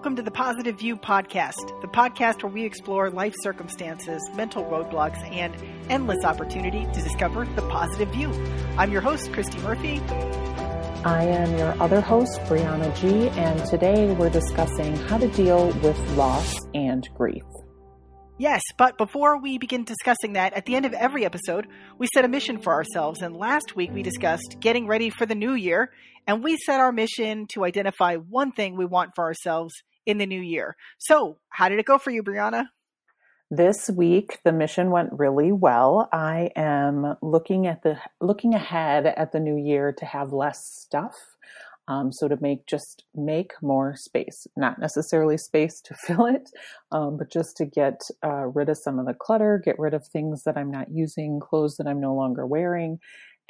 welcome 0.00 0.16
to 0.16 0.22
the 0.22 0.30
Positive 0.30 0.78
View 0.78 0.96
Podcast, 0.96 1.78
the 1.82 1.86
podcast 1.86 2.42
where 2.42 2.50
we 2.50 2.64
explore 2.64 3.10
life 3.10 3.34
circumstances, 3.42 4.30
mental 4.34 4.64
roadblocks, 4.64 5.18
and 5.30 5.54
endless 5.90 6.24
opportunity 6.24 6.86
to 6.94 7.02
discover 7.02 7.44
the 7.54 7.60
positive 7.68 8.08
view. 8.08 8.32
I'm 8.78 8.90
your 8.90 9.02
host, 9.02 9.30
Christy 9.30 9.58
Murphy. 9.58 10.00
I 11.04 11.24
am 11.24 11.54
your 11.58 11.78
other 11.82 12.00
host, 12.00 12.40
Briana 12.44 12.98
G, 12.98 13.28
and 13.38 13.62
today 13.66 14.14
we're 14.14 14.30
discussing 14.30 14.96
how 14.96 15.18
to 15.18 15.28
deal 15.28 15.66
with 15.82 15.98
loss 16.12 16.56
and 16.72 17.06
grief. 17.14 17.42
Yes, 18.38 18.62
but 18.78 18.96
before 18.96 19.38
we 19.38 19.58
begin 19.58 19.84
discussing 19.84 20.32
that, 20.32 20.54
at 20.54 20.64
the 20.64 20.76
end 20.76 20.86
of 20.86 20.94
every 20.94 21.26
episode, 21.26 21.66
we 21.98 22.08
set 22.14 22.24
a 22.24 22.28
mission 22.28 22.56
for 22.56 22.72
ourselves. 22.72 23.20
And 23.20 23.36
last 23.36 23.76
week 23.76 23.90
we 23.92 24.02
discussed 24.02 24.56
getting 24.60 24.86
ready 24.86 25.10
for 25.10 25.26
the 25.26 25.34
new 25.34 25.52
year, 25.52 25.92
and 26.26 26.42
we 26.42 26.56
set 26.56 26.80
our 26.80 26.90
mission 26.90 27.46
to 27.48 27.66
identify 27.66 28.16
one 28.16 28.50
thing 28.50 28.78
we 28.78 28.86
want 28.86 29.10
for 29.14 29.24
ourselves 29.24 29.74
in 30.06 30.18
the 30.18 30.26
new 30.26 30.40
year. 30.40 30.76
So, 30.98 31.38
how 31.50 31.68
did 31.68 31.78
it 31.78 31.86
go 31.86 31.98
for 31.98 32.10
you, 32.10 32.22
Briana? 32.22 32.66
This 33.50 33.90
week 33.90 34.38
the 34.44 34.52
mission 34.52 34.90
went 34.90 35.10
really 35.12 35.50
well. 35.50 36.08
I 36.12 36.50
am 36.54 37.16
looking 37.20 37.66
at 37.66 37.82
the 37.82 37.98
looking 38.20 38.54
ahead 38.54 39.06
at 39.06 39.32
the 39.32 39.40
new 39.40 39.56
year 39.56 39.92
to 39.92 40.04
have 40.04 40.32
less 40.32 40.64
stuff 40.64 41.16
um, 41.90 42.12
so 42.12 42.28
to 42.28 42.38
make 42.40 42.66
just 42.66 43.04
make 43.16 43.52
more 43.60 43.96
space, 43.96 44.46
not 44.56 44.78
necessarily 44.78 45.36
space 45.36 45.80
to 45.82 45.94
fill 45.98 46.26
it, 46.26 46.48
um, 46.92 47.16
but 47.16 47.32
just 47.32 47.56
to 47.56 47.66
get 47.66 48.02
uh, 48.24 48.46
rid 48.46 48.68
of 48.68 48.78
some 48.78 49.00
of 49.00 49.06
the 49.06 49.14
clutter, 49.14 49.60
get 49.62 49.78
rid 49.78 49.92
of 49.92 50.06
things 50.06 50.44
that 50.44 50.56
I'm 50.56 50.70
not 50.70 50.92
using, 50.92 51.40
clothes 51.40 51.76
that 51.78 51.88
I'm 51.88 52.00
no 52.00 52.14
longer 52.14 52.46
wearing, 52.46 53.00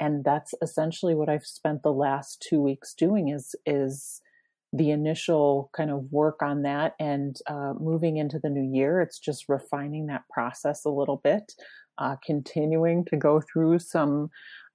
and 0.00 0.24
that's 0.24 0.54
essentially 0.62 1.14
what 1.14 1.28
I've 1.28 1.44
spent 1.44 1.82
the 1.82 1.92
last 1.92 2.44
two 2.48 2.62
weeks 2.62 2.94
doing. 2.94 3.28
Is 3.28 3.54
is 3.66 4.22
the 4.72 4.90
initial 4.90 5.70
kind 5.76 5.90
of 5.90 6.04
work 6.10 6.42
on 6.42 6.62
that 6.62 6.94
and 7.00 7.36
uh, 7.48 7.72
moving 7.78 8.18
into 8.18 8.38
the 8.42 8.50
new 8.50 8.76
year. 8.76 9.00
It's 9.00 9.18
just 9.18 9.48
refining 9.48 10.06
that 10.06 10.22
process 10.32 10.84
a 10.84 10.90
little 10.90 11.20
bit, 11.22 11.52
uh, 11.98 12.16
continuing 12.24 13.04
to 13.06 13.16
go 13.16 13.40
through 13.52 13.80
some 13.80 14.30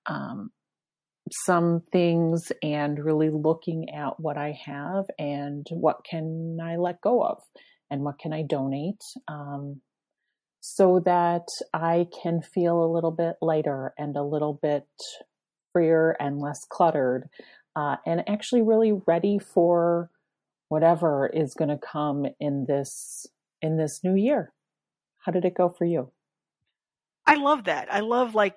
um, 0.08 0.52
some 1.46 1.82
things 1.92 2.52
and 2.62 3.04
really 3.04 3.30
looking 3.32 3.90
at 3.90 4.20
what 4.20 4.38
I 4.38 4.60
have 4.66 5.06
and 5.18 5.66
what 5.72 6.06
can 6.08 6.60
I 6.62 6.76
let 6.76 7.02
go 7.02 7.24
of 7.24 7.42
and 7.90 8.02
what 8.02 8.20
can 8.20 8.32
I 8.32 8.44
donate 8.44 9.02
um, 9.28 9.82
so 10.62 11.02
that 11.06 11.48
I 11.74 12.08
can 12.22 12.42
feel 12.42 12.84
a 12.84 12.94
little 12.94 13.12
bit 13.12 13.36
lighter 13.42 13.94
and 13.98 14.16
a 14.16 14.24
little 14.24 14.60
bit 14.62 14.86
freer 15.74 16.16
and 16.20 16.40
less 16.40 16.60
cluttered 16.70 17.28
uh, 17.76 17.98
and 18.06 18.28
actually 18.28 18.62
really 18.62 18.94
ready 19.06 19.38
for 19.40 20.10
whatever 20.70 21.28
is 21.28 21.54
going 21.54 21.70
to 21.70 21.78
come 21.78 22.26
in 22.40 22.66
this 22.68 23.28
in 23.62 23.78
this 23.78 24.04
new 24.04 24.16
year. 24.16 24.54
How 25.20 25.32
did 25.32 25.46
it 25.46 25.56
go 25.56 25.70
for 25.70 25.86
you? 25.86 26.12
I 27.28 27.36
love 27.36 27.64
that. 27.64 27.92
I 27.92 28.02
love 28.02 28.36
like 28.36 28.56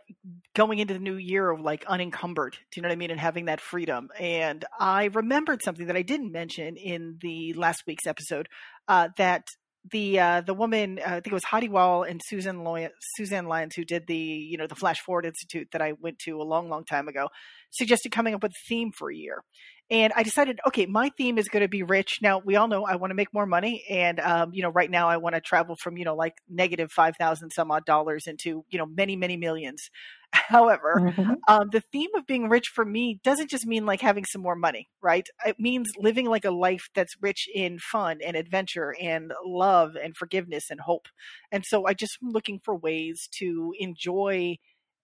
going 0.55 0.79
into 0.79 0.93
the 0.93 1.01
new 1.01 1.17
year 1.17 1.51
of 1.51 1.61
like 1.61 1.87
unencumbered. 1.87 2.53
Do 2.53 2.79
you 2.79 2.83
know 2.83 2.89
what 2.89 2.93
I 2.93 2.99
mean? 2.99 3.11
And 3.11 3.19
having 3.19 3.47
that 3.47 3.63
freedom. 3.63 4.11
And 4.19 4.63
I 4.79 5.05
remembered 5.07 5.63
something 5.63 5.87
that 5.87 5.97
I 5.97 6.03
didn't 6.03 6.33
mention 6.33 6.77
in 6.77 7.17
the 7.23 7.55
last 7.55 7.85
week's 7.87 8.07
episode 8.07 8.49
uh, 8.87 9.09
that 9.17 9.49
the 9.91 10.21
uh, 10.21 10.41
the 10.41 10.55
woman 10.55 10.99
uh, 10.99 11.09
I 11.09 11.13
think 11.15 11.29
it 11.29 11.33
was 11.33 11.45
Heidi 11.45 11.69
Wall 11.69 12.03
and 12.03 12.21
Susan 12.25 12.65
Loy- 12.65 12.91
Suzanne 13.17 13.47
Lyons 13.47 13.75
who 13.75 13.85
did 13.85 14.07
the 14.07 14.17
you 14.17 14.57
know 14.59 14.67
the 14.67 14.75
Flash 14.75 15.01
Forward 15.01 15.27
Institute 15.27 15.69
that 15.73 15.83
I 15.83 15.93
went 16.01 16.19
to 16.21 16.41
a 16.41 16.45
long 16.45 16.69
long 16.69 16.85
time 16.85 17.09
ago 17.09 17.29
suggested 17.71 18.13
coming 18.13 18.35
up 18.35 18.43
with 18.43 18.53
a 18.53 18.69
theme 18.69 18.91
for 18.97 19.11
a 19.11 19.15
year, 19.15 19.43
and 19.91 20.13
I 20.15 20.23
decided, 20.23 20.61
okay, 20.67 20.85
my 20.85 21.11
theme 21.17 21.39
is 21.39 21.49
going 21.49 21.63
to 21.63 21.69
be 21.69 21.83
rich. 21.83 22.19
Now 22.21 22.41
we 22.45 22.57
all 22.57 22.69
know 22.69 22.85
I 22.85 22.97
want 22.97 23.11
to 23.11 23.15
make 23.15 23.33
more 23.33 23.47
money, 23.47 23.85
and 23.89 24.21
um, 24.21 24.53
you 24.53 24.63
know, 24.63 24.69
right 24.69 24.91
now 24.91 25.09
I 25.09 25.17
want 25.17 25.35
to 25.35 25.41
travel 25.41 25.77
from 25.83 25.97
you 25.97 26.05
know 26.05 26.15
like 26.15 26.35
negative 26.49 26.91
five 26.93 27.17
thousand 27.17 27.51
some 27.51 27.71
odd 27.71 27.87
dollars 27.87 28.27
into 28.27 28.65
you 28.69 28.79
know 28.79 28.87
many 28.87 29.17
many 29.17 29.37
millions. 29.37 29.91
However, 30.33 31.01
mm-hmm. 31.17 31.35
um, 31.49 31.71
the 31.73 31.81
theme 31.81 32.11
of 32.15 32.27
being 32.27 32.51
rich 32.51 32.67
for 32.75 32.85
me 32.85 33.19
doesn't 33.25 33.49
just 33.49 33.67
mean 33.67 33.87
like 33.87 34.03
having 34.03 34.27
some 34.27 34.43
more 34.43 34.57
money, 34.57 34.89
right? 35.01 35.27
It 35.47 35.59
means 35.59 35.89
living 35.99 36.27
like 36.27 36.45
a 36.45 36.51
life 36.51 36.89
that's 36.95 37.15
rich 37.23 37.49
in 37.55 37.79
fun 37.79 38.19
and 38.25 38.37
adventure 38.37 38.95
and 39.01 39.33
love 39.47 39.97
and 39.97 40.15
forgiveness 40.15 40.65
and 40.71 40.81
hope. 40.81 41.07
And 41.51 41.65
so 41.67 41.87
I 41.87 41.95
just 41.95 42.19
am 42.23 42.31
looking 42.31 42.61
for 42.63 42.77
ways 42.77 43.27
to 43.39 43.73
enjoy 43.79 44.59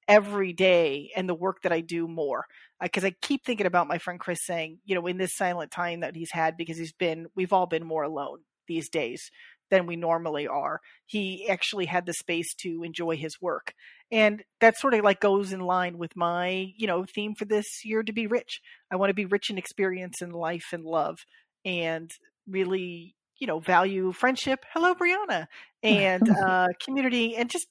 every 0.08 0.52
day 0.52 1.10
and 1.16 1.28
the 1.28 1.34
work 1.34 1.62
that 1.62 1.72
I 1.72 1.80
do 1.80 2.06
more. 2.06 2.44
Because 2.84 3.04
I 3.04 3.12
keep 3.22 3.44
thinking 3.44 3.66
about 3.66 3.88
my 3.88 3.98
friend 3.98 4.20
Chris 4.20 4.38
saying, 4.44 4.78
you 4.84 4.94
know, 4.94 5.06
in 5.06 5.18
this 5.18 5.36
silent 5.36 5.70
time 5.70 6.00
that 6.00 6.14
he's 6.14 6.30
had, 6.30 6.56
because 6.56 6.78
he's 6.78 6.92
been, 6.92 7.26
we've 7.34 7.52
all 7.52 7.66
been 7.66 7.84
more 7.84 8.04
alone 8.04 8.40
these 8.68 8.88
days 8.88 9.30
than 9.70 9.86
we 9.86 9.96
normally 9.96 10.46
are. 10.46 10.80
He 11.06 11.48
actually 11.48 11.86
had 11.86 12.06
the 12.06 12.12
space 12.12 12.54
to 12.62 12.82
enjoy 12.84 13.16
his 13.16 13.40
work. 13.40 13.72
And 14.10 14.42
that 14.60 14.76
sort 14.78 14.94
of 14.94 15.02
like 15.02 15.20
goes 15.20 15.52
in 15.52 15.60
line 15.60 15.98
with 15.98 16.16
my, 16.16 16.72
you 16.76 16.86
know, 16.86 17.04
theme 17.04 17.34
for 17.34 17.44
this 17.44 17.66
year 17.84 18.02
to 18.02 18.12
be 18.12 18.26
rich. 18.26 18.60
I 18.92 18.96
want 18.96 19.10
to 19.10 19.14
be 19.14 19.24
rich 19.24 19.50
in 19.50 19.58
experience 19.58 20.20
and 20.20 20.32
life 20.32 20.66
and 20.72 20.84
love 20.84 21.18
and 21.64 22.10
really, 22.46 23.14
you 23.38 23.46
know, 23.46 23.58
value 23.58 24.12
friendship. 24.12 24.60
Hello, 24.72 24.94
Briana. 24.94 25.46
And 25.82 26.26
uh, 26.30 26.68
community 26.82 27.36
and 27.36 27.50
just 27.50 27.66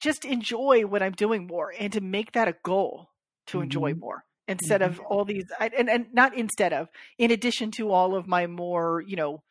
just 0.00 0.24
enjoy 0.24 0.82
what 0.82 1.02
I'm 1.02 1.12
doing 1.12 1.46
more 1.46 1.72
and 1.78 1.92
to 1.92 2.00
make 2.00 2.32
that 2.32 2.48
a 2.48 2.54
goal 2.64 3.10
to 3.48 3.56
mm-hmm. 3.56 3.64
enjoy 3.64 3.94
more 3.94 4.24
instead 4.46 4.80
mm-hmm. 4.80 4.92
of 4.92 5.00
all 5.00 5.24
these 5.24 5.44
and, 5.60 5.90
and 5.90 6.06
not 6.12 6.36
instead 6.36 6.72
of 6.72 6.88
in 7.18 7.30
addition 7.30 7.70
to 7.72 7.90
all 7.90 8.14
of 8.14 8.26
my 8.26 8.46
more 8.46 9.02
you 9.06 9.16
know 9.16 9.42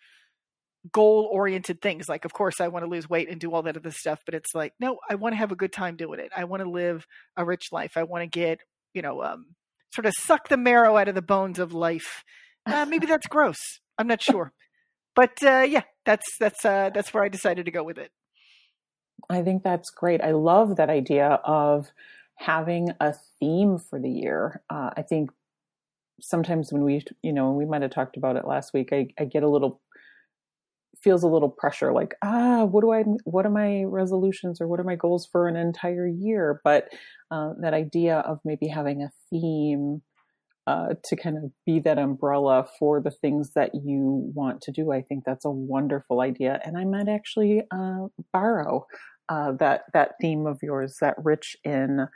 goal 0.91 1.29
oriented 1.31 1.81
things 1.81 2.07
like 2.07 2.23
of 2.23 2.31
course 2.31 2.61
i 2.61 2.67
want 2.67 2.83
to 2.85 2.89
lose 2.89 3.09
weight 3.09 3.29
and 3.29 3.41
do 3.41 3.51
all 3.51 3.61
that 3.61 3.75
other 3.75 3.91
stuff 3.91 4.21
but 4.25 4.33
it's 4.33 4.55
like 4.55 4.73
no 4.79 4.97
i 5.09 5.15
want 5.15 5.33
to 5.33 5.37
have 5.37 5.51
a 5.51 5.55
good 5.55 5.73
time 5.73 5.97
doing 5.97 6.19
it. 6.19 6.31
I 6.35 6.45
want 6.45 6.63
to 6.63 6.69
live 6.69 7.05
a 7.35 7.43
rich 7.43 7.67
life. 7.71 7.97
I 7.97 8.03
want 8.03 8.23
to 8.23 8.27
get 8.27 8.59
you 8.93 9.01
know 9.01 9.21
um, 9.23 9.47
sort 9.93 10.05
of 10.05 10.13
suck 10.17 10.47
the 10.47 10.57
marrow 10.57 10.97
out 10.97 11.07
of 11.07 11.15
the 11.15 11.21
bones 11.21 11.59
of 11.59 11.73
life. 11.73 12.23
Uh, 12.65 12.85
maybe 12.85 13.05
that's 13.07 13.27
gross. 13.27 13.57
I'm 13.97 14.07
not 14.07 14.21
sure. 14.21 14.53
But 15.15 15.43
uh, 15.43 15.65
yeah 15.67 15.83
that's 16.07 16.25
that's 16.39 16.65
uh, 16.65 16.89
that's 16.93 17.13
where 17.13 17.23
i 17.23 17.29
decided 17.29 17.65
to 17.65 17.71
go 17.71 17.83
with 17.83 17.99
it 17.99 18.09
I 19.29 19.41
think 19.41 19.63
that's 19.63 19.89
great. 19.89 20.21
I 20.21 20.31
love 20.31 20.75
that 20.77 20.89
idea 20.89 21.39
of 21.43 21.91
having 22.35 22.89
a 22.99 23.13
theme 23.39 23.77
for 23.77 23.99
the 23.99 24.09
year. 24.09 24.61
Uh, 24.69 24.91
I 24.95 25.01
think 25.01 25.31
sometimes 26.21 26.71
when 26.73 26.83
we, 26.83 27.03
you 27.23 27.33
know, 27.33 27.51
we 27.51 27.65
might 27.65 27.81
have 27.83 27.91
talked 27.91 28.17
about 28.17 28.35
it 28.37 28.45
last 28.47 28.73
week, 28.73 28.89
I, 28.93 29.09
I 29.19 29.25
get 29.25 29.43
a 29.43 29.49
little 29.49 29.81
feels 31.03 31.21
a 31.23 31.27
little 31.27 31.49
pressure 31.49 31.93
like 31.93 32.15
ah 32.23 32.63
what 32.65 32.81
do 32.81 32.91
i 32.91 33.03
what 33.23 33.45
are 33.45 33.51
my 33.51 33.83
resolutions 33.83 34.59
or 34.59 34.67
what 34.67 34.79
are 34.79 34.83
my 34.83 34.95
goals 34.95 35.27
for 35.31 35.47
an 35.47 35.55
entire 35.55 36.07
year 36.07 36.59
but 36.63 36.89
uh, 37.29 37.53
that 37.61 37.73
idea 37.73 38.19
of 38.19 38.39
maybe 38.43 38.67
having 38.67 39.03
a 39.03 39.11
theme 39.29 40.01
uh, 40.67 40.89
to 41.05 41.15
kind 41.15 41.37
of 41.37 41.51
be 41.65 41.79
that 41.79 41.97
umbrella 41.97 42.67
for 42.77 43.01
the 43.01 43.09
things 43.09 43.53
that 43.55 43.71
you 43.73 44.31
want 44.35 44.61
to 44.61 44.71
do. 44.71 44.91
I 44.91 45.01
think 45.01 45.23
that's 45.25 45.45
a 45.45 45.49
wonderful 45.49 46.21
idea, 46.21 46.59
and 46.63 46.77
I 46.77 46.83
might 46.83 47.07
actually 47.07 47.63
uh, 47.71 48.07
borrow 48.33 48.85
uh, 49.29 49.53
that 49.53 49.83
that 49.93 50.11
theme 50.21 50.45
of 50.45 50.59
yours, 50.61 50.97
that 51.01 51.15
rich 51.23 51.55
in 51.63 52.07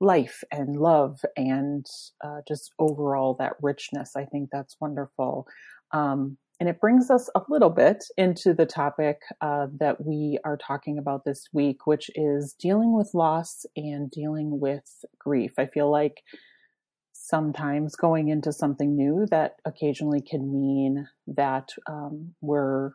life 0.00 0.42
and 0.50 0.76
love 0.76 1.20
and 1.36 1.86
uh, 2.24 2.40
just 2.46 2.72
overall 2.78 3.36
that 3.38 3.52
richness. 3.62 4.16
I 4.16 4.24
think 4.24 4.48
that's 4.50 4.76
wonderful. 4.80 5.46
Um, 5.92 6.38
and 6.58 6.68
it 6.68 6.80
brings 6.80 7.10
us 7.10 7.28
a 7.34 7.42
little 7.48 7.70
bit 7.70 8.04
into 8.16 8.54
the 8.54 8.66
topic 8.66 9.18
uh, 9.40 9.66
that 9.80 10.04
we 10.04 10.38
are 10.44 10.56
talking 10.56 10.98
about 10.98 11.24
this 11.24 11.44
week, 11.52 11.86
which 11.86 12.10
is 12.14 12.54
dealing 12.60 12.96
with 12.96 13.10
loss 13.14 13.64
and 13.76 14.10
dealing 14.10 14.60
with 14.60 15.04
grief. 15.18 15.52
I 15.58 15.66
feel 15.66 15.90
like 15.90 16.22
sometimes 17.32 17.96
going 17.96 18.28
into 18.28 18.52
something 18.52 18.94
new 18.94 19.26
that 19.30 19.54
occasionally 19.64 20.20
can 20.20 20.52
mean 20.52 21.08
that 21.26 21.70
um, 21.88 22.34
we're 22.42 22.92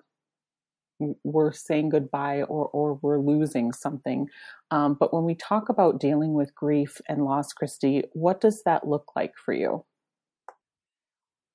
we're 1.23 1.51
saying 1.51 1.89
goodbye 1.89 2.43
or 2.43 2.67
or 2.67 2.99
we're 3.01 3.19
losing 3.19 3.71
something. 3.71 4.27
Um, 4.69 4.95
but 4.99 5.11
when 5.11 5.23
we 5.25 5.33
talk 5.33 5.69
about 5.69 5.99
dealing 5.99 6.33
with 6.33 6.53
grief 6.53 7.01
and 7.09 7.25
loss, 7.25 7.51
Christy, 7.53 8.03
what 8.13 8.39
does 8.39 8.61
that 8.65 8.87
look 8.87 9.11
like 9.15 9.33
for 9.43 9.53
you? 9.53 9.85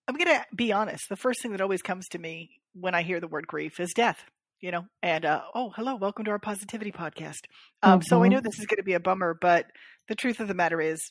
I'm 0.09 0.17
going 0.17 0.37
to 0.37 0.45
be 0.55 0.73
honest. 0.73 1.09
The 1.09 1.17
first 1.17 1.41
thing 1.41 1.53
that 1.53 1.61
always 1.61 1.83
comes 1.83 2.09
to 2.09 2.19
me 2.19 2.51
when 2.75 2.95
I 2.95 3.03
hear 3.03 3.21
the 3.21 3.29
word 3.29 3.47
grief 3.47 3.79
is 3.79 3.93
death. 3.95 4.25
You 4.61 4.71
know, 4.71 4.85
and 5.03 5.25
uh, 5.25 5.43
oh, 5.55 5.73
hello, 5.77 5.97
welcome 5.97 6.25
to 6.25 6.31
our 6.31 6.39
positivity 6.39 6.93
podcast. 6.93 7.47
Um, 7.83 7.99
mm-hmm. 7.99 8.07
So 8.07 8.23
I 8.23 8.29
know 8.29 8.41
this 8.41 8.61
is 8.61 8.67
going 8.67 8.77
to 8.77 8.85
be 8.85 8.95
a 8.95 9.01
bummer, 9.01 9.37
but 9.41 9.67
the 10.09 10.15
truth 10.15 10.39
of 10.39 10.47
the 10.47 10.55
matter 10.55 10.81
is, 10.81 11.11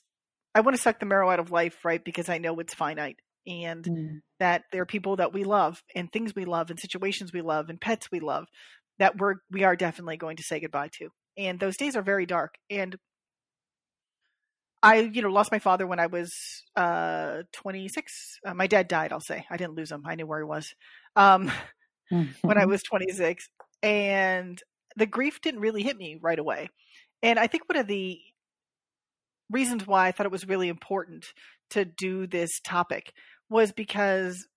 I 0.54 0.62
want 0.62 0.76
to 0.76 0.82
suck 0.82 1.00
the 1.00 1.06
marrow 1.06 1.30
out 1.30 1.40
of 1.40 1.52
life, 1.52 1.84
right? 1.86 2.04
Because 2.04 2.30
I 2.30 2.38
know 2.38 2.60
it's 2.60 2.74
finite 2.74 3.18
and 3.48 3.84
mm. 3.84 4.20
that 4.40 4.64
there 4.72 4.82
are 4.82 4.86
people 4.86 5.16
that 5.16 5.34
we 5.34 5.44
love 5.44 5.82
and 5.96 6.12
things 6.12 6.36
we 6.36 6.46
love 6.46 6.70
and 6.70 6.80
situations 6.80 7.34
we 7.34 7.42
love 7.42 7.70
and 7.70 7.80
pets 7.80 8.10
we 8.12 8.20
love 8.20 8.46
that 9.00 9.18
we're 9.18 9.36
we 9.50 9.64
are 9.64 9.76
definitely 9.76 10.18
going 10.18 10.38
to 10.38 10.44
say 10.44 10.60
goodbye 10.60 10.90
to. 11.00 11.10
And 11.38 11.60
those 11.60 11.78
days 11.78 11.96
are 11.96 12.04
very 12.04 12.26
dark. 12.26 12.56
And 12.70 12.96
I, 14.84 15.00
you 15.00 15.22
know, 15.22 15.30
lost 15.30 15.52
my 15.52 15.60
father 15.60 15.88
when 15.88 16.00
I 16.00 16.08
was 16.08 16.34
uh, 16.76 17.44
26. 17.54 18.40
Uh, 18.46 18.54
my 18.54 18.68
dad 18.68 18.88
died. 18.88 19.12
I'll 19.12 19.20
say 19.20 19.46
I 19.50 19.58
didn't 19.58 19.76
lose 19.76 19.92
him. 19.92 20.04
I 20.06 20.16
knew 20.16 20.26
where 20.26 20.40
he 20.40 20.46
was 20.46 20.74
um, 21.16 21.52
when 22.42 22.58
I 22.58 22.66
was 22.66 22.82
26, 22.84 23.48
and 23.84 24.62
the 24.96 25.06
grief 25.06 25.40
didn't 25.42 25.62
really 25.62 25.84
hit 25.84 25.98
me 25.98 26.18
right 26.22 26.40
away. 26.40 26.70
And 27.24 27.40
I 27.40 27.48
think 27.48 27.70
one 27.70 27.78
of 27.78 27.88
the 27.88 28.20
reasons 29.52 29.86
why 29.86 30.08
I 30.08 30.12
thought 30.12 30.26
it 30.26 30.32
was 30.32 30.48
really 30.48 30.70
important 30.70 31.26
to 31.72 31.86
do 31.86 32.28
this 32.28 32.60
topic 32.64 33.12
was 33.50 33.72
because 33.72 34.48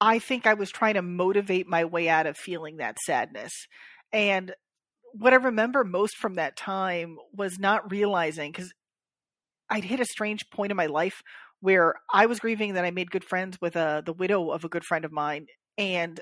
I 0.00 0.18
think 0.18 0.46
I 0.46 0.54
was 0.54 0.70
trying 0.70 0.94
to 0.94 1.02
motivate 1.02 1.66
my 1.66 1.84
way 1.84 2.08
out 2.08 2.26
of 2.26 2.36
feeling 2.36 2.76
that 2.76 2.96
sadness. 3.04 3.52
And 4.12 4.54
what 5.12 5.32
I 5.32 5.36
remember 5.36 5.84
most 5.84 6.16
from 6.16 6.34
that 6.34 6.56
time 6.56 7.16
was 7.32 7.58
not 7.58 7.90
realizing 7.90 8.52
because 8.52 8.72
I'd 9.70 9.84
hit 9.84 10.00
a 10.00 10.04
strange 10.04 10.42
point 10.50 10.70
in 10.70 10.76
my 10.76 10.86
life 10.86 11.22
where 11.60 11.94
I 12.12 12.26
was 12.26 12.40
grieving 12.40 12.74
that 12.74 12.84
I 12.84 12.90
made 12.90 13.10
good 13.10 13.24
friends 13.24 13.58
with 13.60 13.76
uh, 13.76 14.02
the 14.04 14.12
widow 14.12 14.50
of 14.50 14.64
a 14.64 14.68
good 14.68 14.84
friend 14.84 15.04
of 15.04 15.12
mine. 15.12 15.46
And 15.78 16.20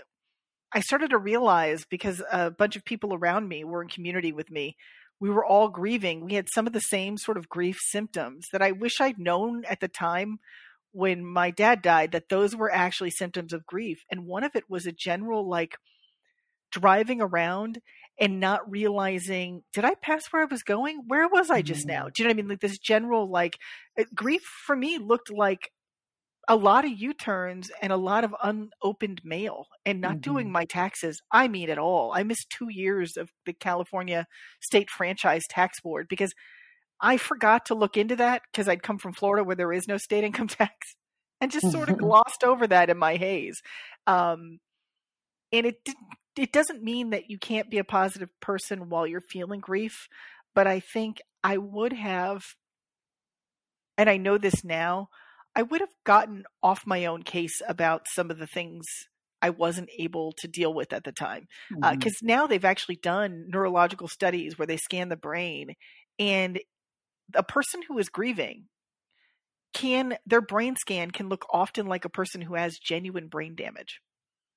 I 0.73 0.81
started 0.81 1.11
to 1.11 1.19
realize 1.19 1.85
because 1.91 2.23
a 2.31 2.50
bunch 2.50 2.77
of 2.77 2.85
people 2.85 3.12
around 3.15 3.49
me 3.49 3.65
were 3.65 3.83
in 3.83 3.89
community 3.89 4.33
with 4.33 4.50
me, 4.50 4.77
we 5.23 5.31
were 5.31 5.47
all 5.47 5.69
grieving. 5.69 6.25
We 6.25 6.35
had 6.35 6.49
some 6.53 6.67
of 6.67 6.73
the 6.73 6.81
same 6.81 7.17
sort 7.17 7.37
of 7.37 7.49
grief 7.49 7.79
symptoms 7.81 8.47
that 8.53 8.61
I 8.61 8.73
wish 8.73 9.01
I'd 9.01 9.21
known 9.21 9.65
at 9.67 9.79
the 9.79 9.87
time 9.87 10.41
when 10.91 11.25
my 11.25 11.53
dad 11.53 11.81
died 11.81 12.11
that 12.11 12.29
those 12.29 12.57
were 12.57 12.75
actually 12.75 13.13
symptoms 13.13 13.53
of 13.53 13.65
grief. 13.65 14.03
And 14.11 14.27
one 14.27 14.43
of 14.43 14.57
it 14.57 14.65
was 14.69 14.85
a 14.85 14.91
general 14.91 15.49
like 15.49 15.77
driving 16.73 17.23
around 17.23 17.81
and 18.19 18.41
not 18.41 18.71
realizing 18.71 19.63
did 19.73 19.87
i 19.87 19.95
pass 19.95 20.27
where 20.31 20.43
i 20.43 20.47
was 20.51 20.63
going 20.63 21.03
where 21.07 21.27
was 21.29 21.51
i 21.51 21.63
just 21.63 21.87
now 21.87 22.05
mm. 22.05 22.13
do 22.13 22.23
you 22.23 22.29
know 22.29 22.29
what 22.29 22.35
i 22.35 22.43
mean 22.43 22.49
like 22.49 22.61
this 22.61 22.79
general 22.79 23.31
like 23.31 23.59
uh, 23.99 24.05
grief 24.15 24.43
for 24.67 24.77
me 24.77 24.99
looked 24.99 25.31
like 25.31 25.71
a 26.49 26.56
lot 26.56 26.85
of 26.85 26.91
u-turns 26.91 27.71
and 27.81 27.93
a 27.93 27.97
lot 27.97 28.25
of 28.25 28.35
unopened 28.43 29.21
mail 29.25 29.67
and 29.87 30.00
not 30.00 30.12
mm-hmm. 30.12 30.21
doing 30.21 30.53
my 30.53 30.65
taxes 30.65 31.21
i 31.31 31.47
mean 31.47 31.71
at 31.71 31.79
all 31.79 32.12
i 32.15 32.23
missed 32.23 32.50
two 32.50 32.69
years 32.69 33.17
of 33.17 33.31
the 33.47 33.53
california 33.53 34.27
state 34.61 34.91
franchise 34.91 35.43
tax 35.49 35.81
board 35.81 36.06
because 36.09 36.33
i 37.00 37.17
forgot 37.17 37.67
to 37.67 37.75
look 37.75 37.97
into 37.97 38.17
that 38.17 38.43
because 38.50 38.69
i'd 38.69 38.83
come 38.83 38.99
from 38.99 39.12
florida 39.12 39.44
where 39.44 39.56
there 39.56 39.73
is 39.73 39.87
no 39.87 39.97
state 39.97 40.25
income 40.25 40.49
tax 40.49 40.97
and 41.41 41.53
just 41.53 41.71
sort 41.71 41.89
of 41.89 41.99
glossed 42.06 42.43
over 42.44 42.67
that 42.67 42.91
in 42.91 42.99
my 42.99 43.17
haze 43.17 43.61
um, 44.06 44.59
and 45.53 45.67
it 45.67 45.77
it 46.37 46.53
doesn't 46.53 46.83
mean 46.83 47.11
that 47.11 47.31
you 47.31 47.39
can't 47.39 47.71
be 47.71 47.79
a 47.79 47.85
positive 47.85 48.31
person 48.41 48.89
while 48.89 49.06
you're 49.06 49.21
feeling 49.21 49.61
grief, 49.61 50.09
but 50.55 50.67
I 50.67 50.81
think 50.81 51.21
I 51.44 51.59
would 51.59 51.93
have, 51.93 52.43
and 53.99 54.09
I 54.09 54.17
know 54.17 54.39
this 54.39 54.65
now, 54.65 55.09
I 55.55 55.63
would 55.63 55.81
have 55.81 55.95
gotten 56.05 56.45
off 56.63 56.87
my 56.87 57.07
own 57.07 57.23
case 57.23 57.61
about 57.69 58.07
some 58.15 58.31
of 58.31 58.39
the 58.39 58.47
things 58.47 58.85
I 59.43 59.51
wasn't 59.51 59.91
able 59.99 60.33
to 60.39 60.49
deal 60.49 60.73
with 60.73 60.93
at 60.93 61.05
the 61.05 61.13
time. 61.13 61.47
Because 61.69 61.83
uh, 61.85 61.95
mm-hmm. 61.97 62.31
uh, 62.31 62.35
now 62.35 62.47
they've 62.47 62.65
actually 62.65 62.97
done 62.97 63.47
neurological 63.49 64.09
studies 64.09 64.57
where 64.57 64.67
they 64.67 64.77
scan 64.77 65.09
the 65.09 65.17
brain, 65.17 65.75
and 66.19 66.61
a 67.35 67.43
person 67.43 67.81
who 67.87 67.99
is 67.99 68.09
grieving 68.09 68.67
can, 69.75 70.17
their 70.27 70.41
brain 70.41 70.77
scan 70.77 71.11
can 71.11 71.29
look 71.29 71.47
often 71.51 71.87
like 71.87 72.05
a 72.05 72.11
person 72.11 72.41
who 72.41 72.55
has 72.55 72.79
genuine 72.79 73.29
brain 73.29 73.55
damage. 73.55 74.01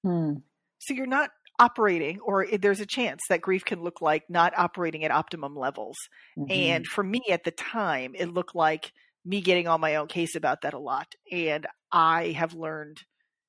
Mm. 0.06 0.44
So 0.80 0.94
you're 0.94 1.08
not 1.08 1.32
operating 1.58 2.20
or 2.20 2.46
there's 2.60 2.82
a 2.82 2.86
chance 2.86 3.22
that 3.30 3.42
grief 3.42 3.64
can 3.64 3.82
look 3.82 4.02
like 4.02 4.24
not 4.30 4.54
operating 4.58 5.06
at 5.06 5.12
optimum 5.12 5.56
levels 5.56 5.96
mm-hmm. 6.38 6.52
and 6.52 6.86
for 6.86 7.02
me 7.02 7.22
at 7.30 7.46
the 7.46 7.52
time 7.52 8.12
it 8.14 8.26
looked 8.26 8.54
like 8.54 8.92
me 9.26 9.42
getting 9.42 9.68
on 9.68 9.82
my 9.82 9.96
own 9.96 10.08
case 10.08 10.36
about 10.36 10.62
that 10.62 10.74
a 10.74 10.80
lot 10.80 11.16
and 11.32 11.68
i 11.92 12.32
have 12.32 12.54
learned 12.54 13.02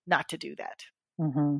not 0.07 0.29
to 0.29 0.37
do 0.37 0.55
that 0.57 0.81
mm-hmm. 1.21 1.59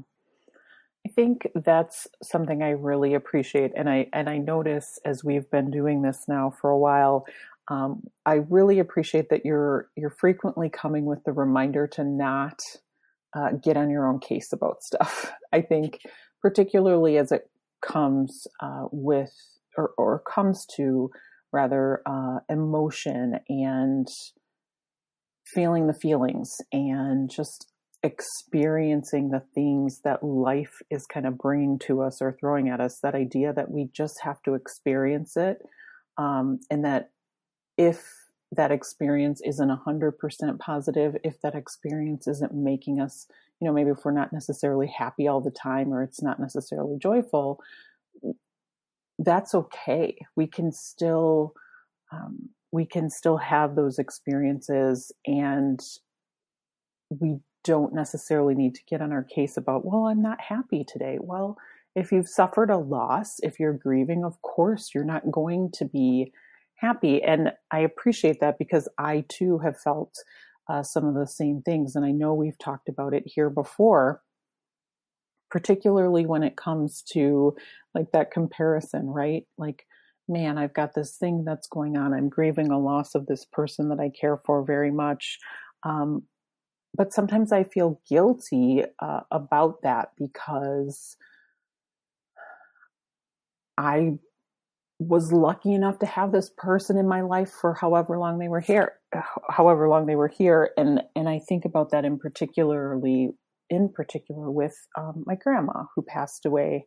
i 1.07 1.11
think 1.11 1.49
that's 1.55 2.07
something 2.23 2.63
i 2.63 2.71
really 2.71 3.15
appreciate 3.15 3.73
and 3.77 3.89
i 3.89 4.07
and 4.13 4.29
i 4.29 4.39
notice 4.39 4.99
as 5.05 5.23
we've 5.23 5.51
been 5.51 5.71
doing 5.71 6.03
this 6.03 6.25
now 6.29 6.51
for 6.61 6.71
a 6.71 6.79
while 6.79 7.27
um, 7.69 8.03
i 8.25 8.35
really 8.35 8.79
appreciate 8.79 9.29
that 9.31 9.45
you're 9.45 9.89
you're 9.97 10.11
frequently 10.11 10.69
coming 10.69 11.05
with 11.05 11.23
the 11.25 11.33
reminder 11.33 11.87
to 11.87 12.05
not 12.05 12.61
uh, 13.37 13.51
get 13.63 13.77
on 13.77 13.91
your 13.91 14.07
own 14.07 14.19
case 14.19 14.53
about 14.53 14.83
stuff. 14.83 15.33
I 15.53 15.61
think 15.61 16.01
particularly 16.41 17.19
as 17.19 17.33
it 17.33 17.51
comes 17.83 18.47
uh, 18.61 18.87
with 18.91 19.33
or, 19.77 19.91
or, 19.99 20.21
comes 20.21 20.65
to 20.77 21.11
rather 21.57 22.03
uh, 22.07 22.39
emotion 22.51 23.41
and 23.49 24.07
feeling 25.47 25.87
the 25.87 25.95
feelings 25.95 26.51
and 26.71 27.31
just 27.31 27.67
experiencing 28.03 29.31
the 29.31 29.43
things 29.55 30.01
that 30.05 30.23
life 30.23 30.75
is 30.91 31.07
kind 31.07 31.27
of 31.27 31.39
bringing 31.39 31.79
to 31.79 32.03
us 32.03 32.21
or 32.21 32.37
throwing 32.39 32.69
at 32.69 32.81
us 32.81 32.99
that 33.03 33.15
idea 33.15 33.53
that 33.53 33.71
we 33.71 33.89
just 33.93 34.21
have 34.23 34.41
to 34.43 34.55
experience 34.55 35.37
it 35.37 35.59
um, 36.19 36.61
and 36.71 36.85
that 36.85 37.11
if 37.79 38.03
that 38.53 38.71
experience 38.71 39.41
isn't 39.45 39.71
100% 39.71 40.13
positive 40.59 41.17
if 41.25 41.41
that 41.41 41.55
experience 41.55 42.29
isn't 42.29 42.55
making 42.55 43.01
us 43.01 43.27
you 43.61 43.67
know, 43.67 43.73
maybe 43.73 43.91
if 43.91 44.05
we're 44.05 44.13
not 44.13 44.33
necessarily 44.33 44.87
happy 44.87 45.27
all 45.29 45.41
the 45.41 45.51
time 45.51 45.93
or 45.93 46.03
it's 46.03 46.23
not 46.23 46.39
necessarily 46.39 46.99
joyful, 46.99 47.61
that's 49.19 49.55
okay. 49.55 50.17
We 50.37 50.47
can 50.47 50.73
still, 50.73 51.55
um, 52.13 52.51
we 52.73 52.87
can 52.87 53.11
still 53.11 53.39
have 53.39 53.75
those 53.75 53.99
experiences 53.99 55.13
and 55.27 55.81
we 57.09 57.39
don't 57.65 57.95
necessarily 57.95 58.55
need 58.55 58.75
to 58.75 58.85
get 58.89 59.01
on 59.01 59.13
our 59.13 59.25
case 59.25 59.57
about, 59.57 59.85
well, 59.85 60.05
I'm 60.05 60.23
not 60.23 60.41
happy 60.41 60.85
today. 60.87 61.19
Well, 61.21 61.57
if 61.95 62.13
you've 62.13 62.29
suffered 62.29 62.71
a 62.71 62.77
loss, 62.77 63.41
if 63.43 63.59
you're 63.59 63.73
grieving, 63.73 64.25
of 64.25 64.41
course, 64.43 64.91
you're 64.95 65.05
not 65.05 65.31
going 65.31 65.71
to 65.75 65.85
be 65.87 66.33
happy. 66.77 67.23
And 67.23 67.53
I 67.71 67.81
appreciate 67.81 68.41
that 68.41 68.59
because 68.59 68.89
I 68.99 69.25
too 69.29 69.59
have 69.59 69.81
felt 69.81 70.15
uh, 70.69 70.83
some 70.83 71.07
of 71.07 71.15
the 71.15 71.27
same 71.27 71.63
things. 71.63 71.97
And 71.97 72.05
I 72.05 72.11
know 72.11 72.35
we've 72.35 72.59
talked 72.59 72.89
about 72.89 73.15
it 73.15 73.23
here 73.27 73.51
before, 73.51 74.21
particularly 75.51 76.27
when 76.27 76.43
it 76.43 76.57
comes 76.57 77.03
to 77.13 77.57
like 77.95 78.13
that 78.13 78.31
comparison, 78.31 79.07
right? 79.07 79.45
Like, 79.59 79.87
man, 80.29 80.59
I've 80.59 80.75
got 80.75 80.95
this 80.95 81.17
thing 81.17 81.45
that's 81.45 81.69
going 81.69 81.97
on. 81.97 82.13
I'm 82.13 82.29
grieving 82.29 82.71
a 82.71 82.79
loss 82.79 83.15
of 83.15 83.27
this 83.27 83.45
person 83.45 83.89
that 83.91 84.01
I 84.01 84.11
care 84.11 84.39
for 84.45 84.65
very 84.65 84.91
much. 84.91 85.39
Um, 85.83 86.25
but 86.97 87.13
sometimes 87.13 87.53
I 87.53 87.65
feel 87.65 88.01
guilty 88.09 88.83
uh, 89.01 89.21
about 89.31 89.83
that 89.83 90.11
because 90.19 91.17
I 93.79 94.19
was 94.99 95.33
lucky 95.33 95.75
enough 95.75 95.99
to 95.99 96.07
have 96.07 96.33
this 96.33 96.51
person 96.57 96.97
in 96.97 97.07
my 97.07 97.21
life 97.21 97.51
for 97.51 97.75
however 97.75 98.19
long 98.19 98.39
they 98.39 98.49
were 98.49 98.61
here 98.61 98.95
however 99.51 99.89
long 99.89 100.07
they 100.07 100.17
were 100.17 100.29
here 100.29 100.71
and 100.79 101.03
and 101.15 101.29
i 101.29 101.39
think 101.39 101.67
about 101.67 101.91
that 101.91 102.07
in 102.07 102.19
particularly 102.19 103.29
in 103.71 103.89
particular 103.93 104.51
with 104.51 104.75
um, 104.97 105.25
my 105.27 105.35
grandma 105.35 105.85
who 105.95 106.03
passed 106.03 106.47
away 106.47 106.87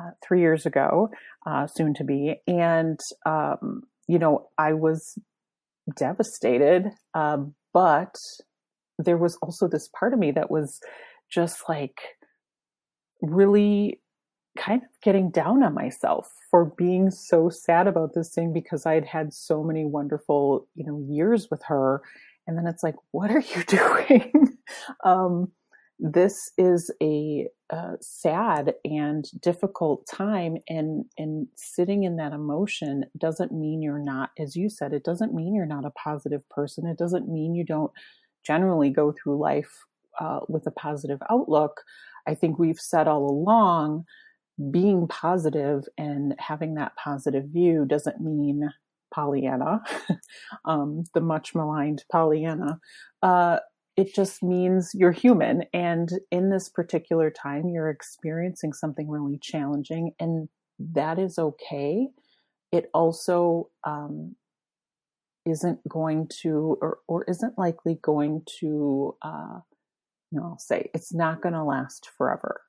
uh, 0.00 0.10
three 0.26 0.40
years 0.40 0.66
ago 0.66 1.10
uh, 1.46 1.66
soon 1.66 1.94
to 1.94 2.04
be 2.04 2.36
and 2.46 3.00
um, 3.26 3.82
you 4.08 4.18
know 4.18 4.48
i 4.58 4.72
was 4.72 5.18
devastated 5.96 6.86
uh, 7.14 7.38
but 7.72 8.14
there 8.98 9.16
was 9.16 9.38
also 9.42 9.68
this 9.68 9.88
part 9.98 10.12
of 10.12 10.18
me 10.18 10.30
that 10.30 10.50
was 10.50 10.80
just 11.30 11.68
like 11.68 12.00
really 13.22 14.00
kind 14.58 14.82
of 14.82 14.88
getting 15.02 15.30
down 15.30 15.62
on 15.62 15.74
myself 15.74 16.28
for 16.50 16.64
being 16.76 17.10
so 17.10 17.48
sad 17.48 17.86
about 17.86 18.14
this 18.14 18.32
thing 18.34 18.52
because 18.52 18.84
I'd 18.86 19.06
had 19.06 19.32
so 19.32 19.62
many 19.62 19.84
wonderful, 19.84 20.66
you 20.74 20.84
know, 20.84 21.04
years 21.08 21.48
with 21.50 21.62
her. 21.66 22.02
And 22.46 22.58
then 22.58 22.66
it's 22.66 22.82
like, 22.82 22.96
what 23.12 23.30
are 23.30 23.40
you 23.40 23.64
doing? 23.66 24.49
Um, 25.04 25.50
this 26.00 26.50
is 26.56 26.90
a 27.02 27.46
uh, 27.70 27.92
sad 28.00 28.74
and 28.84 29.26
difficult 29.40 30.06
time 30.06 30.56
and 30.68 31.04
and 31.18 31.46
sitting 31.54 32.04
in 32.04 32.16
that 32.16 32.32
emotion 32.32 33.04
doesn't 33.18 33.52
mean 33.52 33.82
you're 33.82 34.02
not 34.02 34.30
as 34.38 34.56
you 34.56 34.68
said 34.68 34.92
it 34.92 35.04
doesn't 35.04 35.34
mean 35.34 35.54
you're 35.54 35.66
not 35.66 35.84
a 35.84 35.90
positive 35.90 36.48
person 36.48 36.86
it 36.86 36.98
doesn't 36.98 37.28
mean 37.28 37.54
you 37.54 37.64
don't 37.64 37.92
generally 38.44 38.90
go 38.90 39.12
through 39.12 39.38
life 39.38 39.84
uh, 40.18 40.40
with 40.48 40.66
a 40.66 40.72
positive 40.72 41.20
outlook 41.30 41.82
i 42.26 42.34
think 42.34 42.58
we've 42.58 42.80
said 42.80 43.06
all 43.06 43.28
along 43.28 44.04
being 44.70 45.06
positive 45.06 45.84
and 45.96 46.34
having 46.38 46.74
that 46.74 46.96
positive 46.96 47.44
view 47.44 47.84
doesn't 47.84 48.20
mean 48.20 48.68
Pollyanna, 49.14 49.82
um, 50.64 51.04
the 51.14 51.20
much 51.20 51.54
maligned 51.54 52.04
Pollyanna. 52.12 52.78
Uh, 53.22 53.58
it 53.96 54.14
just 54.14 54.42
means 54.42 54.92
you're 54.94 55.12
human. 55.12 55.64
And 55.72 56.10
in 56.30 56.50
this 56.50 56.68
particular 56.68 57.30
time, 57.30 57.68
you're 57.68 57.90
experiencing 57.90 58.72
something 58.72 59.08
really 59.08 59.38
challenging, 59.38 60.12
and 60.18 60.48
that 60.78 61.18
is 61.18 61.38
okay. 61.38 62.08
It 62.72 62.88
also 62.94 63.68
um, 63.84 64.36
isn't 65.44 65.86
going 65.88 66.28
to 66.42 66.78
or, 66.80 66.98
or 67.08 67.24
isn't 67.24 67.58
likely 67.58 67.98
going 68.02 68.42
to 68.60 69.16
uh, 69.22 69.60
you 70.30 70.38
know 70.38 70.46
i'll 70.46 70.58
say 70.58 70.90
it's 70.94 71.12
not 71.14 71.40
going 71.40 71.54
to 71.54 71.64
last 71.64 72.08
forever 72.16 72.60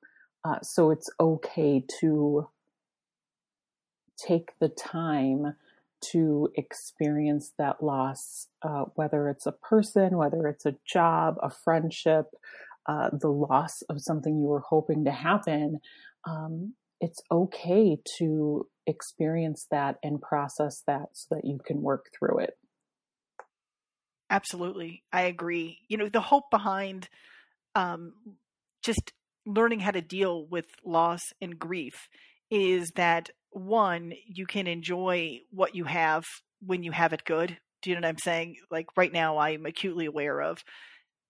uh, 0.43 0.59
so 0.61 0.91
it's 0.91 1.09
okay 1.19 1.83
to 1.99 2.47
take 4.17 4.51
the 4.59 4.69
time 4.69 5.55
to 6.11 6.49
experience 6.55 7.53
that 7.57 7.83
loss, 7.83 8.47
uh, 8.61 8.85
whether 8.95 9.29
it's 9.29 9.45
a 9.45 9.51
person, 9.51 10.17
whether 10.17 10.47
it's 10.47 10.65
a 10.65 10.75
job, 10.85 11.35
a 11.41 11.49
friendship, 11.49 12.25
uh, 12.87 13.09
the 13.11 13.29
loss 13.29 13.81
of 13.83 14.01
something 14.01 14.39
you 14.39 14.47
were 14.47 14.63
hoping 14.67 15.05
to 15.05 15.11
happen. 15.11 15.79
Um, 16.27 16.73
it's 16.99 17.21
okay 17.31 17.97
to 18.17 18.67
experience 18.87 19.67
that 19.71 19.97
and 20.03 20.21
process 20.21 20.83
that 20.87 21.09
so 21.13 21.35
that 21.35 21.45
you 21.45 21.59
can 21.65 21.81
work 21.81 22.07
through 22.17 22.39
it. 22.39 22.57
Absolutely. 24.29 25.03
I 25.11 25.23
agree. 25.23 25.79
You 25.87 25.97
know, 25.97 26.09
the 26.09 26.21
hope 26.21 26.49
behind 26.49 27.09
um, 27.75 28.13
just 28.81 29.13
learning 29.45 29.79
how 29.81 29.91
to 29.91 30.01
deal 30.01 30.45
with 30.45 30.65
loss 30.85 31.21
and 31.41 31.57
grief 31.57 32.07
is 32.49 32.91
that 32.95 33.29
one, 33.51 34.13
you 34.25 34.45
can 34.45 34.67
enjoy 34.67 35.41
what 35.51 35.75
you 35.75 35.85
have 35.85 36.23
when 36.65 36.83
you 36.83 36.91
have 36.91 37.13
it 37.13 37.25
good. 37.25 37.57
Do 37.81 37.89
you 37.89 37.95
know 37.95 38.01
what 38.01 38.09
I'm 38.09 38.17
saying? 38.17 38.57
Like 38.69 38.87
right 38.95 39.11
now, 39.11 39.37
I'm 39.37 39.65
acutely 39.65 40.05
aware 40.05 40.41
of 40.41 40.63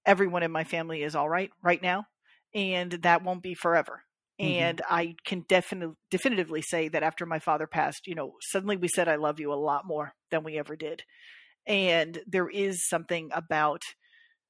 everyone 0.06 0.44
in 0.44 0.52
my 0.52 0.64
family 0.64 1.04
is 1.04 1.16
all 1.16 1.30
right 1.30 1.52
right 1.64 1.82
now, 1.82 2.06
and 2.54 2.92
that 2.92 3.24
won't 3.24 3.44
be 3.44 3.54
forever. 3.54 4.04
Mm-hmm. 4.40 4.52
And 4.52 4.82
I 4.90 5.16
can 5.26 5.46
definitely 5.48 5.96
definitively 6.10 6.62
say 6.62 6.88
that 6.90 7.04
after 7.04 7.26
my 7.26 7.40
father 7.40 7.68
passed, 7.68 8.08
you 8.08 8.16
know, 8.16 8.34
suddenly 8.52 8.78
we 8.78 8.88
said 8.88 9.08
I 9.08 9.16
love 9.16 9.40
you 9.40 9.54
a 9.54 9.56
lot 9.56 9.86
more 9.86 10.14
than 10.32 10.44
we 10.44 10.58
ever 10.58 10.76
did. 10.76 11.04
And 11.68 12.20
there 12.26 12.50
is 12.50 12.88
something 12.90 13.30
about 13.34 13.82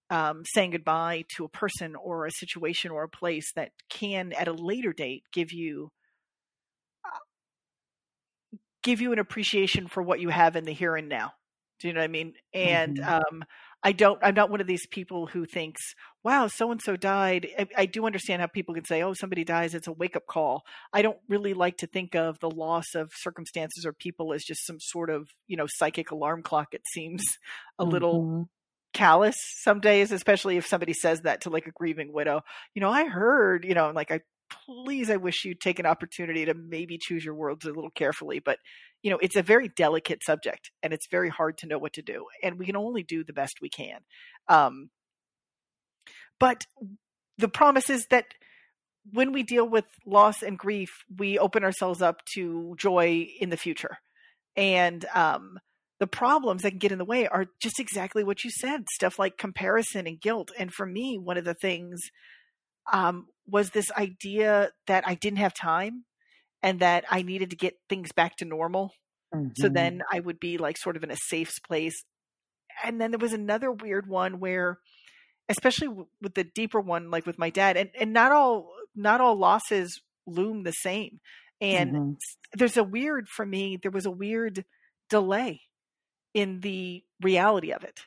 um, 0.10 0.44
saying 0.54 0.72
goodbye 0.72 1.24
to 1.36 1.46
a 1.46 1.50
person 1.50 1.96
or 1.96 2.26
a 2.26 2.32
situation 2.32 2.92
or 2.92 3.04
a 3.04 3.10
place 3.10 3.50
that 3.56 3.72
can, 3.90 4.34
at 4.34 4.48
a 4.48 4.54
later 4.54 4.94
date, 4.94 5.24
give 5.34 5.52
you 5.52 5.92
give 8.84 9.02
you 9.02 9.14
an 9.14 9.20
appreciation 9.20 9.88
for 9.88 10.02
what 10.02 10.20
you 10.20 10.30
have 10.30 10.56
in 10.56 10.66
the 10.66 10.74
here 10.74 10.96
and 10.96 11.10
now. 11.10 11.34
Do 11.80 11.88
you 11.88 11.94
know 11.94 12.02
what 12.02 12.06
I 12.06 12.10
mean? 12.10 12.34
And 12.54 12.98
mm-hmm. 12.98 13.36
um, 13.38 13.44
I 13.84 13.92
don't. 13.92 14.20
I'm 14.22 14.36
not 14.36 14.52
one 14.52 14.62
of 14.62 14.68
these 14.68 14.86
people 14.86 15.26
who 15.26 15.46
thinks, 15.46 15.82
"Wow, 16.24 16.48
so 16.48 16.72
and 16.72 16.80
so 16.80 16.96
died." 16.96 17.48
I, 17.58 17.68
I, 17.76 17.86
do 17.88 18.06
understand 18.06 18.42
how 18.42 18.48
people 18.48 18.76
can 18.76 18.86
say, 18.86 19.02
"Oh, 19.02 19.14
somebody 19.14 19.44
dies; 19.44 19.74
it's 19.74 19.88
a 19.88 19.92
wake 19.92 20.16
up 20.16 20.28
call." 20.28 20.64
I 20.94 21.02
don't 21.02 21.18
really 21.28 21.56
like 21.56 21.78
to 21.78 21.88
think 21.88 22.16
of 22.16 22.40
the 22.40 22.52
loss 22.52 22.94
of 22.94 23.10
circumstances 23.16 23.84
or 23.84 23.94
people 23.94 24.34
as 24.34 24.44
just 24.44 24.66
some 24.68 24.78
sort 24.80 25.10
of 25.10 25.28
you 25.48 25.58
know 25.58 25.66
psychic 25.68 26.12
alarm 26.12 26.44
clock. 26.44 26.68
It 26.74 26.84
seems 26.94 27.24
a 27.80 27.84
mm-hmm. 27.84 27.92
little 27.92 28.50
callous 28.94 29.38
some 29.64 29.80
days, 29.80 30.12
especially 30.12 30.58
if 30.58 30.68
somebody 30.68 30.94
says 30.94 31.22
that 31.22 31.42
to 31.42 31.50
like 31.50 31.66
a 31.66 31.72
grieving 31.72 32.14
widow. 32.14 32.42
You 32.76 32.82
know, 32.82 32.90
I 32.90 33.06
heard, 33.06 33.66
you 33.66 33.74
know, 33.74 33.86
I'm 33.86 33.96
like, 33.96 34.12
I 34.12 34.22
please, 34.66 35.10
I 35.10 35.18
wish 35.18 35.46
you'd 35.46 35.60
take 35.60 35.80
an 35.80 35.86
opportunity 35.86 36.46
to 36.46 36.54
maybe 36.54 36.98
choose 36.98 37.24
your 37.24 37.36
words 37.36 37.66
a 37.66 37.70
little 37.70 37.90
carefully. 37.92 38.40
But, 38.40 38.58
you 39.02 39.12
know, 39.12 39.18
it's 39.22 39.36
a 39.36 39.42
very 39.42 39.70
delicate 39.70 40.24
subject 40.24 40.72
and 40.84 40.94
it's 40.94 41.08
very 41.10 41.30
hard 41.30 41.58
to 41.60 41.68
know 41.68 41.78
what 41.78 41.94
to 41.94 42.02
do. 42.02 42.26
And 42.44 42.60
we 42.60 42.66
can 42.66 42.76
only 42.76 43.04
do 43.04 43.24
the 43.24 43.34
best 43.34 43.56
we 43.62 43.70
can. 43.70 44.00
Um, 44.48 44.90
but 46.40 46.66
the 47.38 47.48
promise 47.48 47.90
is 47.90 48.06
that 48.10 48.26
when 49.12 49.32
we 49.32 49.44
deal 49.44 49.68
with 49.68 49.86
loss 50.06 50.44
and 50.44 50.58
grief, 50.58 50.90
we 51.18 51.40
open 51.40 51.64
ourselves 51.64 52.02
up 52.02 52.24
to 52.36 52.76
joy 52.78 53.28
in 53.40 53.50
the 53.50 53.58
future. 53.58 53.98
And, 54.56 55.06
um, 55.14 55.58
the 56.00 56.08
problems 56.08 56.64
that 56.64 56.72
can 56.72 56.80
get 56.80 56.92
in 56.92 56.98
the 56.98 57.06
way 57.06 57.28
are 57.28 57.46
just 57.62 57.80
exactly 57.80 58.24
what 58.24 58.44
you 58.44 58.50
said 58.50 58.86
stuff 58.92 59.20
like 59.20 59.38
comparison 59.38 60.08
and 60.08 60.20
guilt 60.20 60.52
and 60.58 60.74
for 60.74 60.84
me 60.84 61.16
one 61.16 61.38
of 61.38 61.46
the 61.46 61.54
things 61.54 62.02
um, 62.92 63.28
was 63.48 63.70
this 63.72 63.92
idea 63.92 64.70
that 64.88 65.08
i 65.08 65.16
didn't 65.16 65.40
have 65.40 65.54
time 65.54 66.06
and 66.62 66.80
that 66.80 67.04
i 67.10 67.22
needed 67.22 67.50
to 67.50 67.56
get 67.56 67.76
things 67.90 68.12
back 68.12 68.36
to 68.38 68.46
normal 68.46 68.94
mm-hmm. 69.34 69.50
so 69.58 69.70
then 69.70 70.02
i 70.12 70.20
would 70.20 70.40
be 70.40 70.58
like 70.58 70.78
sort 70.78 70.96
of 70.96 71.04
in 71.04 71.12
a 71.12 71.18
safe 71.28 71.52
place 71.68 72.04
and 72.84 73.00
then 73.00 73.12
there 73.12 73.20
was 73.20 73.34
another 73.34 73.72
weird 73.72 74.08
one 74.08 74.40
where 74.40 74.80
especially 75.50 75.90
with 76.22 76.34
the 76.36 76.44
deeper 76.44 76.80
one 76.80 77.12
like 77.12 77.26
with 77.26 77.40
my 77.40 77.50
dad 77.50 77.78
and, 77.78 77.90
and 78.00 78.14
not 78.14 78.32
all 78.32 78.72
not 78.96 79.22
all 79.22 79.36
losses 79.36 80.02
loom 80.28 80.64
the 80.64 80.72
same 80.72 81.20
and 81.60 81.92
mm-hmm. 81.92 82.12
there's 82.54 82.78
a 82.78 82.84
weird 82.84 83.28
for 83.28 83.46
me 83.46 83.78
there 83.82 83.92
was 83.92 84.06
a 84.06 84.12
weird 84.12 84.64
delay 85.10 85.62
in 86.34 86.62
the 86.62 87.04
reality 87.22 87.72
of 87.72 87.84
it. 87.84 88.02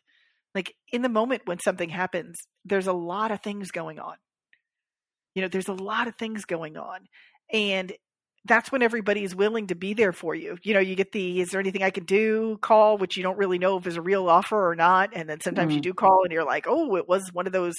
Like 0.55 0.75
in 0.93 1.03
the 1.03 1.09
moment 1.09 1.43
when 1.45 1.59
something 1.61 1.91
happens, 1.91 2.37
there's 2.65 2.87
a 2.87 2.93
lot 2.93 3.31
of 3.31 3.43
things 3.43 3.71
going 3.71 3.99
on. 3.99 4.17
You 5.35 5.43
know, 5.43 5.49
there's 5.49 5.69
a 5.69 5.75
lot 5.75 6.09
of 6.09 6.17
things 6.17 6.45
going 6.45 6.77
on. 6.77 7.01
And 7.53 7.93
that's 8.47 8.71
when 8.71 8.83
everybody 8.83 9.25
is 9.25 9.35
willing 9.35 9.69
to 9.69 9.75
be 9.75 9.95
there 9.95 10.13
for 10.13 10.35
you. 10.35 10.59
You 10.63 10.75
know, 10.75 10.81
you 10.81 10.95
get 10.95 11.13
the 11.13 11.41
is 11.41 11.51
there 11.51 11.61
anything 11.61 11.83
I 11.83 11.91
can 11.91 12.05
do 12.05 12.59
call, 12.61 12.99
which 12.99 13.17
you 13.17 13.23
don't 13.23 13.39
really 13.39 13.59
know 13.59 13.79
if 13.79 13.87
is 13.87 13.97
a 13.97 14.03
real 14.03 14.29
offer 14.29 14.69
or 14.69 14.75
not. 14.75 15.11
And 15.15 15.29
then 15.29 15.41
sometimes 15.41 15.69
mm-hmm. 15.69 15.77
you 15.77 15.81
do 15.81 15.95
call 15.95 16.23
and 16.25 16.33
you're 16.33 16.45
like, 16.45 16.67
oh, 16.69 16.97
it 16.97 17.09
was 17.09 17.31
one 17.33 17.47
of 17.47 17.53
those 17.53 17.75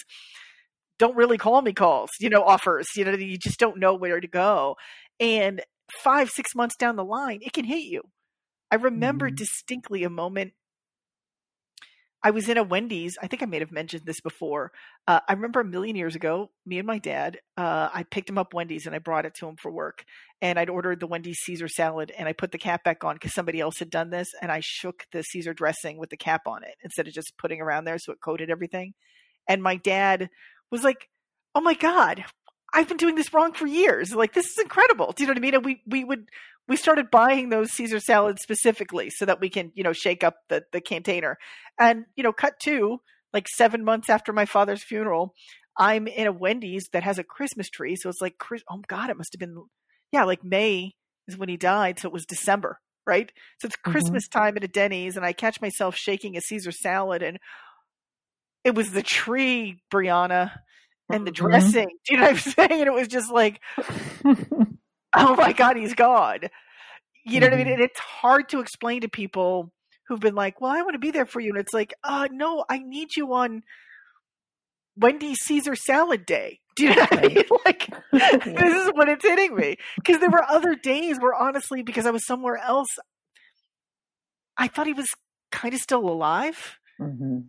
don't 0.98 1.16
really 1.16 1.38
call 1.38 1.62
me 1.62 1.74
calls, 1.74 2.10
you 2.20 2.30
know, 2.30 2.42
offers. 2.42 2.88
You 2.96 3.06
know, 3.06 3.12
you 3.12 3.38
just 3.38 3.60
don't 3.60 3.78
know 3.78 3.96
where 3.96 4.20
to 4.20 4.28
go. 4.28 4.76
And 5.20 5.62
five, 6.04 6.30
six 6.30 6.56
months 6.56 6.76
down 6.76 6.96
the 6.96 7.06
line, 7.06 7.40
it 7.42 7.54
can 7.54 7.66
hit 7.66 7.84
you. 7.84 8.02
I 8.72 8.76
remember 8.76 9.28
mm-hmm. 9.28 9.36
distinctly 9.36 10.04
a 10.04 10.10
moment. 10.10 10.54
I 12.26 12.32
was 12.32 12.50
in 12.50 12.58
a 12.58 12.64
Wendy's. 12.64 13.20
I 13.22 13.28
think 13.28 13.44
I 13.44 13.46
may 13.46 13.60
have 13.60 13.72
mentioned 13.72 14.02
this 14.04 14.20
before. 14.20 14.72
Uh, 15.08 15.20
I 15.30 15.34
remember 15.34 15.60
a 15.60 15.66
million 15.66 15.96
years 15.96 16.16
ago, 16.16 16.50
me 16.66 16.80
and 16.80 16.88
my 16.88 16.98
dad, 16.98 17.38
uh, 17.56 17.90
I 17.94 18.02
picked 18.02 18.28
him 18.28 18.40
up 18.40 18.52
Wendy's 18.52 18.88
and 18.88 18.96
I 18.96 18.98
brought 18.98 19.28
it 19.28 19.36
to 19.36 19.48
him 19.48 19.58
for 19.62 19.70
work. 19.70 20.04
And 20.42 20.58
I'd 20.58 20.72
ordered 20.72 21.00
the 21.00 21.06
Wendy's 21.06 21.38
Caesar 21.44 21.68
salad 21.68 22.12
and 22.18 22.28
I 22.28 22.34
put 22.34 22.52
the 22.52 22.58
cap 22.58 22.84
back 22.84 23.04
on 23.04 23.14
because 23.14 23.36
somebody 23.36 23.60
else 23.60 23.78
had 23.78 23.92
done 23.92 24.10
this. 24.10 24.30
And 24.42 24.52
I 24.52 24.62
shook 24.64 25.06
the 25.12 25.22
Caesar 25.22 25.54
dressing 25.54 26.00
with 26.00 26.10
the 26.10 26.18
cap 26.18 26.48
on 26.48 26.64
it 26.64 26.74
instead 26.84 27.08
of 27.08 27.14
just 27.14 27.38
putting 27.38 27.62
around 27.62 27.86
there 27.86 28.00
so 28.00 28.12
it 28.12 28.22
coated 28.22 28.50
everything. 28.50 28.96
And 29.48 29.62
my 29.62 29.76
dad 29.76 30.32
was 30.72 30.84
like, 30.84 31.08
"Oh 31.54 31.62
my 31.62 31.76
god, 31.76 32.26
I've 32.74 32.88
been 32.88 32.98
doing 32.98 33.16
this 33.16 33.34
wrong 33.34 33.54
for 33.54 33.68
years. 33.68 34.14
Like 34.14 34.34
this 34.34 34.48
is 34.48 34.58
incredible. 34.60 35.14
Do 35.14 35.24
you 35.24 35.28
know 35.28 35.32
what 35.32 35.38
I 35.38 35.42
mean? 35.42 35.56
And 35.56 35.66
we 35.66 35.82
we 35.86 36.04
would 36.04 36.28
we 36.68 36.76
started 36.76 37.12
buying 37.12 37.50
those 37.50 37.72
Caesar 37.72 38.00
salads 38.00 38.42
specifically 38.42 39.10
so 39.10 39.26
that 39.26 39.40
we 39.40 39.50
can, 39.50 39.72
you 39.76 39.84
know, 39.84 39.94
shake 39.94 40.24
up 40.24 40.36
the 40.50 40.64
the 40.72 40.82
container. 40.82 41.38
And, 41.80 42.06
you 42.16 42.24
know, 42.24 42.34
cut 42.34 42.60
to 42.64 43.00
like 43.34 43.48
7 43.48 43.84
months 43.84 44.10
after 44.10 44.32
my 44.32 44.46
father's 44.46 44.84
funeral, 44.84 45.34
I'm 45.78 46.08
in 46.08 46.28
a 46.28 46.32
Wendy's 46.32 46.88
that 46.94 47.04
has 47.04 47.20
a 47.20 47.24
Christmas 47.24 47.70
tree. 47.70 47.96
So 47.96 48.10
it's 48.10 48.22
like 48.22 48.36
oh 48.70 48.82
god, 48.88 49.10
it 49.10 49.18
must 49.18 49.34
have 49.34 49.40
been 49.40 49.56
yeah, 50.12 50.24
like 50.24 50.44
May 50.44 50.94
is 51.28 51.38
when 51.38 51.50
he 51.50 51.58
died, 51.58 52.00
so 52.00 52.08
it 52.08 52.14
was 52.14 52.26
December, 52.26 52.80
right? 53.06 53.32
So 53.60 53.68
it's 53.68 53.76
mm-hmm. 53.78 53.92
Christmas 53.92 54.28
time 54.28 54.58
at 54.58 54.64
a 54.64 54.68
Denny's 54.68 55.18
and 55.18 55.26
I 55.26 55.34
catch 55.34 55.62
myself 55.62 55.96
shaking 55.96 56.38
a 56.38 56.42
Caesar 56.42 56.72
salad 56.72 57.22
and 57.22 57.40
it 58.64 58.74
was 58.74 58.92
the 58.92 59.04
tree, 59.04 59.82
Briana, 59.94 60.52
and 61.12 61.28
the 61.28 61.32
mm-hmm. 61.32 61.48
dressing. 61.48 61.88
Do 62.06 62.14
you 62.14 62.18
know 62.18 62.24
what 62.24 62.32
I'm 62.32 62.38
saying? 62.38 62.72
And 62.72 62.88
it 62.88 62.94
was 62.94 63.08
just 63.08 63.32
like 63.32 63.62
oh 65.18 65.36
my 65.36 65.54
god, 65.54 65.78
he's 65.78 65.94
gone. 65.94 66.42
You 67.26 67.40
know 67.40 67.48
mm-hmm. 67.48 67.52
what 67.52 67.54
I 67.54 67.58
mean? 67.58 67.66
Mm-hmm. 67.66 67.74
And 67.74 67.82
it's 67.82 68.00
hard 68.00 68.50
to 68.50 68.60
explain 68.60 69.02
to 69.02 69.10
people 69.10 69.72
who've 70.08 70.20
been 70.20 70.36
like, 70.36 70.62
"Well, 70.62 70.72
I 70.72 70.82
want 70.82 70.94
to 70.94 71.00
be 71.00 71.12
there 71.12 71.26
for 71.26 71.40
you," 71.40 71.52
and 71.52 71.60
it's 71.60 71.74
like, 71.74 71.94
"Uh, 72.04 72.28
no, 72.32 72.66
I 72.70 72.80
need 72.80 73.16
you 73.16 73.34
on 73.34 73.64
Wendy 74.96 75.36
Caesar 75.36 75.76
Salad 75.76 76.26
Day." 76.26 76.60
Do 76.76 76.84
you 76.84 76.96
know 76.96 77.02
what 77.02 77.18
I 77.18 77.28
mean? 77.28 77.44
Like, 77.66 77.90
this 78.12 78.76
is 78.76 78.92
when 78.94 79.10
it's 79.10 79.26
hitting 79.26 79.56
me 79.56 79.78
because 79.96 80.20
there 80.20 80.30
were 80.30 80.44
other 80.44 80.76
days 80.76 81.18
where, 81.20 81.34
honestly, 81.34 81.82
because 81.82 82.06
I 82.06 82.12
was 82.12 82.26
somewhere 82.28 82.58
else, 82.58 82.90
I 84.56 84.68
thought 84.68 84.86
he 84.86 84.94
was 84.94 85.08
kind 85.52 85.74
of 85.74 85.80
still 85.80 86.08
alive. 86.08 86.78
Mm-hmm. 87.02 87.40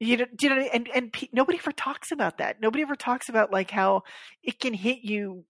You 0.00 0.16
know, 0.16 0.24
you 0.40 0.48
know, 0.48 0.56
and 0.56 0.88
and 0.88 1.14
nobody 1.32 1.58
ever 1.58 1.72
talks 1.72 2.10
about 2.10 2.38
that. 2.38 2.60
Nobody 2.60 2.82
ever 2.82 2.96
talks 2.96 3.28
about 3.28 3.52
like 3.52 3.70
how 3.70 4.02
it 4.42 4.58
can 4.58 4.74
hit 4.74 5.00
you 5.02 5.44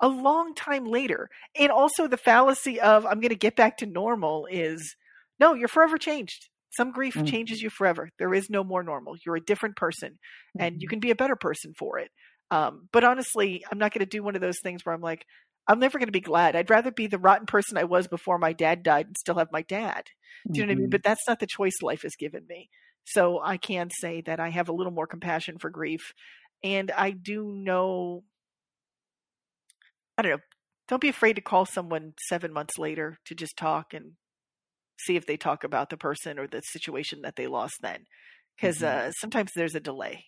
a 0.00 0.08
long 0.08 0.54
time 0.54 0.84
later. 0.84 1.28
And 1.58 1.70
also 1.70 2.06
the 2.06 2.16
fallacy 2.16 2.80
of 2.80 3.06
I'm 3.06 3.20
going 3.20 3.30
to 3.30 3.36
get 3.36 3.56
back 3.56 3.78
to 3.78 3.86
normal 3.86 4.46
is 4.50 4.96
no, 5.40 5.54
you're 5.54 5.68
forever 5.68 5.98
changed. 5.98 6.48
Some 6.76 6.92
grief 6.92 7.14
mm-hmm. 7.14 7.26
changes 7.26 7.62
you 7.62 7.70
forever. 7.70 8.10
There 8.18 8.34
is 8.34 8.50
no 8.50 8.64
more 8.64 8.82
normal. 8.82 9.16
You're 9.24 9.36
a 9.36 9.44
different 9.44 9.76
person 9.76 10.18
and 10.58 10.80
you 10.80 10.88
mm-hmm. 10.88 10.90
can 10.90 11.00
be 11.00 11.10
a 11.10 11.16
better 11.16 11.36
person 11.36 11.72
for 11.78 11.98
it. 11.98 12.10
Um, 12.50 12.88
but 12.92 13.04
honestly, 13.04 13.64
I'm 13.70 13.78
not 13.78 13.92
going 13.92 14.00
to 14.00 14.06
do 14.06 14.22
one 14.22 14.34
of 14.34 14.40
those 14.40 14.58
things 14.62 14.84
where 14.84 14.94
I'm 14.94 15.00
like, 15.00 15.24
I'm 15.66 15.78
never 15.78 15.98
going 15.98 16.08
to 16.08 16.12
be 16.12 16.20
glad. 16.20 16.56
I'd 16.56 16.70
rather 16.70 16.90
be 16.90 17.06
the 17.06 17.18
rotten 17.18 17.46
person 17.46 17.78
I 17.78 17.84
was 17.84 18.06
before 18.06 18.38
my 18.38 18.52
dad 18.52 18.82
died 18.82 19.06
and 19.06 19.16
still 19.16 19.36
have 19.36 19.48
my 19.50 19.62
dad. 19.62 20.04
Do 20.50 20.60
you 20.60 20.66
know 20.66 20.70
what 20.70 20.72
I 20.72 20.74
mean? 20.74 20.84
Mm-hmm. 20.84 20.90
But 20.90 21.02
that's 21.02 21.26
not 21.26 21.40
the 21.40 21.46
choice 21.46 21.80
life 21.80 22.02
has 22.02 22.16
given 22.16 22.44
me. 22.48 22.68
So 23.04 23.40
I 23.42 23.56
can 23.56 23.88
say 23.90 24.22
that 24.26 24.40
I 24.40 24.50
have 24.50 24.68
a 24.68 24.74
little 24.74 24.92
more 24.92 25.06
compassion 25.06 25.58
for 25.58 25.70
grief. 25.70 26.12
And 26.62 26.90
I 26.90 27.12
do 27.12 27.50
know 27.50 28.24
I 30.16 30.22
don't 30.22 30.32
know. 30.32 30.38
Don't 30.88 31.00
be 31.00 31.08
afraid 31.08 31.34
to 31.34 31.42
call 31.42 31.64
someone 31.64 32.12
seven 32.28 32.52
months 32.52 32.78
later 32.78 33.18
to 33.26 33.34
just 33.34 33.56
talk 33.56 33.94
and 33.94 34.12
see 35.00 35.16
if 35.16 35.26
they 35.26 35.36
talk 35.36 35.64
about 35.64 35.90
the 35.90 35.96
person 35.96 36.38
or 36.38 36.46
the 36.46 36.60
situation 36.60 37.22
that 37.22 37.36
they 37.36 37.46
lost 37.46 37.74
then 37.82 38.04
because 38.54 38.78
mm-hmm. 38.78 39.08
uh, 39.08 39.10
sometimes 39.12 39.50
there's 39.56 39.74
a 39.74 39.80
delay 39.80 40.24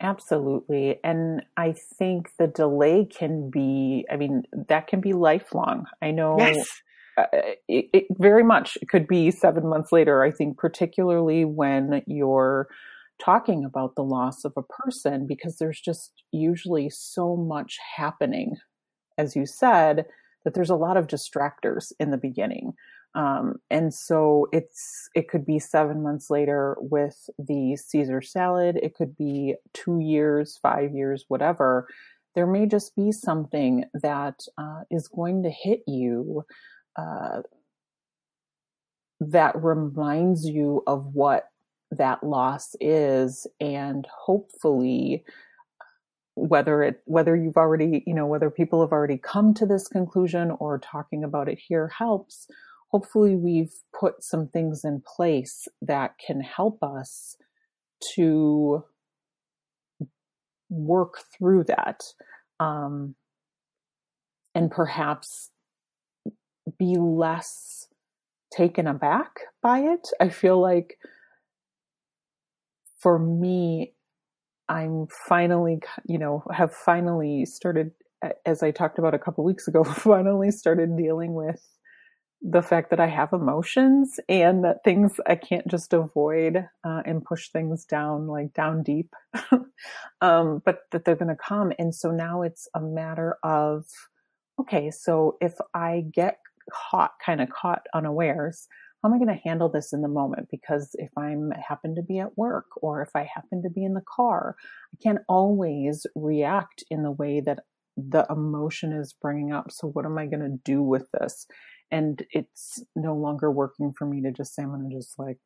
Absolutely. 0.00 1.00
And 1.02 1.42
I 1.56 1.74
think 1.98 2.28
the 2.38 2.46
delay 2.46 3.04
can 3.04 3.50
be, 3.50 4.06
I 4.10 4.16
mean, 4.16 4.44
that 4.68 4.86
can 4.86 5.00
be 5.00 5.12
lifelong. 5.12 5.86
I 6.00 6.12
know 6.12 6.36
yes. 6.38 6.56
uh, 7.16 7.24
it, 7.66 7.86
it, 7.92 8.06
very 8.16 8.44
much 8.44 8.78
it 8.80 8.88
could 8.88 9.08
be 9.08 9.32
seven 9.32 9.68
months 9.68 9.90
later. 9.90 10.22
I 10.22 10.30
think, 10.30 10.56
particularly 10.56 11.44
when 11.44 12.02
you're 12.06 12.68
talking 13.18 13.64
about 13.64 13.94
the 13.94 14.04
loss 14.04 14.44
of 14.44 14.52
a 14.56 14.62
person, 14.62 15.26
because 15.26 15.58
there's 15.58 15.80
just 15.80 16.12
usually 16.32 16.90
so 16.90 17.36
much 17.36 17.78
happening, 17.96 18.56
as 19.16 19.34
you 19.34 19.46
said, 19.46 20.06
that 20.44 20.54
there's 20.54 20.70
a 20.70 20.76
lot 20.76 20.96
of 20.96 21.06
distractors 21.06 21.92
in 21.98 22.10
the 22.10 22.16
beginning. 22.16 22.72
Um, 23.14 23.56
and 23.70 23.92
so 23.92 24.46
it's 24.52 25.08
it 25.14 25.28
could 25.28 25.44
be 25.44 25.58
seven 25.58 26.02
months 26.02 26.30
later 26.30 26.76
with 26.78 27.28
the 27.38 27.76
Caesar 27.76 28.20
salad. 28.20 28.78
It 28.82 28.94
could 28.94 29.16
be 29.16 29.56
two 29.72 29.98
years, 29.98 30.58
five 30.62 30.92
years, 30.94 31.24
whatever. 31.28 31.88
There 32.34 32.46
may 32.46 32.66
just 32.66 32.94
be 32.94 33.10
something 33.10 33.84
that 33.94 34.40
uh, 34.58 34.82
is 34.90 35.08
going 35.08 35.42
to 35.42 35.50
hit 35.50 35.80
you 35.86 36.44
uh, 36.96 37.42
that 39.20 39.60
reminds 39.60 40.44
you 40.44 40.82
of 40.86 41.06
what 41.14 41.48
that 41.90 42.22
loss 42.22 42.74
is, 42.80 43.46
and 43.60 44.06
hopefully 44.26 45.24
whether 46.34 46.82
it 46.82 47.02
whether 47.04 47.34
you've 47.34 47.56
already 47.56 48.04
you 48.06 48.14
know 48.14 48.26
whether 48.26 48.48
people 48.48 48.80
have 48.80 48.92
already 48.92 49.18
come 49.18 49.52
to 49.52 49.66
this 49.66 49.88
conclusion 49.88 50.52
or 50.60 50.78
talking 50.78 51.24
about 51.24 51.48
it 51.48 51.58
here 51.58 51.88
helps 51.88 52.46
hopefully 52.90 53.36
we've 53.36 53.72
put 53.98 54.22
some 54.22 54.48
things 54.48 54.82
in 54.84 55.02
place 55.16 55.66
that 55.82 56.14
can 56.24 56.40
help 56.40 56.82
us 56.82 57.36
to 58.14 58.84
work 60.70 61.18
through 61.36 61.64
that 61.64 62.02
um, 62.60 63.14
and 64.54 64.70
perhaps 64.70 65.50
be 66.78 66.96
less 66.98 67.88
taken 68.54 68.86
aback 68.86 69.40
by 69.62 69.80
it. 69.80 70.08
I 70.20 70.28
feel 70.28 70.60
like 70.60 70.98
for 72.98 73.18
me, 73.18 73.92
I'm 74.68 75.06
finally, 75.28 75.80
you 76.06 76.18
know, 76.18 76.42
have 76.52 76.74
finally 76.74 77.46
started, 77.46 77.92
as 78.44 78.62
I 78.62 78.70
talked 78.70 78.98
about 78.98 79.14
a 79.14 79.18
couple 79.18 79.44
weeks 79.44 79.68
ago, 79.68 79.84
finally 79.84 80.50
started 80.50 80.96
dealing 80.96 81.34
with 81.34 81.62
the 82.40 82.62
fact 82.62 82.90
that 82.90 83.00
I 83.00 83.06
have 83.06 83.32
emotions 83.32 84.20
and 84.28 84.64
that 84.64 84.84
things 84.84 85.12
I 85.26 85.34
can't 85.34 85.66
just 85.66 85.92
avoid 85.92 86.56
uh, 86.84 87.02
and 87.04 87.24
push 87.24 87.48
things 87.48 87.84
down, 87.84 88.28
like 88.28 88.54
down 88.54 88.82
deep, 88.82 89.12
um, 90.20 90.62
but 90.64 90.80
that 90.92 91.04
they're 91.04 91.16
going 91.16 91.34
to 91.34 91.36
come. 91.36 91.72
And 91.78 91.94
so 91.94 92.10
now 92.10 92.42
it's 92.42 92.68
a 92.74 92.80
matter 92.80 93.36
of, 93.42 93.86
okay, 94.60 94.90
so 94.90 95.36
if 95.40 95.54
I 95.74 96.04
get 96.12 96.38
caught, 96.70 97.12
kind 97.24 97.40
of 97.40 97.50
caught 97.50 97.86
unawares, 97.92 98.68
how 99.02 99.08
am 99.08 99.14
I 99.14 99.18
going 99.18 99.28
to 99.28 99.48
handle 99.48 99.68
this 99.68 99.92
in 99.92 100.02
the 100.02 100.08
moment? 100.08 100.48
Because 100.50 100.90
if 100.94 101.10
I'm 101.16 101.52
happen 101.52 101.94
to 101.94 102.02
be 102.02 102.18
at 102.18 102.36
work 102.36 102.66
or 102.82 103.02
if 103.02 103.10
I 103.14 103.28
happen 103.32 103.62
to 103.62 103.70
be 103.70 103.84
in 103.84 103.94
the 103.94 104.02
car, 104.06 104.56
I 104.92 104.96
can't 105.02 105.20
always 105.28 106.06
react 106.14 106.82
in 106.90 107.02
the 107.02 107.12
way 107.12 107.40
that 107.40 107.60
the 107.96 108.26
emotion 108.30 108.92
is 108.92 109.12
bringing 109.12 109.52
up. 109.52 109.70
So 109.70 109.88
what 109.88 110.04
am 110.04 110.18
I 110.18 110.26
going 110.26 110.42
to 110.42 110.58
do 110.64 110.82
with 110.82 111.10
this? 111.12 111.46
and 111.90 112.24
it's 112.32 112.82
no 112.94 113.14
longer 113.14 113.50
working 113.50 113.92
for 113.92 114.06
me 114.06 114.22
to 114.22 114.32
just 114.32 114.54
say 114.54 114.62
i'm 114.62 114.70
going 114.70 114.88
to 114.88 114.96
just 114.96 115.18
like 115.18 115.38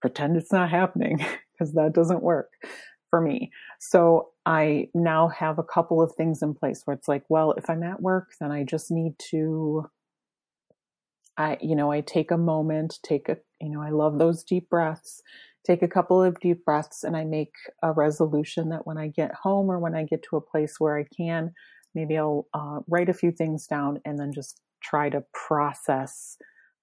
pretend 0.00 0.36
it's 0.36 0.52
not 0.52 0.70
happening 0.70 1.18
because 1.52 1.74
that 1.74 1.92
doesn't 1.92 2.22
work 2.22 2.50
for 3.10 3.20
me 3.20 3.50
so 3.80 4.30
i 4.46 4.88
now 4.94 5.28
have 5.28 5.58
a 5.58 5.64
couple 5.64 6.00
of 6.00 6.12
things 6.14 6.42
in 6.42 6.54
place 6.54 6.82
where 6.84 6.96
it's 6.96 7.08
like 7.08 7.24
well 7.28 7.52
if 7.52 7.68
i'm 7.68 7.82
at 7.82 8.00
work 8.00 8.32
then 8.40 8.50
i 8.50 8.62
just 8.62 8.90
need 8.90 9.12
to 9.18 9.84
i 11.36 11.56
you 11.60 11.76
know 11.76 11.90
i 11.90 12.00
take 12.00 12.30
a 12.30 12.38
moment 12.38 12.98
take 13.02 13.28
a 13.28 13.36
you 13.60 13.70
know 13.70 13.82
i 13.82 13.90
love 13.90 14.18
those 14.18 14.42
deep 14.42 14.68
breaths 14.68 15.22
take 15.66 15.82
a 15.82 15.88
couple 15.88 16.22
of 16.22 16.38
deep 16.40 16.64
breaths 16.64 17.04
and 17.04 17.16
i 17.16 17.24
make 17.24 17.52
a 17.82 17.92
resolution 17.92 18.68
that 18.68 18.86
when 18.86 18.98
i 18.98 19.08
get 19.08 19.32
home 19.34 19.70
or 19.70 19.78
when 19.78 19.94
i 19.94 20.04
get 20.04 20.22
to 20.22 20.36
a 20.36 20.40
place 20.40 20.76
where 20.78 20.98
i 20.98 21.04
can 21.16 21.52
maybe 21.94 22.16
i'll 22.16 22.46
uh, 22.54 22.80
write 22.88 23.08
a 23.08 23.14
few 23.14 23.30
things 23.30 23.66
down 23.66 24.00
and 24.04 24.18
then 24.18 24.32
just 24.32 24.60
try 24.82 25.08
to 25.08 25.24
process 25.32 26.36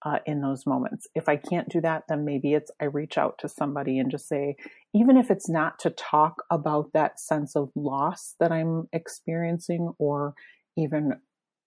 uh, 0.05 0.19
in 0.25 0.41
those 0.41 0.65
moments. 0.65 1.07
If 1.15 1.27
I 1.27 1.35
can't 1.35 1.69
do 1.69 1.81
that, 1.81 2.03
then 2.07 2.23
maybe 2.23 2.53
it's 2.53 2.71
I 2.81 2.85
reach 2.85 3.17
out 3.17 3.37
to 3.39 3.49
somebody 3.49 3.99
and 3.99 4.09
just 4.09 4.27
say, 4.27 4.55
even 4.93 5.17
if 5.17 5.29
it's 5.29 5.49
not 5.49 5.77
to 5.79 5.89
talk 5.89 6.43
about 6.49 6.93
that 6.93 7.19
sense 7.19 7.55
of 7.55 7.69
loss 7.75 8.35
that 8.39 8.51
I'm 8.51 8.87
experiencing 8.93 9.93
or 9.99 10.33
even 10.77 11.13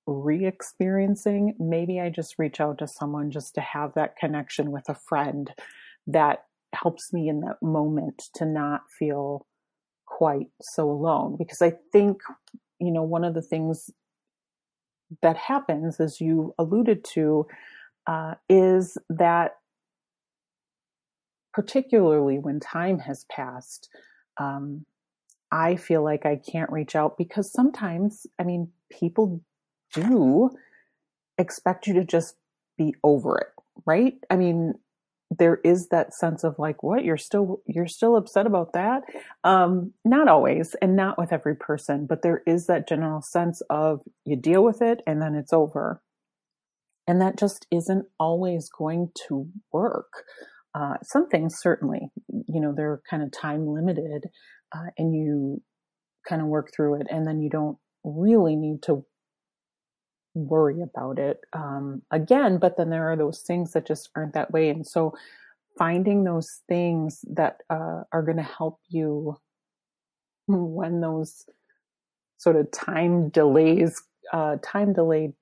re 0.06 0.46
experiencing, 0.46 1.54
maybe 1.58 2.00
I 2.00 2.10
just 2.10 2.38
reach 2.38 2.60
out 2.60 2.78
to 2.78 2.88
someone 2.88 3.30
just 3.30 3.54
to 3.54 3.60
have 3.60 3.94
that 3.94 4.16
connection 4.16 4.70
with 4.70 4.88
a 4.88 4.94
friend 4.94 5.52
that 6.06 6.44
helps 6.74 7.12
me 7.12 7.28
in 7.28 7.40
that 7.40 7.62
moment 7.62 8.22
to 8.34 8.44
not 8.44 8.82
feel 8.98 9.46
quite 10.06 10.48
so 10.60 10.90
alone. 10.90 11.36
Because 11.38 11.62
I 11.62 11.74
think, 11.92 12.20
you 12.80 12.90
know, 12.90 13.02
one 13.02 13.24
of 13.24 13.34
the 13.34 13.42
things 13.42 13.90
that 15.20 15.36
happens, 15.36 16.00
as 16.00 16.20
you 16.20 16.54
alluded 16.58 17.04
to, 17.04 17.46
uh, 18.06 18.34
is 18.48 18.96
that 19.08 19.56
particularly 21.52 22.38
when 22.38 22.58
time 22.58 22.98
has 22.98 23.24
passed, 23.30 23.88
um, 24.38 24.84
I 25.50 25.76
feel 25.76 26.02
like 26.02 26.24
I 26.24 26.36
can't 26.36 26.72
reach 26.72 26.96
out 26.96 27.18
because 27.18 27.52
sometimes, 27.52 28.26
I 28.38 28.44
mean, 28.44 28.68
people 28.90 29.42
do 29.92 30.50
expect 31.38 31.86
you 31.86 31.94
to 31.94 32.04
just 32.04 32.36
be 32.78 32.94
over 33.04 33.38
it, 33.38 33.48
right? 33.86 34.14
I 34.30 34.36
mean, 34.36 34.74
there 35.38 35.60
is 35.64 35.88
that 35.88 36.14
sense 36.14 36.44
of 36.44 36.58
like 36.58 36.82
what? 36.82 37.04
You're 37.04 37.16
still 37.16 37.62
you're 37.66 37.86
still 37.86 38.16
upset 38.16 38.46
about 38.46 38.72
that? 38.74 39.02
Um 39.44 39.92
not 40.04 40.28
always 40.28 40.76
and 40.82 40.96
not 40.96 41.18
with 41.18 41.32
every 41.32 41.56
person 41.56 42.06
but 42.06 42.22
there 42.22 42.42
is 42.46 42.66
that 42.66 42.88
general 42.88 43.22
sense 43.22 43.62
of 43.70 44.00
you 44.24 44.36
deal 44.36 44.62
with 44.62 44.82
it 44.82 45.00
and 45.06 45.22
then 45.22 45.34
it's 45.34 45.52
over. 45.52 46.02
And 47.06 47.20
that 47.20 47.38
just 47.38 47.66
isn't 47.70 48.06
always 48.20 48.68
going 48.68 49.08
to 49.26 49.48
work. 49.72 50.24
Uh, 50.74 50.94
some 51.02 51.28
things 51.28 51.56
certainly 51.60 52.08
you 52.28 52.60
know 52.60 52.72
they're 52.74 53.02
kind 53.08 53.22
of 53.22 53.30
time 53.32 53.66
limited 53.66 54.24
uh, 54.74 54.90
and 54.96 55.14
you 55.14 55.62
kind 56.26 56.40
of 56.40 56.48
work 56.48 56.70
through 56.74 57.00
it 57.00 57.06
and 57.10 57.26
then 57.26 57.40
you 57.40 57.50
don't 57.50 57.76
really 58.04 58.56
need 58.56 58.82
to 58.82 59.04
worry 60.34 60.80
about 60.82 61.18
it 61.18 61.40
um, 61.52 62.02
again. 62.10 62.58
But 62.58 62.76
then 62.76 62.90
there 62.90 63.10
are 63.10 63.16
those 63.16 63.40
things 63.40 63.72
that 63.72 63.86
just 63.86 64.10
aren't 64.16 64.34
that 64.34 64.50
way. 64.52 64.70
And 64.70 64.86
so 64.86 65.14
finding 65.78 66.24
those 66.24 66.60
things 66.68 67.24
that 67.32 67.58
uh, 67.70 68.02
are 68.12 68.22
going 68.22 68.36
to 68.36 68.42
help 68.42 68.80
you 68.88 69.36
when 70.46 71.00
those 71.00 71.44
sort 72.38 72.56
of 72.56 72.70
time 72.72 73.28
delays, 73.28 74.02
uh, 74.32 74.56
time 74.62 74.92
delayed 74.92 75.32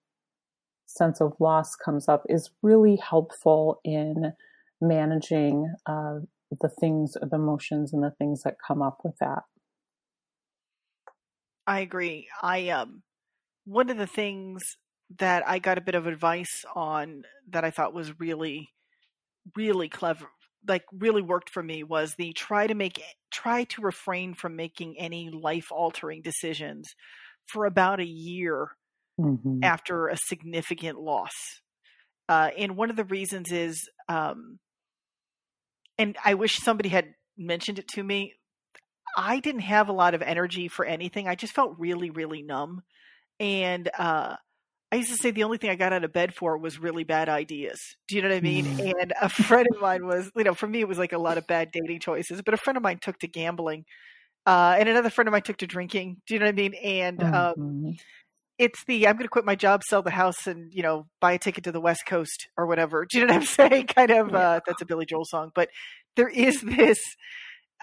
sense 0.86 1.20
of 1.20 1.34
loss 1.38 1.76
comes 1.76 2.08
up 2.08 2.24
is 2.28 2.50
really 2.62 2.96
helpful 2.96 3.80
in 3.84 4.32
managing 4.80 5.72
uh, 5.86 6.18
the 6.60 6.68
things, 6.68 7.12
the 7.12 7.36
emotions, 7.36 7.92
and 7.92 8.02
the 8.02 8.10
things 8.10 8.42
that 8.42 8.56
come 8.66 8.82
up 8.82 8.98
with 9.04 9.16
that. 9.18 9.44
I 11.66 11.80
agree. 11.80 12.28
I 12.42 12.68
um 12.70 13.02
one 13.70 13.88
of 13.88 13.96
the 13.96 14.06
things 14.06 14.62
that 15.18 15.46
I 15.46 15.60
got 15.60 15.78
a 15.78 15.80
bit 15.80 15.94
of 15.94 16.08
advice 16.08 16.64
on 16.74 17.22
that 17.50 17.64
I 17.64 17.70
thought 17.70 17.94
was 17.94 18.18
really, 18.18 18.70
really 19.56 19.88
clever, 19.88 20.26
like 20.66 20.82
really 20.92 21.22
worked 21.22 21.50
for 21.50 21.62
me 21.62 21.84
was 21.84 22.14
the 22.18 22.32
try 22.32 22.66
to 22.66 22.74
make, 22.74 23.00
try 23.30 23.64
to 23.64 23.82
refrain 23.82 24.34
from 24.34 24.56
making 24.56 24.96
any 24.98 25.30
life 25.30 25.68
altering 25.70 26.20
decisions 26.20 26.88
for 27.46 27.64
about 27.64 28.00
a 28.00 28.06
year 28.06 28.70
mm-hmm. 29.20 29.60
after 29.62 30.08
a 30.08 30.16
significant 30.16 30.98
loss. 30.98 31.32
Uh, 32.28 32.50
and 32.58 32.76
one 32.76 32.90
of 32.90 32.96
the 32.96 33.04
reasons 33.04 33.52
is, 33.52 33.88
um, 34.08 34.58
and 35.96 36.16
I 36.24 36.34
wish 36.34 36.56
somebody 36.56 36.88
had 36.88 37.14
mentioned 37.38 37.78
it 37.78 37.86
to 37.94 38.02
me. 38.02 38.34
I 39.16 39.38
didn't 39.38 39.62
have 39.62 39.88
a 39.88 39.92
lot 39.92 40.14
of 40.14 40.22
energy 40.22 40.66
for 40.66 40.84
anything. 40.84 41.28
I 41.28 41.36
just 41.36 41.52
felt 41.52 41.76
really, 41.78 42.10
really 42.10 42.42
numb. 42.42 42.82
And 43.40 43.90
uh, 43.98 44.36
I 44.92 44.96
used 44.96 45.10
to 45.10 45.16
say 45.16 45.30
the 45.30 45.44
only 45.44 45.58
thing 45.58 45.70
I 45.70 45.76
got 45.76 45.92
out 45.92 46.04
of 46.04 46.12
bed 46.12 46.34
for 46.34 46.58
was 46.58 46.78
really 46.78 47.04
bad 47.04 47.28
ideas. 47.28 47.80
Do 48.06 48.16
you 48.16 48.22
know 48.22 48.28
what 48.28 48.36
I 48.36 48.40
mean? 48.40 48.66
Mm. 48.66 48.92
And 49.00 49.12
a 49.20 49.28
friend 49.28 49.66
of 49.74 49.80
mine 49.80 50.06
was, 50.06 50.30
you 50.36 50.44
know, 50.44 50.54
for 50.54 50.66
me, 50.66 50.80
it 50.80 50.88
was 50.88 50.98
like 50.98 51.12
a 51.12 51.18
lot 51.18 51.38
of 51.38 51.46
bad 51.46 51.70
dating 51.72 52.00
choices, 52.00 52.42
but 52.42 52.54
a 52.54 52.58
friend 52.58 52.76
of 52.76 52.82
mine 52.82 52.98
took 53.00 53.18
to 53.20 53.26
gambling. 53.26 53.84
Uh, 54.46 54.76
and 54.78 54.88
another 54.88 55.10
friend 55.10 55.28
of 55.28 55.32
mine 55.32 55.42
took 55.42 55.58
to 55.58 55.66
drinking. 55.66 56.18
Do 56.26 56.34
you 56.34 56.40
know 56.40 56.46
what 56.46 56.52
I 56.52 56.56
mean? 56.56 56.74
And, 56.74 57.22
um, 57.22 57.54
mm-hmm. 57.58 57.90
it's 58.58 58.84
the 58.84 59.06
I'm 59.06 59.14
going 59.14 59.24
to 59.24 59.28
quit 59.28 59.44
my 59.44 59.54
job, 59.54 59.82
sell 59.84 60.02
the 60.02 60.10
house, 60.10 60.46
and 60.46 60.72
you 60.74 60.82
know 60.82 61.06
buy 61.20 61.32
a 61.32 61.38
ticket 61.38 61.64
to 61.64 61.72
the 61.72 61.80
West 61.80 62.04
Coast 62.06 62.48
or 62.56 62.66
whatever. 62.66 63.06
Do 63.08 63.18
you 63.18 63.26
know 63.26 63.34
what 63.34 63.42
I'm 63.42 63.46
saying? 63.70 63.86
Kind 63.88 64.10
of. 64.10 64.30
Yeah. 64.30 64.38
Uh, 64.38 64.60
that's 64.66 64.82
a 64.82 64.86
Billy 64.86 65.06
Joel 65.06 65.24
song, 65.24 65.50
but 65.54 65.68
there 66.16 66.28
is 66.28 66.60
this 66.62 66.98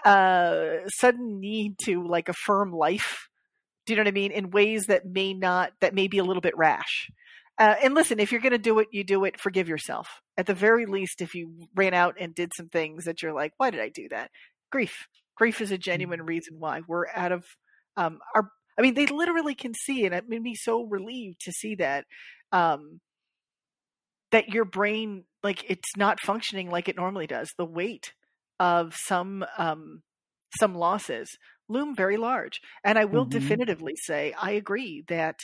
uh, 0.04 0.78
sudden 1.00 1.40
need 1.40 1.76
to 1.84 2.06
like 2.06 2.28
affirm 2.28 2.72
life. 2.72 3.28
Do 3.88 3.94
you 3.94 3.96
know 3.96 4.02
what 4.02 4.08
I 4.08 4.12
mean? 4.12 4.32
In 4.32 4.50
ways 4.50 4.88
that 4.88 5.06
may 5.06 5.32
not 5.32 5.72
that 5.80 5.94
may 5.94 6.08
be 6.08 6.18
a 6.18 6.22
little 6.24 6.42
bit 6.42 6.54
rash. 6.58 7.10
Uh, 7.58 7.74
and 7.82 7.94
listen, 7.94 8.20
if 8.20 8.30
you're 8.30 8.42
going 8.42 8.52
to 8.52 8.58
do 8.58 8.80
it, 8.80 8.88
you 8.92 9.02
do 9.02 9.24
it. 9.24 9.40
Forgive 9.40 9.66
yourself. 9.66 10.20
At 10.36 10.44
the 10.44 10.52
very 10.52 10.84
least, 10.84 11.22
if 11.22 11.34
you 11.34 11.66
ran 11.74 11.94
out 11.94 12.16
and 12.20 12.34
did 12.34 12.52
some 12.54 12.68
things 12.68 13.06
that 13.06 13.22
you're 13.22 13.32
like, 13.32 13.54
why 13.56 13.70
did 13.70 13.80
I 13.80 13.88
do 13.88 14.10
that? 14.10 14.30
Grief. 14.70 15.08
Grief 15.38 15.62
is 15.62 15.70
a 15.70 15.78
genuine 15.78 16.18
mm-hmm. 16.18 16.28
reason 16.28 16.56
why 16.58 16.82
we're 16.86 17.06
out 17.14 17.32
of 17.32 17.44
um, 17.96 18.18
our 18.34 18.50
I 18.78 18.82
mean, 18.82 18.92
they 18.92 19.06
literally 19.06 19.54
can 19.54 19.72
see, 19.72 20.04
and 20.04 20.14
it 20.14 20.28
made 20.28 20.42
me 20.42 20.54
so 20.54 20.84
relieved 20.84 21.40
to 21.46 21.52
see 21.52 21.76
that 21.76 22.04
um, 22.52 23.00
that 24.32 24.50
your 24.50 24.66
brain, 24.66 25.24
like, 25.42 25.64
it's 25.70 25.96
not 25.96 26.20
functioning 26.20 26.70
like 26.70 26.90
it 26.90 26.96
normally 26.96 27.26
does. 27.26 27.48
The 27.56 27.64
weight 27.64 28.12
of 28.60 28.94
some 28.94 29.46
um, 29.56 30.02
some 30.60 30.74
losses 30.74 31.38
loom 31.68 31.94
very 31.94 32.16
large, 32.16 32.60
and 32.84 32.98
I 32.98 33.04
will 33.04 33.24
mm-hmm. 33.24 33.38
definitively 33.38 33.96
say 33.96 34.34
I 34.40 34.52
agree 34.52 35.04
that 35.08 35.40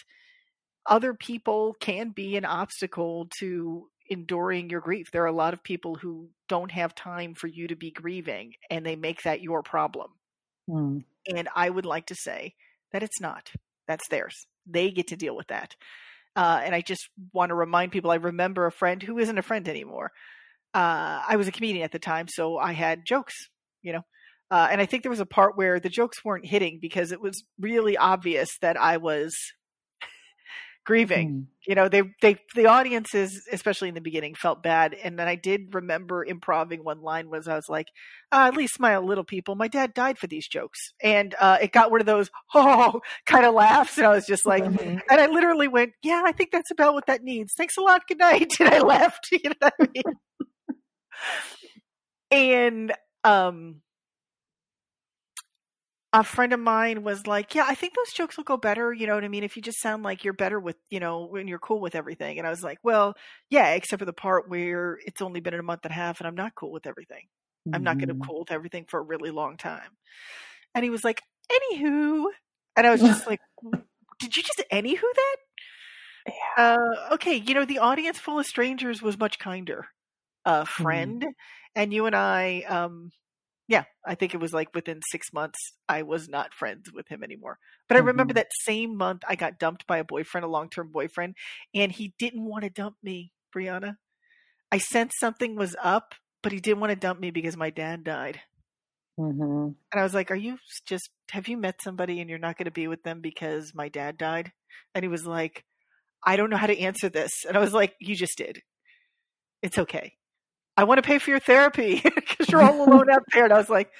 other 0.87 1.14
people 1.14 1.74
can 1.80 2.10
be 2.10 2.37
an 2.37 2.44
obstacle 2.44 3.28
to 3.38 3.88
enduring 4.08 4.68
your 4.70 4.80
grief. 4.80 5.10
There 5.12 5.22
are 5.22 5.26
a 5.26 5.32
lot 5.32 5.54
of 5.54 5.62
people 5.62 5.94
who 5.94 6.28
don't 6.48 6.70
have 6.70 6.94
time 6.94 7.34
for 7.34 7.46
you 7.46 7.68
to 7.68 7.76
be 7.76 7.90
grieving, 7.90 8.54
and 8.70 8.84
they 8.84 8.96
make 8.96 9.22
that 9.22 9.40
your 9.40 9.62
problem. 9.62 10.10
Mm. 10.68 11.04
And 11.34 11.48
I 11.54 11.70
would 11.70 11.87
like 11.87 12.06
to 12.06 12.14
say 12.14 12.54
that 12.92 13.02
it's 13.02 13.20
not. 13.20 13.50
That's 13.88 14.06
theirs. 14.08 14.46
They 14.66 14.90
get 14.90 15.08
to 15.08 15.16
deal 15.16 15.37
with 15.37 15.48
that. 15.48 15.74
Uh, 16.37 16.60
and 16.64 16.74
I 16.74 16.80
just 16.80 17.08
want 17.32 17.50
to 17.50 17.54
remind 17.54 17.92
people 17.92 18.10
I 18.10 18.16
remember 18.16 18.66
a 18.66 18.72
friend 18.72 19.02
who 19.02 19.18
isn't 19.18 19.38
a 19.38 19.42
friend 19.42 19.68
anymore. 19.68 20.10
Uh, 20.74 21.22
I 21.26 21.37
was 21.37 21.46
a 21.46 21.52
comedian 21.52 21.84
at 21.84 21.92
the 21.92 21.98
time, 21.98 22.26
so 22.28 22.58
I 22.58 22.72
had 22.72 23.06
jokes, 23.06 23.34
you 23.82 23.92
know. 23.92 24.04
Uh, 24.50 24.68
and 24.70 24.80
I 24.80 24.87
think 24.87 25.02
there 25.02 25.11
was 25.11 25.20
a 25.20 25.26
part 25.26 25.57
where 25.57 25.80
the 25.80 25.88
jokes 25.88 26.24
weren't 26.24 26.46
hitting 26.46 26.78
because 26.80 27.12
it 27.12 27.20
was 27.20 27.44
really 27.59 27.96
obvious 27.96 28.59
that 28.61 28.80
I 28.80 28.98
was 28.98 29.35
grieving. 30.85 31.30
Mm. 31.30 31.46
You 31.66 31.74
know, 31.74 31.88
they 31.88 32.02
they 32.20 32.37
the 32.54 32.66
audiences, 32.66 33.48
especially 33.50 33.88
in 33.88 33.94
the 33.94 34.02
beginning, 34.02 34.35
felt 34.35 34.62
bad. 34.62 34.92
And 34.92 35.18
then 35.18 35.26
I 35.26 35.35
did 35.35 35.74
remember 35.74 36.22
improving 36.24 36.85
one 36.85 37.00
line 37.00 37.30
was 37.30 37.48
I 37.48 37.57
was 37.57 37.70
like, 37.70 37.87
uh, 38.30 38.44
"At 38.48 38.57
least 38.57 38.74
smile, 38.74 39.02
little 39.02 39.24
people. 39.24 39.54
My 39.54 39.66
dad 39.66 39.94
died 39.94 40.18
for 40.18 40.26
these 40.26 40.46
jokes," 40.46 40.92
and 41.02 41.35
uh, 41.40 41.57
it 41.62 41.72
got 41.72 41.90
one 41.90 42.00
of 42.00 42.07
those 42.07 42.30
oh 42.54 43.00
kind 43.24 43.46
of 43.46 43.54
laughs. 43.54 43.96
And 43.96 44.07
I 44.07 44.11
was 44.11 44.26
just 44.26 44.44
like, 44.44 44.62
mm-hmm. 44.62 44.98
and 45.11 45.20
I 45.20 45.26
literally 45.26 45.68
went, 45.68 45.92
"Yeah, 46.02 46.22
I 46.24 46.33
think 46.33 46.50
that's 46.52 46.70
about 46.70 46.92
what 46.92 47.07
that 47.07 47.22
needs. 47.22 47.54
Thanks 47.57 47.78
a 47.78 47.80
lot. 47.80 48.02
Good 48.07 48.18
night." 48.18 48.52
And 48.61 48.68
I 48.68 48.80
left. 48.80 49.28
You 49.33 49.40
know 49.44 49.54
what 49.61 49.74
I 49.80 49.87
mean? 49.94 50.14
and 52.30 52.92
um 53.22 53.80
a 56.14 56.22
friend 56.22 56.53
of 56.53 56.61
mine 56.61 57.03
was 57.03 57.27
like, 57.27 57.57
"Yeah, 57.57 57.64
I 57.66 57.74
think 57.74 57.94
those 57.94 58.12
jokes 58.12 58.37
will 58.37 58.44
go 58.44 58.57
better." 58.57 58.92
You 58.92 59.09
know 59.09 59.16
what 59.16 59.24
I 59.24 59.29
mean? 59.29 59.42
If 59.42 59.57
you 59.57 59.62
just 59.62 59.81
sound 59.81 60.05
like 60.05 60.22
you're 60.22 60.33
better 60.33 60.61
with, 60.61 60.77
you 60.88 61.00
know, 61.00 61.27
when 61.27 61.48
you're 61.48 61.59
cool 61.59 61.81
with 61.81 61.96
everything. 61.96 62.38
And 62.38 62.46
I 62.46 62.50
was 62.50 62.62
like, 62.62 62.79
"Well, 62.85 63.14
yeah, 63.50 63.70
except 63.72 63.98
for 63.98 64.07
the 64.07 64.12
part 64.12 64.48
where 64.48 64.98
it's 65.05 65.20
only 65.20 65.40
been 65.40 65.55
a 65.55 65.62
month 65.62 65.81
and 65.85 65.90
a 65.90 65.94
half, 65.94 66.20
and 66.20 66.29
I'm 66.29 66.37
not 66.37 66.55
cool 66.55 66.70
with 66.70 66.87
everything. 66.87 67.27
Mm-hmm. 67.66 67.74
I'm 67.74 67.83
not 67.83 67.98
going 67.98 68.09
to 68.09 68.14
mm-hmm. 68.14 68.31
cool 68.31 68.40
with 68.40 68.53
everything 68.53 68.85
for 68.88 69.00
a 69.00 69.03
really 69.03 69.31
long 69.31 69.57
time." 69.57 69.90
And 70.74 70.85
he 70.85 70.90
was 70.90 71.03
like, 71.03 71.20
"Anywho," 71.50 72.27
and 72.77 72.87
I 72.87 72.90
was 72.90 73.00
just 73.00 73.27
like, 73.27 73.40
"Did 74.20 74.37
you 74.37 74.42
just 74.42 74.62
anywho 74.72 75.00
that?" 75.00 75.37
Yeah. 76.27 76.77
Uh, 76.79 77.14
okay, 77.14 77.35
you 77.35 77.55
know, 77.55 77.64
the 77.64 77.81
audience 77.81 78.18
full 78.18 78.38
of 78.38 78.46
strangers 78.46 79.03
was 79.03 79.18
much 79.18 79.40
kinder. 79.40 79.88
A 80.44 80.62
mm-hmm. 80.62 80.83
friend, 80.83 81.22
mm-hmm. 81.22 81.31
and 81.74 81.92
you 81.92 82.07
and 82.07 82.14
I, 82.14 82.62
um, 82.68 83.11
yeah, 83.66 83.85
I 84.07 84.14
think 84.14 84.35
it 84.35 84.40
was 84.40 84.53
like 84.53 84.74
within 84.74 85.00
six 85.11 85.33
months, 85.33 85.59
I 85.88 86.03
was 86.03 86.29
not 86.29 86.53
friends 86.53 86.92
with 86.92 87.09
him 87.09 87.22
anymore. 87.24 87.59
But 87.88 87.96
I 87.96 88.00
mm-hmm. 88.00 88.09
remember 88.09 88.35
that 88.35 88.48
same 88.62 88.96
month, 88.96 89.22
I 89.27 89.37
got 89.37 89.59
dumped 89.59 89.87
by 89.87 89.98
a 89.98 90.05
boyfriend, 90.05 90.44
a 90.44 90.48
long 90.48 90.68
term 90.68 90.90
boyfriend, 90.92 91.35
and 91.74 91.90
he 91.90 92.14
didn't 92.18 92.44
want 92.44 92.64
to 92.64 92.70
dump 92.70 92.96
me, 93.03 93.33
Briana. 93.55 93.96
I 94.70 94.79
sensed 94.79 95.18
something 95.18 95.57
was 95.57 95.77
up, 95.83 96.14
but 96.42 96.53
he 96.53 96.61
didn't 96.61 96.81
want 96.81 96.90
to 96.90 96.96
dump 96.96 97.20
me 97.20 97.31
because 97.31 97.57
my 97.57 97.70
dad 97.70 98.05
died. 98.05 98.40
Mm-hmm. 99.18 99.68
And 99.92 100.00
I 100.00 100.03
was 100.03 100.14
like, 100.14 100.31
Are 100.31 100.37
you 100.37 100.59
just, 100.87 101.11
have 101.31 101.48
you 101.48 101.57
met 101.57 101.81
somebody 101.81 102.20
and 102.20 102.29
you're 102.29 102.38
not 102.38 102.59
going 102.59 102.66
to 102.66 102.70
be 102.70 102.88
with 102.88 103.03
them 103.03 103.20
because 103.20 103.72
my 103.74 103.88
dad 103.88 104.18
died? 104.18 104.53
And 104.94 105.05
he 105.05 105.09
was 105.09 105.27
like, 105.27 105.64
I 106.27 106.37
don't 106.37 106.50
know 106.50 106.57
how 106.57 106.66
to 106.66 106.79
answer 106.79 107.09
this. 107.09 107.44
And 107.46 107.57
I 107.57 107.61
was 107.61 107.72
like, 107.72 107.94
You 108.00 108.14
just 108.14 108.37
did. 108.37 108.62
It's 109.62 109.79
okay. 109.79 110.14
I 110.76 110.84
want 110.84 110.98
to 110.98 111.06
pay 111.06 111.18
for 111.18 111.30
your 111.30 111.40
therapy 111.40 112.00
because 112.14 112.48
you're 112.48 112.62
all 112.62 112.88
alone 112.88 113.10
out 113.10 113.22
there. 113.32 113.44
And 113.44 113.52
I 113.52 113.58
was 113.58 113.68
like, 113.68 113.90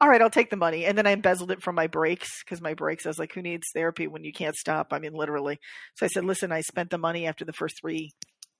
all 0.00 0.08
right, 0.08 0.22
I'll 0.22 0.30
take 0.30 0.50
the 0.50 0.56
money. 0.56 0.86
And 0.86 0.96
then 0.96 1.06
I 1.06 1.10
embezzled 1.10 1.50
it 1.50 1.62
from 1.62 1.74
my 1.74 1.86
brakes 1.86 2.42
because 2.42 2.62
my 2.62 2.74
brakes, 2.74 3.04
I 3.04 3.10
was 3.10 3.18
like, 3.18 3.34
who 3.34 3.42
needs 3.42 3.66
therapy 3.74 4.06
when 4.06 4.24
you 4.24 4.32
can't 4.32 4.56
stop? 4.56 4.88
I 4.92 4.98
mean, 4.98 5.12
literally. 5.12 5.58
So 5.96 6.06
I 6.06 6.08
said, 6.08 6.24
listen, 6.24 6.52
I 6.52 6.62
spent 6.62 6.90
the 6.90 6.98
money 6.98 7.26
after 7.26 7.44
the 7.44 7.52
first 7.52 7.76
three 7.80 8.12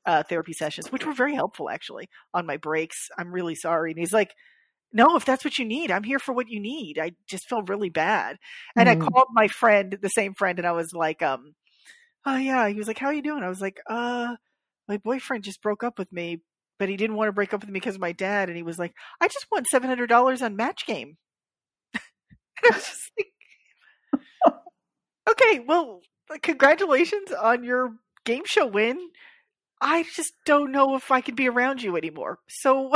uh, 0.04 0.22
therapy 0.22 0.52
sessions, 0.52 0.92
which 0.92 1.06
were 1.06 1.14
very 1.14 1.34
helpful 1.34 1.70
actually 1.70 2.08
on 2.34 2.46
my 2.46 2.56
brakes. 2.56 3.08
I'm 3.18 3.32
really 3.32 3.54
sorry. 3.54 3.92
And 3.92 3.98
he's 3.98 4.12
like, 4.12 4.34
no, 4.92 5.16
if 5.16 5.24
that's 5.24 5.44
what 5.44 5.58
you 5.58 5.64
need, 5.64 5.90
I'm 5.90 6.02
here 6.02 6.18
for 6.18 6.34
what 6.34 6.48
you 6.48 6.60
need. 6.60 6.98
I 7.00 7.12
just 7.28 7.48
felt 7.48 7.68
really 7.68 7.90
bad. 7.90 8.36
And 8.76 8.88
mm. 8.88 8.92
I 8.92 8.96
called 8.96 9.28
my 9.32 9.46
friend, 9.46 9.96
the 10.02 10.08
same 10.08 10.34
friend, 10.34 10.58
and 10.58 10.66
I 10.66 10.72
was 10.72 10.92
like, 10.92 11.22
um, 11.22 11.54
oh 12.26 12.36
yeah. 12.36 12.68
He 12.68 12.74
was 12.74 12.88
like, 12.88 12.98
how 12.98 13.06
are 13.06 13.14
you 13.14 13.22
doing? 13.22 13.42
I 13.42 13.48
was 13.48 13.60
like, 13.60 13.78
uh, 13.88 14.34
my 14.88 14.96
boyfriend 14.98 15.44
just 15.44 15.62
broke 15.62 15.84
up 15.84 15.98
with 15.98 16.12
me, 16.12 16.42
but 16.80 16.88
he 16.88 16.96
didn't 16.96 17.16
want 17.16 17.28
to 17.28 17.32
break 17.32 17.52
up 17.52 17.60
with 17.60 17.68
me 17.68 17.74
because 17.74 17.94
of 17.94 18.00
my 18.00 18.12
dad. 18.12 18.48
And 18.48 18.56
he 18.56 18.62
was 18.62 18.78
like, 18.78 18.94
I 19.20 19.28
just 19.28 19.46
won 19.52 19.64
seven 19.66 19.88
hundred 19.88 20.06
dollars 20.08 20.40
on 20.40 20.56
Match 20.56 20.86
Game. 20.86 21.18
and 21.92 22.02
I 22.64 22.74
was 22.74 22.84
just 22.84 23.12
like, 23.18 24.54
okay, 25.28 25.60
well, 25.60 26.00
congratulations 26.42 27.30
on 27.30 27.62
your 27.64 27.92
game 28.24 28.44
show 28.46 28.66
win. 28.66 28.98
I 29.82 30.04
just 30.16 30.32
don't 30.46 30.72
know 30.72 30.96
if 30.96 31.10
I 31.10 31.20
can 31.20 31.34
be 31.34 31.48
around 31.48 31.82
you 31.82 31.96
anymore. 31.96 32.38
So. 32.48 32.90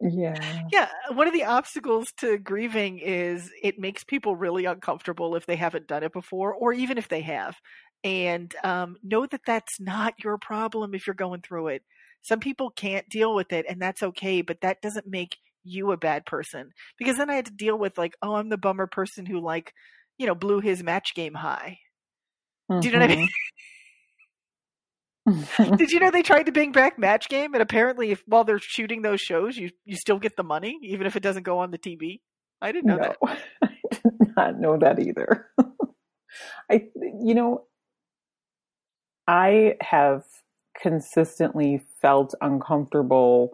yeah 0.00 0.34
yeah 0.72 0.88
one 1.12 1.26
of 1.26 1.34
the 1.34 1.44
obstacles 1.44 2.10
to 2.16 2.38
grieving 2.38 2.98
is 3.00 3.50
it 3.62 3.78
makes 3.78 4.02
people 4.02 4.34
really 4.34 4.64
uncomfortable 4.64 5.36
if 5.36 5.44
they 5.44 5.56
haven't 5.56 5.86
done 5.86 6.02
it 6.02 6.12
before 6.14 6.54
or 6.54 6.72
even 6.72 6.96
if 6.96 7.08
they 7.08 7.20
have 7.20 7.54
and 8.02 8.54
um, 8.64 8.96
know 9.02 9.26
that 9.26 9.42
that's 9.44 9.78
not 9.78 10.14
your 10.24 10.38
problem 10.38 10.94
if 10.94 11.06
you're 11.06 11.12
going 11.12 11.42
through 11.42 11.68
it 11.68 11.82
some 12.22 12.40
people 12.40 12.70
can't 12.70 13.08
deal 13.08 13.34
with 13.34 13.52
it 13.52 13.66
and 13.68 13.80
that's 13.80 14.02
okay, 14.02 14.42
but 14.42 14.60
that 14.62 14.82
doesn't 14.82 15.06
make 15.06 15.36
you 15.64 15.92
a 15.92 15.96
bad 15.96 16.26
person. 16.26 16.70
Because 16.98 17.16
then 17.16 17.30
I 17.30 17.34
had 17.34 17.46
to 17.46 17.52
deal 17.52 17.78
with 17.78 17.98
like, 17.98 18.14
oh, 18.22 18.34
I'm 18.34 18.48
the 18.48 18.58
bummer 18.58 18.86
person 18.86 19.26
who 19.26 19.40
like, 19.40 19.72
you 20.18 20.26
know, 20.26 20.34
blew 20.34 20.60
his 20.60 20.82
match 20.82 21.14
game 21.14 21.34
high. 21.34 21.78
Mm-hmm. 22.70 22.80
Do 22.80 22.88
you 22.88 22.94
know 22.94 23.00
what 23.00 23.10
I 23.10 23.16
mean? 23.16 23.28
Mm-hmm. 25.28 25.74
Did 25.76 25.92
you 25.92 26.00
know 26.00 26.10
they 26.10 26.22
tried 26.22 26.46
to 26.46 26.52
bring 26.52 26.72
back 26.72 26.98
Match 26.98 27.28
Game, 27.28 27.54
and 27.54 27.62
apparently, 27.62 28.10
if 28.10 28.22
while 28.26 28.44
they're 28.44 28.58
shooting 28.58 29.02
those 29.02 29.20
shows, 29.20 29.56
you 29.56 29.70
you 29.84 29.96
still 29.96 30.18
get 30.18 30.36
the 30.36 30.42
money, 30.42 30.78
even 30.82 31.06
if 31.06 31.16
it 31.16 31.22
doesn't 31.22 31.42
go 31.42 31.58
on 31.58 31.70
the 31.70 31.78
TV? 31.78 32.20
I 32.62 32.72
didn't 32.72 32.86
know 32.86 32.96
no, 32.96 33.14
that. 33.22 33.38
I 33.62 33.68
did 34.02 34.36
not 34.36 34.60
know 34.60 34.78
that 34.78 34.98
either. 34.98 35.46
I, 36.70 36.88
you 37.20 37.34
know, 37.34 37.64
I 39.26 39.76
have 39.80 40.22
consistently 40.82 41.82
felt 42.00 42.34
uncomfortable, 42.40 43.52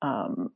um, 0.00 0.50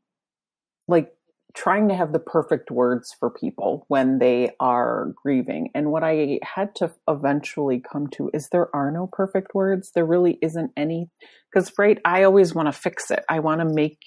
like 0.88 1.12
trying 1.54 1.88
to 1.88 1.94
have 1.94 2.12
the 2.12 2.18
perfect 2.18 2.70
words 2.70 3.14
for 3.18 3.30
people 3.30 3.86
when 3.88 4.18
they 4.18 4.50
are 4.60 5.14
grieving. 5.22 5.70
And 5.74 5.90
what 5.90 6.04
I 6.04 6.38
had 6.42 6.74
to 6.76 6.92
eventually 7.08 7.80
come 7.80 8.08
to 8.08 8.30
is 8.34 8.48
there 8.48 8.74
are 8.76 8.90
no 8.90 9.08
perfect 9.10 9.54
words. 9.54 9.90
There 9.94 10.04
really 10.04 10.38
isn't 10.42 10.72
any, 10.76 11.08
because, 11.50 11.72
right, 11.78 11.98
I 12.04 12.24
always 12.24 12.54
want 12.54 12.66
to 12.66 12.72
fix 12.72 13.10
it. 13.10 13.24
I 13.30 13.40
want 13.40 13.62
to 13.62 13.74
make 13.74 13.98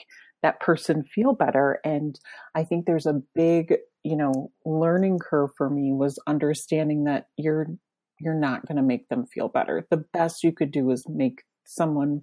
that 0.44 0.60
person 0.60 1.04
feel 1.04 1.34
better. 1.34 1.80
And 1.84 2.20
I 2.54 2.64
think 2.64 2.86
there's 2.86 3.08
a 3.08 3.22
big, 3.34 3.76
you 4.04 4.16
know, 4.16 4.52
learning 4.64 5.20
curve 5.20 5.50
for 5.58 5.70
me 5.70 5.92
was 5.92 6.20
understanding 6.28 7.06
that 7.06 7.26
you're 7.36 7.68
you're 8.22 8.36
not 8.36 8.66
going 8.68 8.76
to 8.76 8.84
make 8.84 9.08
them 9.08 9.26
feel 9.26 9.48
better. 9.48 9.88
The 9.90 10.04
best 10.14 10.44
you 10.44 10.52
could 10.52 10.72
do 10.72 10.92
is 10.92 11.06
make 11.08 11.44
someone 11.70 12.22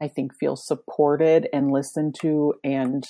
I 0.00 0.08
think 0.08 0.34
feels 0.34 0.66
supported 0.66 1.48
and 1.52 1.72
listened 1.72 2.14
to 2.20 2.54
and 2.62 3.04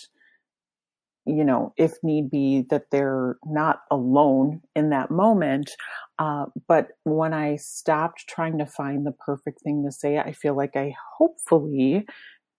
you 1.28 1.44
know, 1.44 1.74
if 1.76 1.92
need 2.02 2.30
be, 2.30 2.64
that 2.70 2.84
they're 2.90 3.36
not 3.44 3.82
alone 3.90 4.62
in 4.74 4.88
that 4.90 5.10
moment. 5.10 5.70
Uh, 6.18 6.46
but 6.66 6.88
when 7.04 7.34
I 7.34 7.56
stopped 7.56 8.26
trying 8.26 8.56
to 8.58 8.66
find 8.66 9.06
the 9.06 9.12
perfect 9.12 9.60
thing 9.60 9.84
to 9.84 9.92
say, 9.92 10.18
I 10.18 10.32
feel 10.32 10.56
like 10.56 10.74
I 10.74 10.94
hopefully 11.18 12.06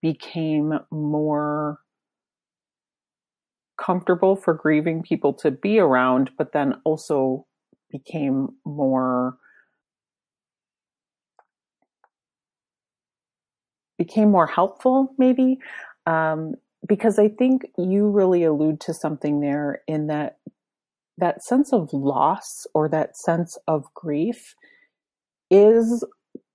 became 0.04 0.80
more 0.92 1.80
comfortable 3.78 4.36
for 4.36 4.54
grieving 4.54 5.02
people 5.02 5.34
to 5.34 5.50
be 5.50 5.80
around, 5.80 6.30
but 6.38 6.52
then 6.52 6.76
also 6.84 7.48
became 7.90 8.50
more 8.66 9.38
became 14.00 14.32
more 14.32 14.48
helpful, 14.48 15.14
maybe. 15.20 15.60
Um, 16.08 16.56
because 16.88 17.20
I 17.20 17.28
think 17.28 17.68
you 17.78 18.10
really 18.10 18.44
allude 18.44 18.80
to 18.82 18.94
something 18.96 19.42
there 19.42 19.84
in 19.88 20.08
that 20.08 20.38
that 21.20 21.44
sense 21.44 21.74
of 21.74 21.92
loss 21.92 22.66
or 22.74 22.88
that 22.88 23.18
sense 23.18 23.58
of 23.68 23.94
grief 23.94 24.56
is 25.52 26.04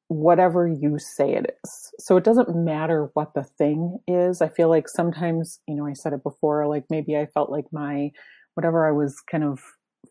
whatever 0.08 0.66
you 0.66 0.98
say 0.98 1.34
it 1.34 1.58
is. 1.62 1.92
So 1.98 2.16
it 2.16 2.24
doesn't 2.24 2.56
matter 2.56 3.10
what 3.12 3.34
the 3.34 3.44
thing 3.44 3.98
is. 4.08 4.40
I 4.40 4.48
feel 4.48 4.70
like 4.70 4.88
sometimes, 4.88 5.60
you 5.68 5.74
know, 5.74 5.86
I 5.86 5.92
said 5.92 6.14
it 6.14 6.22
before, 6.22 6.66
like 6.66 6.84
maybe 6.88 7.16
I 7.16 7.26
felt 7.26 7.50
like 7.50 7.66
my 7.72 8.10
whatever 8.54 8.88
I 8.88 8.92
was 8.92 9.20
kind 9.30 9.44
of 9.44 9.60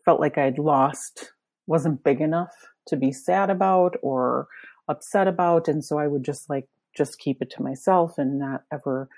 felt 0.04 0.20
like 0.20 0.38
I'd 0.38 0.58
lost 0.58 1.32
wasn't 1.66 2.04
big 2.04 2.20
enough 2.20 2.52
to 2.88 2.96
be 2.96 3.10
sad 3.10 3.50
about 3.50 3.96
or 4.02 4.46
upset 4.88 5.26
about. 5.26 5.66
And 5.66 5.84
so 5.84 5.98
I 5.98 6.06
would 6.06 6.24
just 6.24 6.50
like, 6.50 6.68
just 6.96 7.18
keep 7.18 7.38
it 7.40 7.50
to 7.50 7.62
myself 7.62 8.18
and 8.18 8.38
not 8.38 8.62
ever. 8.72 9.08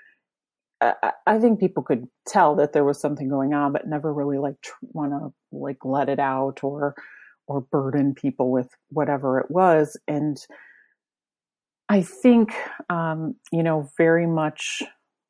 I, 0.79 1.11
I 1.25 1.39
think 1.39 1.59
people 1.59 1.83
could 1.83 2.07
tell 2.27 2.55
that 2.55 2.73
there 2.73 2.83
was 2.83 2.99
something 2.99 3.29
going 3.29 3.53
on, 3.53 3.73
but 3.73 3.87
never 3.87 4.13
really 4.13 4.37
like 4.37 4.61
tr- 4.61 4.73
want 4.81 5.11
to 5.11 5.33
like 5.51 5.83
let 5.83 6.09
it 6.09 6.19
out 6.19 6.63
or, 6.63 6.95
or 7.47 7.61
burden 7.61 8.13
people 8.13 8.51
with 8.51 8.69
whatever 8.89 9.39
it 9.39 9.49
was. 9.49 9.99
And 10.07 10.37
I 11.89 12.01
think, 12.01 12.53
um, 12.89 13.35
you 13.51 13.63
know, 13.63 13.89
very 13.97 14.27
much 14.27 14.83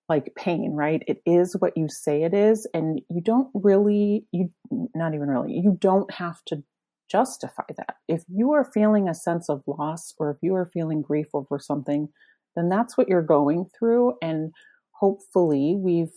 like 0.09 0.33
pain, 0.35 0.73
right? 0.73 1.03
It 1.07 1.21
is 1.25 1.55
what 1.59 1.77
you 1.77 1.87
say 1.89 2.23
it 2.23 2.33
is. 2.33 2.67
And 2.73 3.01
you 3.09 3.21
don't 3.21 3.49
really, 3.53 4.25
you, 4.31 4.49
not 4.95 5.13
even 5.13 5.27
really, 5.27 5.53
you 5.53 5.77
don't 5.79 6.11
have 6.13 6.43
to 6.47 6.63
justify 7.11 7.63
that. 7.77 7.95
If 8.07 8.23
you 8.27 8.53
are 8.53 8.69
feeling 8.73 9.07
a 9.07 9.13
sense 9.13 9.49
of 9.49 9.63
loss 9.67 10.13
or 10.17 10.31
if 10.31 10.37
you 10.41 10.55
are 10.55 10.65
feeling 10.65 11.01
grief 11.01 11.27
over 11.33 11.59
something, 11.59 12.09
then 12.57 12.69
that's 12.69 12.97
what 12.97 13.07
you're 13.07 13.21
going 13.21 13.67
through. 13.77 14.15
And 14.21 14.51
hopefully 14.91 15.75
we've 15.77 16.13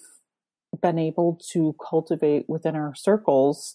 been 0.80 0.98
able 0.98 1.38
to 1.52 1.74
cultivate 1.88 2.48
within 2.48 2.74
our 2.76 2.94
circles 2.94 3.74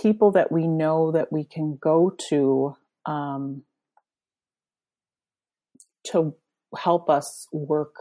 people 0.00 0.30
that 0.32 0.52
we 0.52 0.66
know 0.66 1.10
that 1.12 1.32
we 1.32 1.44
can 1.44 1.78
go 1.80 2.14
to 2.28 2.76
um, 3.06 3.62
to 6.04 6.34
help 6.76 7.08
us 7.08 7.46
work 7.52 7.94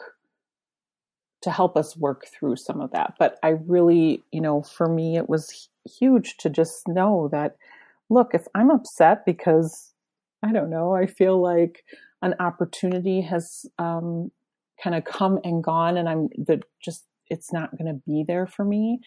to 1.41 1.51
help 1.51 1.77
us 1.77 1.95
work 1.95 2.25
through 2.27 2.55
some 2.55 2.81
of 2.81 2.91
that 2.91 3.13
but 3.19 3.37
i 3.43 3.49
really 3.67 4.23
you 4.31 4.41
know 4.41 4.63
for 4.63 4.89
me 4.89 5.15
it 5.15 5.29
was 5.29 5.69
huge 5.99 6.35
to 6.37 6.49
just 6.49 6.87
know 6.87 7.29
that 7.31 7.55
look 8.09 8.31
if 8.33 8.45
i'm 8.55 8.71
upset 8.71 9.23
because 9.25 9.93
i 10.43 10.51
don't 10.51 10.71
know 10.71 10.95
i 10.95 11.05
feel 11.05 11.39
like 11.39 11.83
an 12.25 12.35
opportunity 12.39 13.21
has 13.21 13.65
um, 13.79 14.31
kind 14.83 14.95
of 14.95 15.05
come 15.05 15.39
and 15.43 15.63
gone 15.63 15.97
and 15.97 16.09
i'm 16.09 16.27
the 16.37 16.61
just 16.83 17.05
it's 17.29 17.53
not 17.53 17.71
going 17.77 17.87
to 17.87 18.01
be 18.05 18.23
there 18.27 18.45
for 18.45 18.65
me 18.65 18.99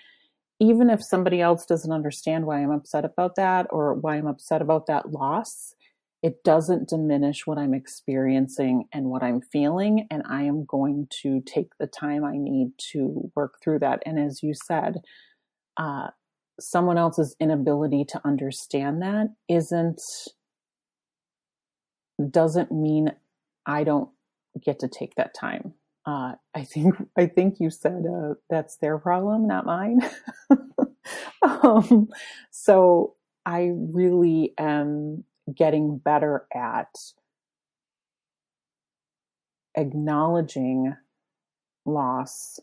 even 0.61 0.91
if 0.91 1.05
somebody 1.05 1.41
else 1.41 1.67
doesn't 1.67 1.93
understand 1.93 2.47
why 2.47 2.59
i'm 2.63 2.71
upset 2.71 3.05
about 3.05 3.37
that 3.37 3.67
or 3.71 3.95
why 3.95 4.17
i'm 4.17 4.27
upset 4.27 4.63
about 4.63 4.87
that 4.87 5.13
loss 5.13 5.75
it 6.23 6.43
doesn't 6.43 6.89
diminish 6.89 7.47
what 7.47 7.59
I'm 7.59 7.75
experiencing 7.75 8.89
and 8.93 9.07
what 9.07 9.23
I'm 9.23 9.41
feeling. 9.41 10.07
And 10.11 10.23
I 10.29 10.43
am 10.43 10.65
going 10.65 11.07
to 11.23 11.41
take 11.43 11.71
the 11.79 11.87
time 11.87 12.25
I 12.25 12.37
need 12.37 12.73
to 12.93 13.31
work 13.37 13.59
through 13.63 13.81
that. 13.81 14.03
And 14.05 14.19
as 14.19 14.43
you 14.43 14.53
said, 14.53 14.97
uh, 15.77 16.09
someone 16.59 16.99
else's 16.99 17.37
inability 17.39 18.05
to 18.09 18.21
understand 18.25 19.01
that 19.03 19.29
isn't, 19.49 20.01
doesn't 22.31 22.73
mean 22.73 23.13
I 23.67 23.85
don't 23.85 24.09
get 24.65 24.81
to 24.81 24.89
take 24.89 25.15
that 25.17 25.35
time. 25.35 25.75
Uh, 26.07 26.35
I 26.55 26.65
think 26.65 26.95
I 27.17 27.27
think 27.27 27.61
you 27.61 27.71
said 27.71 28.05
uh, 28.07 28.35
that's 28.49 28.77
their 28.77 28.99
problem, 28.99 29.47
not 29.47 29.67
mine. 29.67 30.01
um, 31.43 32.09
so 32.51 33.15
I 33.45 33.73
really 33.75 34.55
am 34.59 35.25
getting 35.55 35.99
better 35.99 36.47
at 36.55 36.89
acknowledging 39.75 40.95
loss 41.85 42.59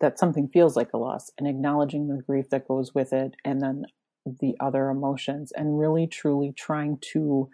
that 0.00 0.18
something 0.18 0.48
feels 0.48 0.76
like 0.76 0.92
a 0.92 0.98
loss 0.98 1.30
and 1.38 1.46
acknowledging 1.46 2.08
the 2.08 2.22
grief 2.22 2.50
that 2.50 2.66
goes 2.68 2.94
with 2.94 3.12
it 3.12 3.34
and 3.44 3.60
then 3.60 3.84
the 4.40 4.54
other 4.60 4.88
emotions 4.88 5.52
and 5.52 5.78
really 5.78 6.06
truly 6.06 6.52
trying 6.52 6.98
to 7.00 7.48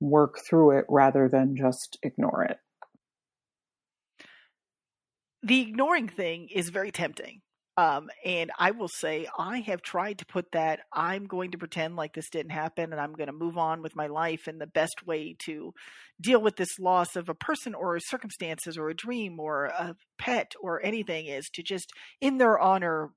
work 0.00 0.38
through 0.38 0.78
it 0.78 0.84
rather 0.88 1.28
than 1.28 1.56
just 1.56 1.98
ignore 2.02 2.44
it. 2.44 2.58
The 5.42 5.60
ignoring 5.60 6.08
thing 6.08 6.48
is 6.52 6.70
very 6.70 6.90
tempting 6.90 7.42
um, 7.78 8.08
and 8.24 8.50
I 8.58 8.70
will 8.70 8.88
say, 8.88 9.26
I 9.38 9.60
have 9.60 9.82
tried 9.82 10.18
to 10.18 10.26
put 10.26 10.52
that 10.52 10.80
I'm 10.94 11.26
going 11.26 11.50
to 11.50 11.58
pretend 11.58 11.94
like 11.94 12.14
this 12.14 12.30
didn't 12.30 12.52
happen 12.52 12.90
and 12.90 13.00
I'm 13.00 13.12
going 13.12 13.26
to 13.26 13.34
move 13.34 13.58
on 13.58 13.82
with 13.82 13.94
my 13.94 14.06
life. 14.06 14.46
And 14.46 14.58
the 14.58 14.66
best 14.66 15.06
way 15.06 15.36
to 15.44 15.74
deal 16.18 16.40
with 16.40 16.56
this 16.56 16.78
loss 16.78 17.16
of 17.16 17.28
a 17.28 17.34
person 17.34 17.74
or 17.74 17.98
circumstances 18.00 18.78
or 18.78 18.88
a 18.88 18.96
dream 18.96 19.38
or 19.38 19.66
a 19.66 19.94
pet 20.18 20.52
or 20.62 20.82
anything 20.84 21.26
is 21.26 21.50
to 21.50 21.62
just, 21.62 21.90
in 22.18 22.38
their 22.38 22.58
honor, 22.58 23.10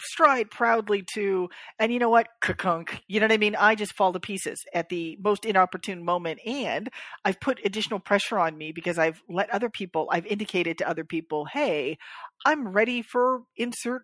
stride 0.00 0.50
proudly 0.50 1.04
to, 1.14 1.48
and 1.78 1.92
you 1.92 1.98
know 1.98 2.08
what, 2.08 2.28
kakunk, 2.42 3.00
you 3.08 3.20
know 3.20 3.24
what 3.24 3.32
I 3.32 3.38
mean? 3.38 3.56
I 3.56 3.74
just 3.74 3.94
fall 3.94 4.12
to 4.12 4.20
pieces 4.20 4.58
at 4.72 4.88
the 4.88 5.18
most 5.22 5.44
inopportune 5.44 6.04
moment. 6.04 6.40
And 6.46 6.88
I've 7.24 7.40
put 7.40 7.60
additional 7.64 8.00
pressure 8.00 8.38
on 8.38 8.56
me 8.56 8.72
because 8.72 8.98
I've 8.98 9.22
let 9.28 9.50
other 9.50 9.70
people, 9.70 10.08
I've 10.10 10.26
indicated 10.26 10.78
to 10.78 10.88
other 10.88 11.04
people, 11.04 11.46
hey, 11.46 11.98
I'm 12.46 12.68
ready 12.68 13.02
for 13.02 13.42
insert 13.56 14.02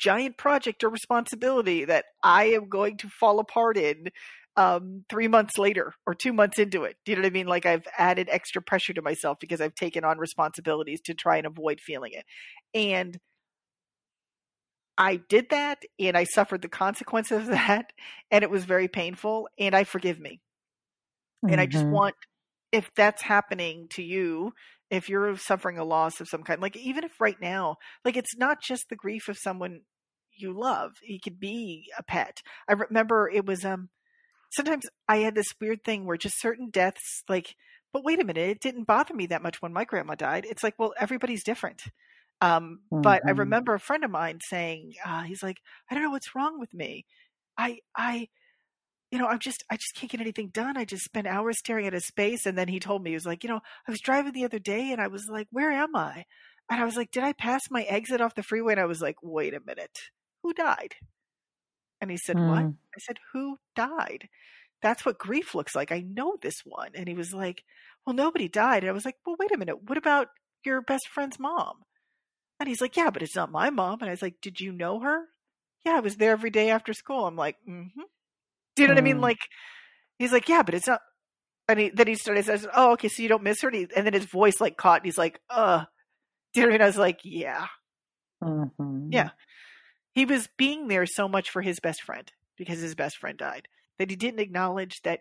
giant 0.00 0.36
project 0.36 0.82
or 0.82 0.88
responsibility 0.88 1.84
that 1.84 2.06
I 2.24 2.46
am 2.46 2.68
going 2.68 2.96
to 2.98 3.08
fall 3.08 3.38
apart 3.38 3.76
in 3.76 4.08
um, 4.56 5.04
three 5.08 5.28
months 5.28 5.56
later 5.56 5.94
or 6.06 6.14
two 6.14 6.32
months 6.32 6.58
into 6.58 6.84
it. 6.84 6.96
Do 7.04 7.12
you 7.12 7.16
know 7.16 7.22
what 7.22 7.28
I 7.28 7.32
mean? 7.32 7.46
Like 7.46 7.66
I've 7.66 7.86
added 7.96 8.28
extra 8.30 8.60
pressure 8.60 8.92
to 8.92 9.02
myself 9.02 9.38
because 9.40 9.60
I've 9.60 9.74
taken 9.74 10.04
on 10.04 10.18
responsibilities 10.18 11.00
to 11.02 11.14
try 11.14 11.38
and 11.38 11.46
avoid 11.46 11.80
feeling 11.80 12.12
it. 12.12 12.24
And 12.74 13.18
I 14.98 15.16
did 15.16 15.50
that 15.50 15.82
and 15.98 16.16
I 16.16 16.24
suffered 16.24 16.62
the 16.62 16.68
consequences 16.68 17.42
of 17.42 17.46
that 17.48 17.92
and 18.30 18.42
it 18.42 18.50
was 18.50 18.64
very 18.64 18.88
painful 18.88 19.48
and 19.58 19.74
I 19.74 19.84
forgive 19.84 20.20
me. 20.20 20.40
Mm-hmm. 21.44 21.52
And 21.52 21.60
I 21.60 21.66
just 21.66 21.84
mm-hmm. 21.84 21.94
want 21.94 22.14
if 22.70 22.88
that's 22.96 23.22
happening 23.22 23.86
to 23.90 24.02
you, 24.02 24.52
if 24.90 25.08
you're 25.08 25.36
suffering 25.36 25.78
a 25.78 25.84
loss 25.84 26.20
of 26.20 26.28
some 26.28 26.42
kind, 26.42 26.60
like 26.60 26.76
even 26.76 27.04
if 27.04 27.20
right 27.20 27.36
now, 27.40 27.76
like 28.04 28.16
it's 28.16 28.36
not 28.36 28.62
just 28.62 28.88
the 28.88 28.96
grief 28.96 29.28
of 29.28 29.36
someone 29.38 29.82
you 30.34 30.58
love. 30.58 30.92
It 31.02 31.22
could 31.22 31.38
be 31.38 31.86
a 31.98 32.02
pet. 32.02 32.38
I 32.68 32.72
remember 32.72 33.28
it 33.28 33.46
was 33.46 33.64
um 33.64 33.90
sometimes 34.50 34.84
I 35.08 35.18
had 35.18 35.34
this 35.34 35.54
weird 35.60 35.84
thing 35.84 36.06
where 36.06 36.16
just 36.16 36.40
certain 36.40 36.70
deaths 36.70 37.22
like 37.28 37.54
but 37.92 38.04
wait 38.04 38.22
a 38.22 38.24
minute, 38.24 38.48
it 38.48 38.60
didn't 38.60 38.86
bother 38.86 39.12
me 39.12 39.26
that 39.26 39.42
much 39.42 39.60
when 39.60 39.72
my 39.72 39.84
grandma 39.84 40.14
died. 40.14 40.46
It's 40.48 40.62
like, 40.62 40.74
well, 40.78 40.94
everybody's 40.98 41.44
different. 41.44 41.82
Um, 42.42 42.80
mm-hmm. 42.92 43.02
But 43.02 43.22
I 43.24 43.30
mm-hmm. 43.30 43.38
remember 43.38 43.74
a 43.74 43.80
friend 43.80 44.04
of 44.04 44.10
mine 44.10 44.40
saying, 44.42 44.94
uh, 45.06 45.22
he's 45.22 45.42
like, 45.42 45.58
I 45.88 45.94
don't 45.94 46.02
know 46.02 46.10
what's 46.10 46.34
wrong 46.34 46.58
with 46.58 46.74
me. 46.74 47.06
I, 47.56 47.78
I, 47.96 48.28
you 49.12 49.18
know, 49.18 49.26
I'm 49.28 49.38
just, 49.38 49.62
I 49.70 49.76
just 49.76 49.94
can't 49.94 50.10
get 50.10 50.20
anything 50.20 50.48
done. 50.48 50.76
I 50.76 50.84
just 50.84 51.04
spend 51.04 51.28
hours 51.28 51.58
staring 51.58 51.86
at 51.86 51.94
a 51.94 52.00
space. 52.00 52.44
And 52.44 52.58
then 52.58 52.66
he 52.66 52.80
told 52.80 53.02
me, 53.02 53.10
he 53.10 53.14
was 53.14 53.26
like, 53.26 53.44
you 53.44 53.48
know, 53.48 53.60
I 53.86 53.90
was 53.90 54.00
driving 54.00 54.32
the 54.32 54.44
other 54.44 54.58
day 54.58 54.90
and 54.90 55.00
I 55.00 55.06
was 55.06 55.28
like, 55.30 55.46
where 55.52 55.70
am 55.70 55.94
I? 55.94 56.24
And 56.68 56.80
I 56.80 56.84
was 56.84 56.96
like, 56.96 57.12
did 57.12 57.22
I 57.22 57.32
pass 57.32 57.62
my 57.70 57.82
exit 57.82 58.20
off 58.20 58.34
the 58.34 58.42
freeway? 58.42 58.72
And 58.72 58.80
I 58.80 58.86
was 58.86 59.00
like, 59.00 59.16
wait 59.22 59.54
a 59.54 59.60
minute, 59.64 59.98
who 60.42 60.52
died? 60.52 60.94
And 62.00 62.10
he 62.10 62.16
said, 62.16 62.36
mm. 62.36 62.48
what? 62.48 62.58
I 62.58 62.98
said, 62.98 63.18
who 63.32 63.58
died? 63.76 64.28
That's 64.80 65.06
what 65.06 65.18
grief 65.18 65.54
looks 65.54 65.76
like. 65.76 65.92
I 65.92 66.00
know 66.00 66.36
this 66.42 66.62
one. 66.64 66.90
And 66.96 67.06
he 67.06 67.14
was 67.14 67.32
like, 67.32 67.62
well, 68.04 68.16
nobody 68.16 68.48
died. 68.48 68.82
And 68.82 68.90
I 68.90 68.94
was 68.94 69.04
like, 69.04 69.16
well, 69.24 69.36
wait 69.38 69.54
a 69.54 69.58
minute. 69.58 69.84
What 69.84 69.98
about 69.98 70.28
your 70.64 70.80
best 70.80 71.06
friend's 71.08 71.38
mom? 71.38 71.74
And 72.62 72.68
he's 72.68 72.80
like, 72.80 72.96
yeah, 72.96 73.10
but 73.10 73.22
it's 73.22 73.34
not 73.34 73.50
my 73.50 73.70
mom. 73.70 73.98
And 74.00 74.08
I 74.08 74.12
was 74.12 74.22
like, 74.22 74.36
did 74.40 74.60
you 74.60 74.70
know 74.70 75.00
her? 75.00 75.24
Yeah, 75.84 75.96
I 75.96 76.00
was 76.00 76.14
there 76.16 76.30
every 76.30 76.50
day 76.50 76.70
after 76.70 76.92
school. 76.92 77.26
I'm 77.26 77.34
like, 77.34 77.56
mm-hmm. 77.68 78.02
Do 78.76 78.82
you 78.82 78.86
know 78.86 78.92
mm. 78.92 78.96
what 78.96 79.02
I 79.02 79.04
mean? 79.04 79.16
Mm. 79.18 79.22
Like, 79.22 79.38
he's 80.18 80.32
like, 80.32 80.48
yeah, 80.48 80.62
but 80.62 80.74
it's 80.74 80.86
not. 80.86 81.00
And 81.68 81.80
he, 81.80 81.90
then 81.90 82.06
he 82.06 82.14
started, 82.14 82.44
says, 82.44 82.66
oh, 82.72 82.92
okay, 82.92 83.08
so 83.08 83.20
you 83.20 83.28
don't 83.28 83.42
miss 83.42 83.62
her? 83.62 83.68
And, 83.68 83.76
he, 83.76 83.86
and 83.96 84.06
then 84.06 84.12
his 84.12 84.26
voice 84.26 84.60
like 84.60 84.76
caught 84.76 85.00
and 85.00 85.06
he's 85.06 85.18
like, 85.18 85.40
uh, 85.50 85.84
do 86.54 86.60
you 86.60 86.66
know 86.66 86.70
what 86.70 86.74
I 86.74 86.78
mean? 86.78 86.82
I 86.82 86.86
was 86.86 86.98
like, 86.98 87.20
yeah. 87.24 87.66
Mm-hmm. 88.42 89.08
Yeah. 89.10 89.30
He 90.12 90.24
was 90.24 90.48
being 90.56 90.88
there 90.88 91.06
so 91.06 91.28
much 91.28 91.50
for 91.50 91.62
his 91.62 91.80
best 91.80 92.02
friend 92.02 92.30
because 92.56 92.80
his 92.80 92.94
best 92.94 93.16
friend 93.18 93.38
died 93.38 93.66
that 93.98 94.10
he 94.10 94.16
didn't 94.16 94.40
acknowledge 94.40 95.00
that. 95.02 95.20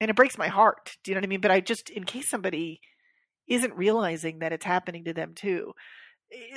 And 0.00 0.10
it 0.10 0.16
breaks 0.16 0.36
my 0.36 0.48
heart. 0.48 0.96
Do 1.02 1.10
you 1.10 1.14
know 1.14 1.20
what 1.20 1.26
I 1.26 1.28
mean? 1.28 1.40
But 1.40 1.50
I 1.50 1.60
just, 1.60 1.88
in 1.88 2.04
case 2.04 2.28
somebody 2.28 2.80
isn't 3.46 3.74
realizing 3.74 4.40
that 4.40 4.52
it's 4.52 4.64
happening 4.64 5.04
to 5.04 5.14
them 5.14 5.32
too, 5.34 5.72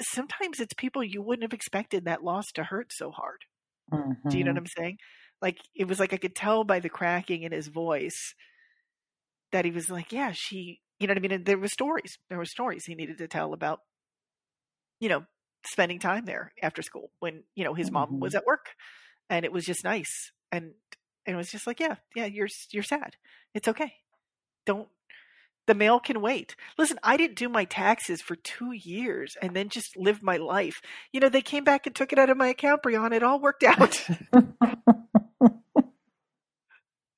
sometimes 0.01 0.59
it's 0.59 0.73
people 0.73 1.03
you 1.03 1.21
wouldn't 1.21 1.43
have 1.43 1.53
expected 1.53 2.05
that 2.05 2.23
loss 2.23 2.45
to 2.55 2.63
hurt 2.63 2.91
so 2.91 3.11
hard. 3.11 3.41
Mm-hmm. 3.91 4.29
Do 4.29 4.37
you 4.37 4.43
know 4.43 4.51
what 4.51 4.63
mm-hmm. 4.63 4.79
I'm 4.79 4.83
saying? 4.83 4.97
Like 5.41 5.57
it 5.75 5.87
was 5.87 5.99
like 5.99 6.13
I 6.13 6.17
could 6.17 6.35
tell 6.35 6.63
by 6.63 6.79
the 6.79 6.89
cracking 6.89 7.43
in 7.43 7.51
his 7.51 7.67
voice 7.67 8.33
that 9.51 9.65
he 9.65 9.71
was 9.71 9.89
like, 9.89 10.11
"Yeah, 10.11 10.31
she 10.33 10.81
you 10.99 11.07
know 11.07 11.11
what 11.11 11.17
I 11.17 11.21
mean? 11.21 11.31
And 11.31 11.45
there 11.45 11.57
were 11.57 11.67
stories. 11.67 12.17
There 12.27 12.37
were 12.37 12.45
stories 12.45 12.83
he 12.85 12.95
needed 12.95 13.17
to 13.19 13.27
tell 13.27 13.53
about, 13.53 13.79
you 14.99 15.07
know, 15.07 15.23
spending 15.65 15.99
time 15.99 16.25
there 16.25 16.51
after 16.61 16.81
school 16.81 17.11
when, 17.19 17.43
you 17.55 17.63
know, 17.63 17.73
his 17.73 17.89
mom 17.89 18.09
mm-hmm. 18.09 18.19
was 18.19 18.35
at 18.35 18.45
work. 18.45 18.67
And 19.29 19.45
it 19.45 19.51
was 19.51 19.65
just 19.65 19.83
nice. 19.83 20.31
And 20.51 20.73
and 21.25 21.35
it 21.35 21.37
was 21.37 21.49
just 21.49 21.67
like, 21.67 21.79
yeah, 21.79 21.95
yeah, 22.15 22.25
you're 22.25 22.47
you're 22.71 22.83
sad. 22.83 23.15
It's 23.53 23.67
okay. 23.67 23.93
Don't 24.65 24.89
the 25.69 25.75
mail 25.75 25.99
can 25.99 26.19
wait. 26.19 26.55
Listen, 26.79 26.97
I 27.03 27.15
didn't 27.15 27.37
do 27.37 27.47
my 27.47 27.63
taxes 27.63 28.23
for 28.23 28.35
two 28.35 28.71
years 28.71 29.37
and 29.39 29.55
then 29.55 29.69
just 29.69 29.95
lived 29.95 30.23
my 30.23 30.37
life. 30.37 30.81
You 31.13 31.19
know, 31.19 31.29
they 31.29 31.43
came 31.43 31.63
back 31.63 31.85
and 31.85 31.95
took 31.95 32.11
it 32.11 32.17
out 32.17 32.31
of 32.31 32.37
my 32.37 32.47
account, 32.47 32.81
Brian. 32.81 33.13
It 33.13 33.21
all 33.21 33.39
worked 33.39 33.61
out. 33.61 34.03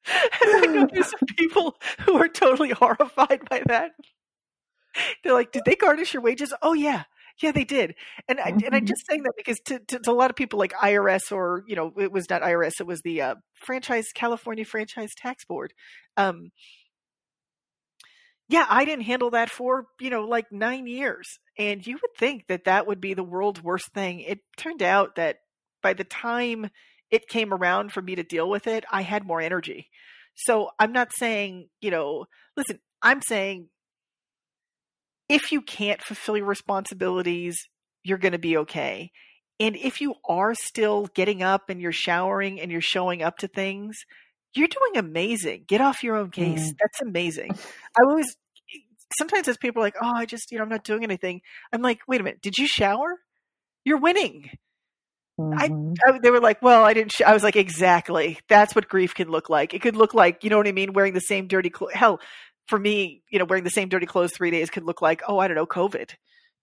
I 0.05 0.65
know 0.67 0.85
there's 0.91 1.11
some 1.11 1.27
people 1.37 1.77
who 2.01 2.15
are 2.15 2.27
totally 2.27 2.71
horrified 2.71 3.47
by 3.49 3.63
that. 3.67 3.91
They're 5.23 5.31
like, 5.33 5.53
"Did 5.53 5.63
they 5.65 5.75
garnish 5.75 6.13
your 6.13 6.21
wages?" 6.21 6.53
Oh 6.61 6.73
yeah, 6.73 7.03
yeah, 7.41 7.53
they 7.53 7.63
did. 7.63 7.95
And 8.27 8.41
I, 8.41 8.49
and 8.49 8.63
I'm 8.65 8.71
mm-hmm. 8.71 8.85
just 8.85 9.07
saying 9.07 9.23
that 9.23 9.33
because 9.37 9.61
to, 9.67 9.79
to, 9.79 9.99
to, 9.99 10.11
a 10.11 10.13
lot 10.13 10.29
of 10.29 10.35
people 10.35 10.59
like 10.59 10.73
IRS 10.73 11.31
or 11.31 11.63
you 11.67 11.77
know 11.77 11.93
it 11.97 12.11
was 12.11 12.29
not 12.29 12.41
IRS, 12.41 12.81
it 12.81 12.87
was 12.87 13.01
the 13.01 13.21
uh, 13.21 13.35
franchise 13.53 14.09
California 14.13 14.65
Franchise 14.65 15.11
Tax 15.15 15.45
Board. 15.45 15.73
Um, 16.17 16.51
yeah, 18.51 18.65
I 18.69 18.83
didn't 18.83 19.05
handle 19.05 19.29
that 19.31 19.49
for 19.49 19.85
you 19.99 20.09
know 20.09 20.25
like 20.25 20.51
nine 20.51 20.85
years, 20.85 21.39
and 21.57 21.85
you 21.85 21.95
would 21.95 22.17
think 22.17 22.47
that 22.47 22.65
that 22.65 22.85
would 22.85 22.99
be 22.99 23.13
the 23.13 23.23
world's 23.23 23.63
worst 23.63 23.93
thing. 23.93 24.19
It 24.19 24.39
turned 24.57 24.83
out 24.83 25.15
that 25.15 25.37
by 25.81 25.93
the 25.93 26.03
time 26.03 26.69
it 27.09 27.29
came 27.29 27.53
around 27.53 27.93
for 27.93 28.01
me 28.01 28.15
to 28.15 28.23
deal 28.23 28.49
with 28.49 28.67
it, 28.67 28.83
I 28.91 29.03
had 29.03 29.25
more 29.25 29.39
energy. 29.39 29.87
So 30.35 30.69
I'm 30.77 30.91
not 30.91 31.13
saying, 31.13 31.69
you 31.79 31.91
know, 31.91 32.25
listen, 32.57 32.79
I'm 33.01 33.21
saying 33.21 33.67
if 35.29 35.53
you 35.53 35.61
can't 35.61 36.01
fulfill 36.01 36.35
your 36.35 36.45
responsibilities, 36.45 37.57
you're 38.03 38.17
going 38.17 38.33
to 38.33 38.39
be 38.39 38.57
okay. 38.57 39.11
And 39.61 39.77
if 39.77 40.01
you 40.01 40.15
are 40.27 40.55
still 40.55 41.07
getting 41.13 41.41
up 41.41 41.69
and 41.69 41.81
you're 41.81 41.93
showering 41.93 42.59
and 42.59 42.69
you're 42.69 42.81
showing 42.81 43.23
up 43.23 43.37
to 43.37 43.47
things, 43.47 43.97
you're 44.53 44.67
doing 44.67 44.97
amazing. 44.97 45.63
Get 45.67 45.81
off 45.81 46.03
your 46.03 46.17
own 46.17 46.31
case. 46.31 46.71
Mm. 46.71 46.75
That's 46.81 47.01
amazing. 47.01 47.51
I 47.99 48.03
always, 48.03 48.35
sometimes 49.17 49.47
as 49.47 49.57
people 49.57 49.81
are 49.81 49.85
like, 49.85 49.95
oh, 50.01 50.13
I 50.13 50.25
just, 50.25 50.51
you 50.51 50.57
know, 50.57 50.63
I'm 50.63 50.69
not 50.69 50.83
doing 50.83 51.03
anything. 51.03 51.41
I'm 51.71 51.81
like, 51.81 51.99
wait 52.07 52.21
a 52.21 52.23
minute, 52.23 52.41
did 52.41 52.57
you 52.57 52.67
shower? 52.67 53.19
You're 53.83 53.99
winning. 53.99 54.49
Mm-hmm. 55.39 55.93
I, 56.05 56.11
I, 56.11 56.19
they 56.19 56.31
were 56.31 56.39
like, 56.39 56.61
well, 56.61 56.83
I 56.83 56.93
didn't. 56.93 57.13
Sh-. 57.13 57.21
I 57.21 57.33
was 57.33 57.43
like, 57.43 57.55
exactly. 57.55 58.39
That's 58.47 58.75
what 58.75 58.87
grief 58.87 59.15
can 59.15 59.29
look 59.29 59.49
like. 59.49 59.73
It 59.73 59.81
could 59.81 59.95
look 59.95 60.13
like, 60.13 60.43
you 60.43 60.49
know 60.49 60.57
what 60.57 60.67
I 60.67 60.71
mean, 60.71 60.93
wearing 60.93 61.13
the 61.13 61.21
same 61.21 61.47
dirty 61.47 61.69
clothes. 61.69 61.93
Hell, 61.93 62.19
for 62.67 62.77
me, 62.77 63.23
you 63.29 63.39
know, 63.39 63.45
wearing 63.45 63.63
the 63.63 63.69
same 63.69 63.89
dirty 63.89 64.05
clothes 64.05 64.33
three 64.33 64.51
days 64.51 64.69
could 64.69 64.83
look 64.83 65.01
like, 65.01 65.21
oh, 65.27 65.39
I 65.39 65.47
don't 65.47 65.55
know, 65.55 65.65
COVID. 65.65 66.11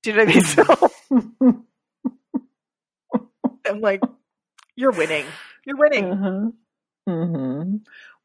Do 0.02 0.10
you 0.10 0.16
know 0.16 0.24
what 0.24 0.32
I 0.32 1.20
mean? 1.50 1.64
So 3.68 3.74
I'm 3.74 3.80
like, 3.82 4.00
you're 4.76 4.92
winning. 4.92 5.26
You're 5.66 5.76
winning. 5.76 6.04
Mm-hmm. 6.04 6.48
Mm-hmm. 7.10 7.76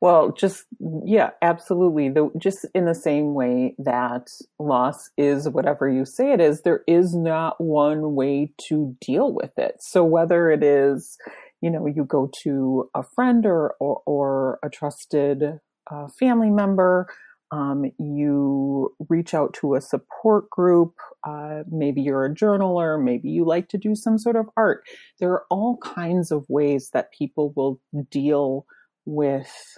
Well, 0.03 0.33
just 0.33 0.65
yeah, 1.05 1.29
absolutely. 1.41 2.09
The, 2.09 2.29
just 2.37 2.65
in 2.75 2.83
the 2.83 2.93
same 2.93 3.33
way 3.33 3.73
that 3.77 4.27
loss 4.59 5.09
is 5.17 5.47
whatever 5.47 5.87
you 5.87 6.03
say 6.03 6.33
it 6.33 6.41
is, 6.41 6.63
there 6.63 6.81
is 6.89 7.15
not 7.15 7.55
one 7.61 8.13
way 8.13 8.51
to 8.67 8.97
deal 8.99 9.31
with 9.31 9.57
it. 9.57 9.75
So 9.79 10.03
whether 10.03 10.51
it 10.51 10.61
is, 10.61 11.17
you 11.61 11.71
know, 11.71 11.87
you 11.87 12.03
go 12.03 12.29
to 12.43 12.89
a 12.93 13.01
friend 13.15 13.45
or 13.45 13.75
or, 13.79 14.01
or 14.05 14.59
a 14.61 14.69
trusted 14.69 15.61
uh, 15.89 16.07
family 16.19 16.49
member, 16.49 17.07
um, 17.53 17.85
you 17.97 18.93
reach 19.07 19.33
out 19.33 19.53
to 19.61 19.75
a 19.75 19.81
support 19.81 20.49
group. 20.49 20.95
Uh, 21.25 21.63
maybe 21.71 22.01
you're 22.01 22.25
a 22.25 22.35
journaler. 22.35 23.01
Maybe 23.01 23.29
you 23.29 23.45
like 23.45 23.69
to 23.69 23.77
do 23.77 23.95
some 23.95 24.17
sort 24.17 24.35
of 24.35 24.49
art. 24.57 24.83
There 25.21 25.31
are 25.31 25.45
all 25.49 25.77
kinds 25.77 26.29
of 26.29 26.43
ways 26.49 26.89
that 26.91 27.13
people 27.17 27.53
will 27.55 27.79
deal 28.11 28.65
with 29.05 29.77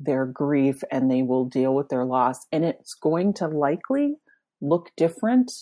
their 0.00 0.26
grief 0.26 0.82
and 0.90 1.10
they 1.10 1.22
will 1.22 1.44
deal 1.44 1.74
with 1.74 1.88
their 1.88 2.04
loss. 2.04 2.46
And 2.52 2.64
it's 2.64 2.94
going 2.94 3.34
to 3.34 3.48
likely 3.48 4.16
look 4.60 4.90
different. 4.96 5.52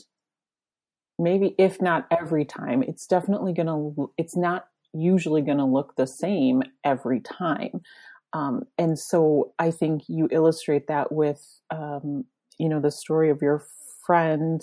Maybe 1.18 1.54
if 1.58 1.80
not 1.80 2.06
every 2.10 2.44
time, 2.44 2.82
it's 2.82 3.06
definitely 3.06 3.54
going 3.54 3.66
to, 3.66 4.12
it's 4.18 4.36
not 4.36 4.66
usually 4.92 5.42
going 5.42 5.58
to 5.58 5.64
look 5.64 5.96
the 5.96 6.06
same 6.06 6.62
every 6.84 7.20
time. 7.20 7.80
Um, 8.32 8.64
and 8.76 8.98
so 8.98 9.54
I 9.58 9.70
think 9.70 10.02
you 10.08 10.28
illustrate 10.30 10.88
that 10.88 11.10
with, 11.10 11.42
um, 11.70 12.24
you 12.58 12.68
know, 12.68 12.80
the 12.80 12.90
story 12.90 13.30
of 13.30 13.40
your 13.40 13.64
friend 14.04 14.60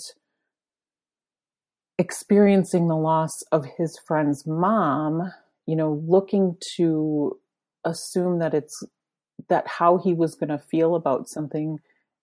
experiencing 1.98 2.88
the 2.88 2.96
loss 2.96 3.42
of 3.52 3.66
his 3.78 3.98
friend's 4.06 4.46
mom, 4.46 5.32
you 5.66 5.76
know, 5.76 6.02
looking 6.06 6.56
to 6.76 7.38
assume 7.84 8.38
that 8.38 8.54
it's 8.54 8.82
that 9.48 9.66
how 9.66 9.98
he 9.98 10.12
was 10.12 10.34
going 10.34 10.50
to 10.50 10.58
feel 10.58 10.94
about 10.94 11.28
something, 11.28 11.78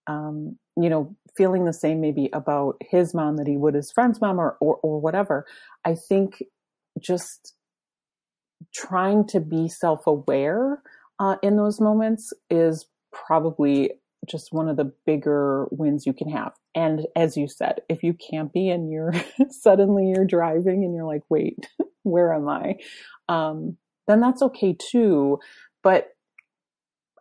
um, 0.08 0.58
you 0.78 0.90
know, 0.90 1.16
feeling 1.36 1.66
the 1.66 1.74
same 1.74 2.02
maybe 2.02 2.30
about 2.34 2.76
his 2.82 3.14
mom 3.14 3.38
that 3.38 3.48
he 3.48 3.58
would 3.58 3.74
his 3.74 3.92
friend's 3.92 4.20
mom 4.22 4.40
or, 4.40 4.58
or, 4.60 4.78
or 4.84 5.00
whatever. 5.00 5.46
I 5.86 5.96
think 5.96 6.44
just 7.00 7.54
trying 8.74 9.26
to 9.28 9.40
be 9.40 9.68
self 9.68 10.08
aware 10.08 10.82
uh, 11.20 11.36
in 11.42 11.58
those 11.58 11.80
moments 11.80 12.34
is 12.50 12.86
probably 13.12 13.92
just 14.28 14.54
one 14.54 14.70
of 14.70 14.78
the 14.78 14.92
bigger 15.06 15.68
wins 15.72 16.06
you 16.06 16.14
can 16.14 16.30
have. 16.30 16.54
And 16.76 17.08
as 17.16 17.36
you 17.36 17.48
said, 17.48 17.82
if 17.90 18.04
you 18.04 18.14
can't 18.14 18.54
be 18.54 18.70
and 18.70 18.92
you're 18.92 19.14
suddenly 19.50 20.10
you're 20.10 20.26
driving 20.26 20.84
and 20.84 20.94
you're 20.94 21.06
like, 21.06 21.24
wait, 21.30 21.68
where 22.04 22.34
am 22.34 22.48
I? 22.48 22.76
Um, 23.30 23.78
then 24.08 24.20
that's 24.20 24.42
okay 24.42 24.76
too. 24.80 25.40
But 25.84 26.10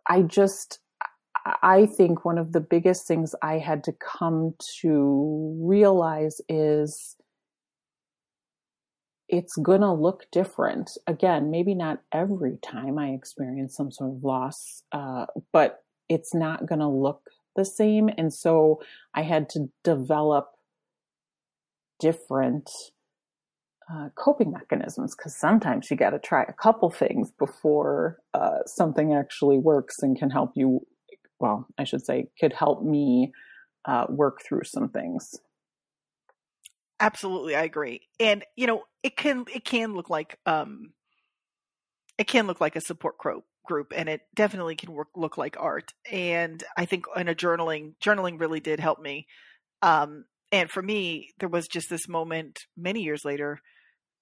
I 0.09 0.21
just, 0.23 0.79
I 1.63 1.85
think 1.85 2.25
one 2.25 2.37
of 2.37 2.51
the 2.51 2.59
biggest 2.59 3.07
things 3.07 3.33
I 3.41 3.57
had 3.57 3.83
to 3.85 3.93
come 3.93 4.55
to 4.81 5.57
realize 5.61 6.41
is 6.49 7.15
it's 9.29 9.55
going 9.55 9.81
to 9.81 9.93
look 9.93 10.25
different. 10.31 10.91
Again, 11.07 11.49
maybe 11.49 11.73
not 11.73 12.01
every 12.11 12.57
time 12.61 12.99
I 12.99 13.09
experience 13.09 13.75
some 13.75 13.91
sort 13.91 14.11
of 14.11 14.23
loss, 14.23 14.83
uh, 14.91 15.25
but 15.53 15.83
it's 16.09 16.33
not 16.33 16.65
going 16.65 16.79
to 16.79 16.87
look 16.87 17.21
the 17.55 17.63
same. 17.63 18.09
And 18.17 18.33
so 18.33 18.81
I 19.13 19.21
had 19.21 19.49
to 19.49 19.69
develop 19.83 20.51
different 21.99 22.69
uh, 23.89 24.09
coping 24.15 24.51
mechanisms 24.51 25.15
because 25.15 25.37
sometimes 25.37 25.89
you 25.89 25.97
got 25.97 26.11
to 26.11 26.19
try 26.19 26.43
a 26.43 26.53
couple 26.53 26.89
things 26.89 27.31
before 27.31 28.19
uh, 28.33 28.59
something 28.65 29.13
actually 29.13 29.57
works 29.57 29.99
and 30.01 30.17
can 30.17 30.29
help 30.29 30.51
you. 30.55 30.85
Well, 31.39 31.67
I 31.77 31.85
should 31.85 32.05
say, 32.05 32.27
could 32.39 32.53
help 32.53 32.83
me 32.83 33.31
uh, 33.85 34.05
work 34.09 34.41
through 34.43 34.63
some 34.65 34.89
things. 34.89 35.39
Absolutely, 36.99 37.55
I 37.55 37.63
agree. 37.63 38.01
And 38.19 38.45
you 38.55 38.67
know, 38.67 38.83
it 39.01 39.17
can 39.17 39.45
it 39.53 39.65
can 39.65 39.95
look 39.95 40.09
like 40.09 40.37
um, 40.45 40.93
it 42.17 42.27
can 42.27 42.45
look 42.45 42.61
like 42.61 42.75
a 42.75 42.81
support 42.81 43.17
group 43.17 43.43
group 43.65 43.93
and 43.95 44.09
it 44.09 44.21
definitely 44.35 44.75
can 44.75 44.91
work 44.91 45.09
look 45.15 45.37
like 45.37 45.55
art 45.59 45.93
and 46.11 46.63
i 46.77 46.85
think 46.85 47.05
in 47.15 47.27
a 47.27 47.35
journaling 47.35 47.93
journaling 48.03 48.39
really 48.39 48.59
did 48.59 48.79
help 48.79 48.99
me 48.99 49.27
um, 49.83 50.25
and 50.51 50.69
for 50.69 50.81
me 50.81 51.29
there 51.39 51.49
was 51.49 51.67
just 51.67 51.89
this 51.89 52.07
moment 52.07 52.59
many 52.75 53.01
years 53.01 53.23
later 53.23 53.59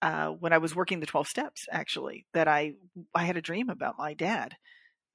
uh, 0.01 0.27
when 0.27 0.53
I 0.53 0.57
was 0.59 0.75
working 0.75 0.99
the 0.99 1.05
12 1.05 1.27
steps, 1.27 1.65
actually, 1.71 2.25
that 2.33 2.47
I, 2.47 2.73
I 3.13 3.25
had 3.25 3.37
a 3.37 3.41
dream 3.41 3.69
about 3.69 3.97
my 3.97 4.13
dad. 4.13 4.55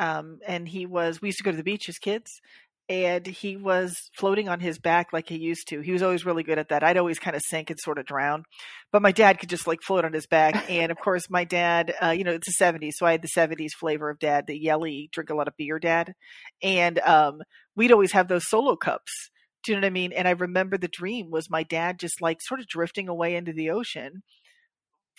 Um, 0.01 0.41
and 0.47 0.69
he 0.69 0.87
was, 0.87 1.23
we 1.23 1.29
used 1.29 1.39
to 1.39 1.45
go 1.45 1.53
to 1.53 1.57
the 1.57 1.63
beach 1.63 1.89
as 1.89 1.99
kids 1.99 2.41
and 2.89 3.27
he 3.27 3.57
was 3.57 4.11
floating 4.13 4.49
on 4.49 4.61
his 4.61 4.79
back 4.79 5.13
like 5.13 5.29
he 5.29 5.39
used 5.39 5.69
to. 5.69 5.81
He 5.81 5.93
was 5.93 6.03
always 6.03 6.27
really 6.27 6.43
good 6.43 6.59
at 6.59 6.69
that. 6.69 6.83
I'd 6.83 6.99
always 6.99 7.19
kind 7.19 7.35
of 7.35 7.43
sink 7.43 7.71
and 7.71 7.81
sort 7.81 7.99
of 7.99 8.05
drown, 8.05 8.45
but 8.93 9.01
my 9.01 9.13
dad 9.13 9.39
could 9.39 9.49
just 9.49 9.67
like 9.67 9.81
float 9.83 10.05
on 10.05 10.13
his 10.13 10.27
back. 10.27 10.69
And 10.75 10.91
of 10.91 10.99
course, 10.99 11.31
my 11.31 11.45
dad, 11.45 11.95
uh, 12.03 12.11
you 12.11 12.25
know, 12.25 12.33
it's 12.33 12.59
the 12.59 12.65
70s, 12.65 12.93
so 12.97 13.07
I 13.07 13.13
had 13.13 13.23
the 13.23 13.29
70s 13.29 13.71
flavor 13.79 14.11
of 14.11 14.19
dad, 14.19 14.47
the 14.47 14.59
yelly, 14.59 15.09
drink 15.13 15.31
a 15.31 15.35
lot 15.35 15.49
of 15.49 15.57
beer 15.57 15.79
dad. 15.79 16.15
And 16.63 16.99
um, 17.01 17.41
we'd 17.77 17.93
always 17.93 18.13
have 18.13 18.29
those 18.29 18.49
solo 18.49 18.77
cups. 18.77 19.31
Do 19.63 19.73
you 19.73 19.77
know 19.77 19.87
what 19.87 19.91
I 19.91 19.91
mean? 19.91 20.13
And 20.13 20.29
I 20.29 20.33
remember 20.33 20.77
the 20.77 20.89
dream 20.89 21.31
was 21.31 21.49
my 21.49 21.63
dad 21.63 21.99
just 21.99 22.21
like 22.21 22.39
sort 22.43 22.61
of 22.61 22.67
drifting 22.67 23.09
away 23.09 23.35
into 23.35 23.53
the 23.53 23.71
ocean 23.71 24.23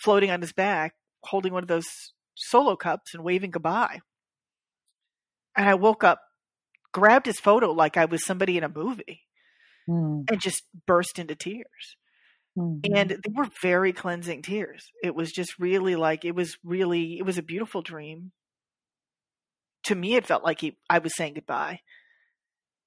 floating 0.02 0.30
on 0.30 0.40
his 0.40 0.52
back, 0.52 0.94
holding 1.24 1.52
one 1.52 1.62
of 1.62 1.68
those 1.68 1.86
solo 2.34 2.76
cups 2.76 3.14
and 3.14 3.24
waving 3.24 3.50
goodbye. 3.50 4.00
And 5.56 5.68
I 5.68 5.74
woke 5.74 6.04
up, 6.04 6.20
grabbed 6.92 7.26
his 7.26 7.40
photo 7.40 7.72
like 7.72 7.96
I 7.96 8.04
was 8.04 8.24
somebody 8.24 8.58
in 8.58 8.64
a 8.64 8.68
movie, 8.68 9.22
mm. 9.88 10.30
and 10.30 10.40
just 10.40 10.62
burst 10.86 11.18
into 11.18 11.34
tears. 11.34 11.96
Mm-hmm. 12.58 12.94
And 12.94 13.10
they 13.10 13.32
were 13.34 13.48
very 13.62 13.92
cleansing 13.92 14.42
tears. 14.42 14.90
It 15.02 15.14
was 15.14 15.30
just 15.30 15.58
really 15.58 15.96
like 15.96 16.24
it 16.24 16.34
was 16.34 16.56
really 16.64 17.18
it 17.18 17.24
was 17.24 17.38
a 17.38 17.42
beautiful 17.42 17.82
dream. 17.82 18.32
To 19.84 19.94
me, 19.94 20.16
it 20.16 20.26
felt 20.26 20.42
like 20.42 20.60
he, 20.60 20.76
I 20.90 20.98
was 20.98 21.14
saying 21.14 21.34
goodbye. 21.34 21.80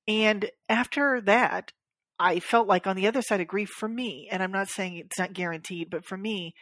And 0.07 0.49
after 0.67 1.21
that, 1.21 1.71
I 2.19 2.39
felt 2.39 2.67
like 2.67 2.87
on 2.87 2.95
the 2.95 3.07
other 3.07 3.21
side 3.21 3.39
of 3.39 3.47
grief 3.47 3.69
for 3.69 3.87
me, 3.87 4.27
and 4.29 4.43
I'm 4.43 4.51
not 4.51 4.67
saying 4.67 4.97
it's 4.97 5.19
not 5.19 5.33
guaranteed, 5.33 5.89
but 5.89 6.03
for 6.03 6.17
me, 6.17 6.55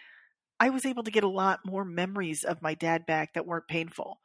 I 0.60 0.70
was 0.70 0.86
able 0.86 1.04
to 1.04 1.12
get 1.12 1.24
a 1.24 1.30
lot 1.30 1.60
more 1.66 1.86
memories 1.86 2.44
of 2.44 2.62
my 2.62 2.74
dad 2.74 3.06
back 3.06 3.34
that 3.34 3.46
weren't 3.46 3.68
painful. 3.68 4.20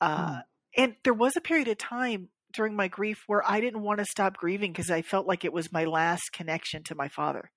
Uh, 0.00 0.36
mm. 0.36 0.42
And 0.76 0.96
there 1.04 1.14
was 1.14 1.36
a 1.36 1.40
period 1.40 1.68
of 1.68 1.78
time 1.78 2.28
during 2.52 2.74
my 2.74 2.88
grief 2.88 3.24
where 3.26 3.42
I 3.48 3.60
didn't 3.60 3.82
want 3.82 3.98
to 3.98 4.04
stop 4.04 4.36
grieving 4.36 4.72
because 4.72 4.90
I 4.90 5.02
felt 5.02 5.26
like 5.26 5.44
it 5.44 5.52
was 5.52 5.72
my 5.72 5.84
last 5.84 6.32
connection 6.32 6.82
to 6.84 6.94
my 6.94 7.08
father. 7.08 7.50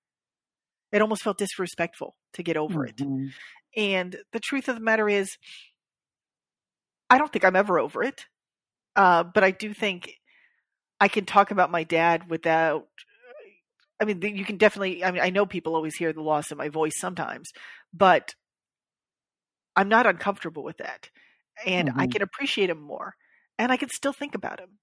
It 0.92 1.02
almost 1.02 1.22
felt 1.22 1.38
disrespectful 1.38 2.16
to 2.34 2.42
get 2.42 2.56
over 2.56 2.86
mm-hmm. 2.86 3.26
it. 3.26 3.32
And 3.76 4.16
the 4.32 4.40
truth 4.40 4.68
of 4.68 4.74
the 4.74 4.80
matter 4.80 5.08
is, 5.08 5.36
I 7.10 7.18
don't 7.18 7.32
think 7.32 7.44
I'm 7.44 7.56
ever 7.56 7.78
over 7.78 8.02
it. 8.02 8.26
Uh, 8.96 9.22
but 9.22 9.44
I 9.44 9.50
do 9.52 9.72
think 9.72 10.14
I 11.00 11.08
can 11.08 11.24
talk 11.24 11.50
about 11.50 11.70
my 11.70 11.84
dad 11.84 12.28
without. 12.28 12.88
I 14.00 14.04
mean, 14.04 14.22
you 14.22 14.44
can 14.44 14.56
definitely. 14.56 15.04
I 15.04 15.10
mean, 15.10 15.22
I 15.22 15.30
know 15.30 15.46
people 15.46 15.74
always 15.74 15.96
hear 15.96 16.12
the 16.12 16.22
loss 16.22 16.50
of 16.50 16.58
my 16.58 16.68
voice 16.68 16.98
sometimes, 16.98 17.50
but 17.92 18.34
I'm 19.76 19.88
not 19.88 20.06
uncomfortable 20.06 20.62
with 20.62 20.78
that, 20.78 21.10
and 21.66 21.88
mm-hmm. 21.88 22.00
I 22.00 22.06
can 22.06 22.22
appreciate 22.22 22.70
him 22.70 22.80
more, 22.80 23.14
and 23.58 23.72
I 23.72 23.76
can 23.76 23.88
still 23.88 24.12
think 24.12 24.34
about 24.34 24.60
him, 24.60 24.78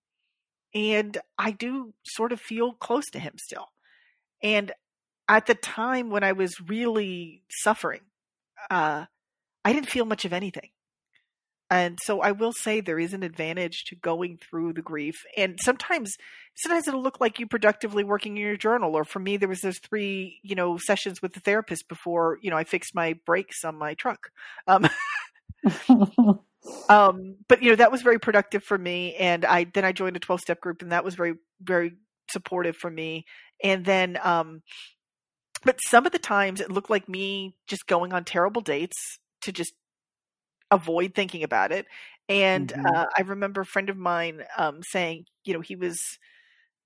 and 0.74 1.18
I 1.38 1.52
do 1.52 1.94
sort 2.06 2.32
of 2.32 2.42
feel 2.42 2.74
close 2.74 3.06
to 3.12 3.20
him 3.20 3.34
still, 3.38 3.68
and 4.44 4.72
at 5.28 5.46
the 5.48 5.56
time 5.56 6.10
when 6.10 6.24
I 6.24 6.34
was 6.34 6.60
really 6.62 7.44
suffering, 7.50 8.02
uh, 8.70 9.06
I 9.64 9.74
didn't 9.74 9.90
feel 9.90 10.06
much 10.06 10.26
of 10.26 10.34
anything. 10.34 10.70
And 11.70 11.98
so 12.04 12.22
I 12.22 12.32
will 12.32 12.54
say 12.54 12.80
there 12.80 13.00
is 13.00 13.14
an 13.14 13.24
advantage 13.24 13.86
to 13.86 13.96
going 13.96 14.38
through 14.38 14.74
the 14.74 14.82
grief. 14.82 15.16
And 15.36 15.58
sometimes 15.62 16.16
sometimes 16.56 16.88
it'll 16.88 17.02
look 17.02 17.20
like 17.20 17.40
you 17.40 17.48
productively 17.48 18.04
working 18.04 18.38
in 18.38 18.44
your 18.44 18.58
journal. 18.58 18.96
Or 18.96 19.04
for 19.04 19.20
me, 19.20 19.38
there 19.38 19.50
was 19.50 19.62
those 19.62 19.80
three, 19.80 20.40
you 20.44 20.56
know, 20.56 20.78
sessions 20.78 21.22
with 21.22 21.34
the 21.34 21.40
therapist 21.40 21.88
before, 21.88 22.38
you 22.42 22.52
know, 22.52 22.58
I 22.58 22.64
fixed 22.64 22.94
my 22.94 23.16
brakes 23.26 23.64
on 23.64 23.78
my 23.78 23.96
truck. 23.96 24.30
Um, 24.68 24.88
um, 26.90 27.36
but 27.48 27.64
you 27.64 27.72
know, 27.72 27.76
that 27.76 27.92
was 27.92 28.04
very 28.04 28.20
productive 28.20 28.64
for 28.64 28.78
me. 28.78 29.16
And 29.16 29.44
I 29.44 29.66
then 29.66 29.86
I 29.86 29.92
joined 29.92 30.18
a 30.18 30.20
12 30.20 30.42
step 30.42 30.62
group 30.62 30.82
and 30.82 30.92
that 30.92 31.04
was 31.04 31.16
very, 31.16 31.36
very 31.62 31.94
supportive 32.30 32.76
for 32.76 32.92
me. 32.92 33.26
And 33.64 33.86
then 33.86 34.20
um 34.24 34.62
but 35.64 35.80
some 35.88 36.06
of 36.06 36.12
the 36.12 36.20
times 36.20 36.62
it 36.62 36.72
looked 36.72 36.92
like 36.92 37.10
me 37.10 37.56
just 37.68 37.88
going 37.88 38.14
on 38.14 38.24
terrible 38.24 38.62
dates 38.62 39.20
to 39.42 39.52
just 39.52 39.74
avoid 40.76 41.16
thinking 41.16 41.44
about 41.44 41.72
it. 41.72 41.86
And 42.28 42.70
mm-hmm. 42.70 42.86
uh, 42.86 43.06
I 43.18 43.22
remember 43.22 43.62
a 43.62 43.66
friend 43.66 43.90
of 43.90 43.98
mine 43.98 44.44
um, 44.58 44.82
saying, 44.84 45.26
you 45.44 45.54
know, 45.54 45.62
he 45.62 45.76
was 45.76 46.00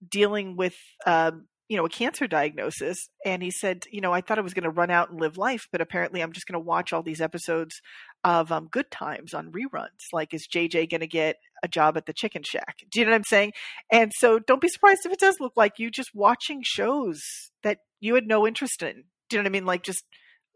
dealing 0.08 0.56
with, 0.56 0.76
um, 1.06 1.46
you 1.70 1.78
know, 1.78 1.86
a 1.86 1.90
cancer 1.90 2.28
diagnosis. 2.28 2.98
And 3.26 3.44
he 3.44 3.52
said, 3.52 3.84
you 3.92 4.02
know, 4.02 4.12
I 4.12 4.22
thought 4.22 4.40
I 4.40 4.42
was 4.42 4.54
going 4.54 4.64
to 4.64 4.70
run 4.70 4.90
out 4.90 5.12
and 5.12 5.20
live 5.20 5.38
life, 5.38 5.68
but 5.72 5.82
apparently 5.82 6.22
I'm 6.22 6.32
just 6.32 6.48
going 6.48 6.60
to 6.60 6.68
watch 6.68 6.92
all 6.92 7.04
these 7.04 7.22
episodes 7.22 7.80
of 8.24 8.52
um, 8.52 8.68
Good 8.72 8.92
Times 8.92 9.34
on 9.34 9.52
reruns. 9.52 10.12
Like, 10.12 10.34
is 10.34 10.48
JJ 10.48 10.90
going 10.90 11.02
to 11.02 11.08
get 11.08 11.38
a 11.64 11.68
job 11.68 11.96
at 11.96 12.06
the 12.06 12.14
Chicken 12.14 12.42
Shack? 12.44 12.80
Do 12.92 13.00
you 13.00 13.06
know 13.06 13.12
what 13.12 13.18
I'm 13.18 13.24
saying? 13.24 13.54
And 13.92 14.12
so 14.18 14.40
don't 14.40 14.62
be 14.62 14.68
surprised 14.68 15.02
if 15.06 15.14
it 15.14 15.20
does 15.20 15.38
look 15.40 15.54
like 15.56 15.74
you 15.78 15.92
just 15.92 16.12
watching 16.14 16.62
shows 16.64 17.22
that 17.64 17.80
you 18.00 18.16
had 18.16 18.28
no 18.28 18.48
interest 18.48 18.82
in. 18.82 19.04
Do 19.30 19.38
you 19.38 19.44
know 19.44 19.44
what 19.44 19.52
I 19.52 19.52
mean? 19.52 19.66
Like, 19.66 19.84
just, 19.84 20.04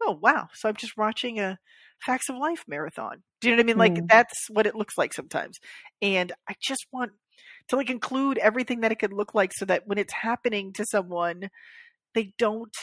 oh, 0.02 0.18
wow. 0.20 0.48
So 0.52 0.68
I'm 0.68 0.76
just 0.76 0.96
watching 0.96 1.38
a 1.38 1.58
Facts 2.04 2.28
of 2.28 2.36
Life 2.36 2.64
marathon. 2.68 3.22
Do 3.40 3.48
you 3.48 3.54
know 3.54 3.58
what 3.58 3.64
I 3.64 3.66
mean? 3.66 3.78
Like 3.78 3.94
mm. 3.94 4.08
that's 4.08 4.48
what 4.50 4.66
it 4.66 4.74
looks 4.74 4.98
like 4.98 5.12
sometimes. 5.12 5.58
And 6.02 6.32
I 6.48 6.54
just 6.62 6.86
want 6.92 7.12
to 7.68 7.76
like 7.76 7.90
include 7.90 8.38
everything 8.38 8.80
that 8.80 8.92
it 8.92 8.98
could 8.98 9.12
look 9.12 9.34
like 9.34 9.52
so 9.54 9.64
that 9.66 9.86
when 9.86 9.98
it's 9.98 10.12
happening 10.12 10.72
to 10.74 10.84
someone, 10.90 11.48
they 12.14 12.32
don't 12.38 12.74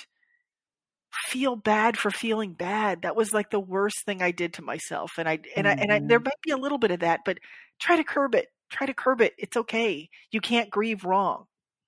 feel 1.27 1.55
bad 1.55 1.97
for 1.97 2.09
feeling 2.09 2.53
bad. 2.53 3.03
That 3.03 3.15
was 3.15 3.33
like 3.33 3.49
the 3.51 3.59
worst 3.59 4.05
thing 4.05 4.21
I 4.21 4.31
did 4.31 4.53
to 4.53 4.61
myself. 4.61 5.11
And 5.17 5.27
I 5.27 5.39
and 5.55 5.67
mm-hmm. 5.67 5.79
I 5.79 5.83
and 5.83 5.91
I, 5.91 5.99
there 5.99 6.19
mm-hmm. 6.19 6.25
might 6.25 6.41
be 6.43 6.51
a 6.51 6.57
little 6.57 6.77
bit 6.77 6.91
of 6.91 7.01
that, 7.01 7.21
but 7.25 7.37
try 7.79 7.97
to 7.97 8.03
curb 8.03 8.35
it. 8.35 8.47
Try 8.71 8.87
to 8.87 8.93
curb 8.93 9.21
it. 9.21 9.33
It's 9.37 9.57
okay. 9.57 10.09
You 10.31 10.41
can't 10.41 10.69
grieve 10.69 11.03
wrong. 11.03 11.45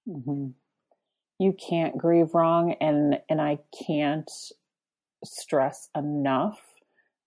Mm-hmm. 0.08 0.48
You 1.40 1.54
can't 1.54 1.98
grieve 1.98 2.34
wrong, 2.34 2.76
and 2.80 3.20
and 3.30 3.42
I 3.42 3.60
can't 3.88 4.30
stress 5.24 5.90
enough 5.96 6.60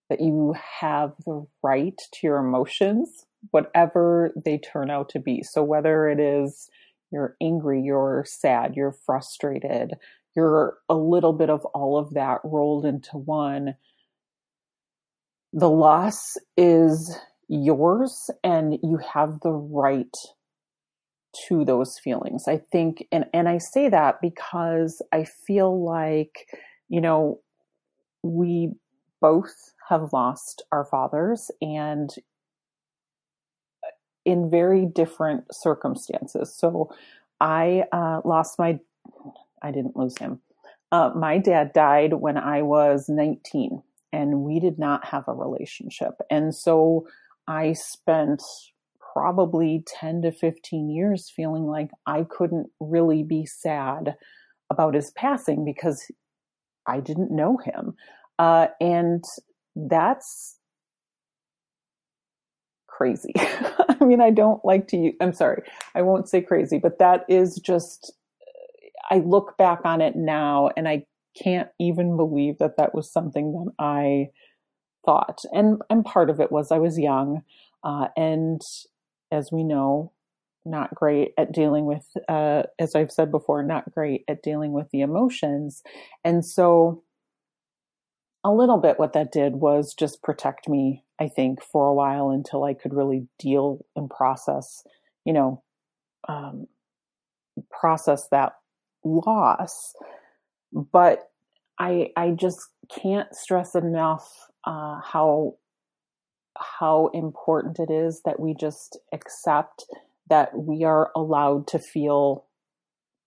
that 0.09 0.21
you 0.21 0.55
have 0.79 1.13
the 1.25 1.45
right 1.63 1.97
to 2.13 2.19
your 2.23 2.37
emotions, 2.37 3.25
whatever 3.51 4.31
they 4.45 4.57
turn 4.57 4.89
out 4.89 5.09
to 5.09 5.19
be. 5.19 5.43
So, 5.43 5.63
whether 5.63 6.09
it 6.09 6.19
is 6.19 6.69
you're 7.11 7.35
angry, 7.41 7.81
you're 7.81 8.25
sad, 8.27 8.75
you're 8.75 8.95
frustrated, 9.05 9.93
you're 10.35 10.77
a 10.89 10.95
little 10.95 11.33
bit 11.33 11.49
of 11.49 11.65
all 11.65 11.97
of 11.97 12.13
that 12.13 12.39
rolled 12.43 12.85
into 12.85 13.17
one, 13.17 13.75
the 15.53 15.69
loss 15.69 16.37
is 16.57 17.17
yours 17.47 18.29
and 18.43 18.77
you 18.83 18.99
have 19.13 19.39
the 19.41 19.51
right 19.51 20.15
to 21.47 21.63
those 21.63 21.97
feelings. 21.99 22.43
I 22.47 22.57
think, 22.57 23.05
and, 23.11 23.25
and 23.33 23.47
I 23.47 23.57
say 23.57 23.89
that 23.89 24.21
because 24.21 25.01
I 25.11 25.23
feel 25.23 25.83
like, 25.83 26.47
you 26.89 27.01
know, 27.01 27.39
we 28.23 28.73
both 29.21 29.73
have 29.89 30.13
lost 30.13 30.63
our 30.71 30.85
fathers 30.85 31.49
and 31.61 32.13
in 34.25 34.49
very 34.49 34.85
different 34.85 35.45
circumstances. 35.53 36.53
So 36.53 36.91
I 37.39 37.85
uh, 37.93 38.21
lost 38.25 38.59
my, 38.59 38.79
I 39.61 39.71
didn't 39.71 39.95
lose 39.95 40.17
him. 40.17 40.41
Uh, 40.91 41.11
my 41.15 41.37
dad 41.37 41.71
died 41.73 42.13
when 42.13 42.37
I 42.37 42.61
was 42.61 43.07
19 43.07 43.81
and 44.11 44.41
we 44.41 44.59
did 44.59 44.77
not 44.77 45.05
have 45.05 45.27
a 45.27 45.33
relationship. 45.33 46.13
And 46.29 46.53
so 46.53 47.07
I 47.47 47.73
spent 47.73 48.43
probably 49.13 49.83
10 49.87 50.23
to 50.23 50.31
15 50.31 50.89
years 50.89 51.31
feeling 51.33 51.65
like 51.65 51.89
I 52.05 52.25
couldn't 52.29 52.67
really 52.79 53.23
be 53.23 53.45
sad 53.45 54.15
about 54.69 54.93
his 54.93 55.11
passing 55.11 55.63
because 55.63 56.05
I 56.85 56.99
didn't 56.99 57.31
know 57.31 57.57
him. 57.57 57.95
Uh, 58.39 58.67
and 58.79 59.23
that's 59.77 60.57
crazy. 62.87 63.33
I 63.37 64.03
mean, 64.03 64.21
I 64.21 64.31
don't 64.31 64.63
like 64.65 64.87
to 64.89 64.97
use, 64.97 65.15
I'm 65.21 65.33
sorry, 65.33 65.61
I 65.93 66.01
won't 66.01 66.27
say 66.27 66.41
crazy, 66.41 66.79
but 66.79 66.99
that 66.99 67.25
is 67.29 67.59
just, 67.63 68.11
I 69.11 69.19
look 69.19 69.57
back 69.57 69.81
on 69.85 70.01
it 70.01 70.15
now 70.15 70.69
and 70.75 70.87
I 70.87 71.05
can't 71.41 71.69
even 71.79 72.17
believe 72.17 72.57
that 72.57 72.77
that 72.77 72.95
was 72.95 73.11
something 73.11 73.51
that 73.53 73.71
I 73.79 74.29
thought. 75.05 75.41
And, 75.53 75.81
and 75.89 76.03
part 76.03 76.29
of 76.29 76.39
it 76.39 76.51
was 76.51 76.71
I 76.71 76.79
was 76.79 76.97
young. 76.97 77.43
Uh, 77.83 78.07
and 78.17 78.61
as 79.31 79.51
we 79.51 79.63
know, 79.63 80.11
not 80.65 80.93
great 80.93 81.33
at 81.37 81.53
dealing 81.53 81.85
with, 81.85 82.05
uh, 82.27 82.63
as 82.79 82.95
I've 82.95 83.11
said 83.11 83.31
before, 83.31 83.63
not 83.63 83.91
great 83.91 84.23
at 84.27 84.43
dealing 84.43 84.73
with 84.73 84.89
the 84.91 85.01
emotions. 85.01 85.81
And 86.25 86.43
so 86.43 87.03
a 88.47 88.53
little 88.53 88.77
bit 88.77 88.97
what 88.97 89.11
that 89.11 89.33
did 89.33 89.57
was 89.57 89.93
just 89.93 90.23
protect 90.23 90.69
me, 90.69 91.03
I 91.19 91.27
think, 91.27 91.61
for 91.61 91.85
a 91.87 91.93
while 91.93 92.29
until 92.29 92.63
I 92.63 92.73
could 92.73 92.93
really 92.93 93.27
deal 93.37 93.85
and 93.95 94.09
process, 94.09 94.83
you 95.25 95.33
know, 95.33 95.61
um, 96.29 96.67
process 97.69 98.29
that 98.31 98.53
loss. 99.03 99.93
But 100.71 101.29
I 101.77 102.11
I 102.15 102.31
just 102.31 102.61
can't 102.89 103.33
stress 103.35 103.75
enough 103.75 104.47
uh, 104.63 105.01
how 105.01 105.55
how 106.57 107.11
important 107.13 107.79
it 107.79 107.91
is 107.91 108.21
that 108.23 108.39
we 108.39 108.53
just 108.53 108.97
accept 109.13 109.85
that 110.29 110.57
we 110.57 110.85
are 110.85 111.11
allowed 111.17 111.67
to 111.67 111.79
feel 111.79 112.45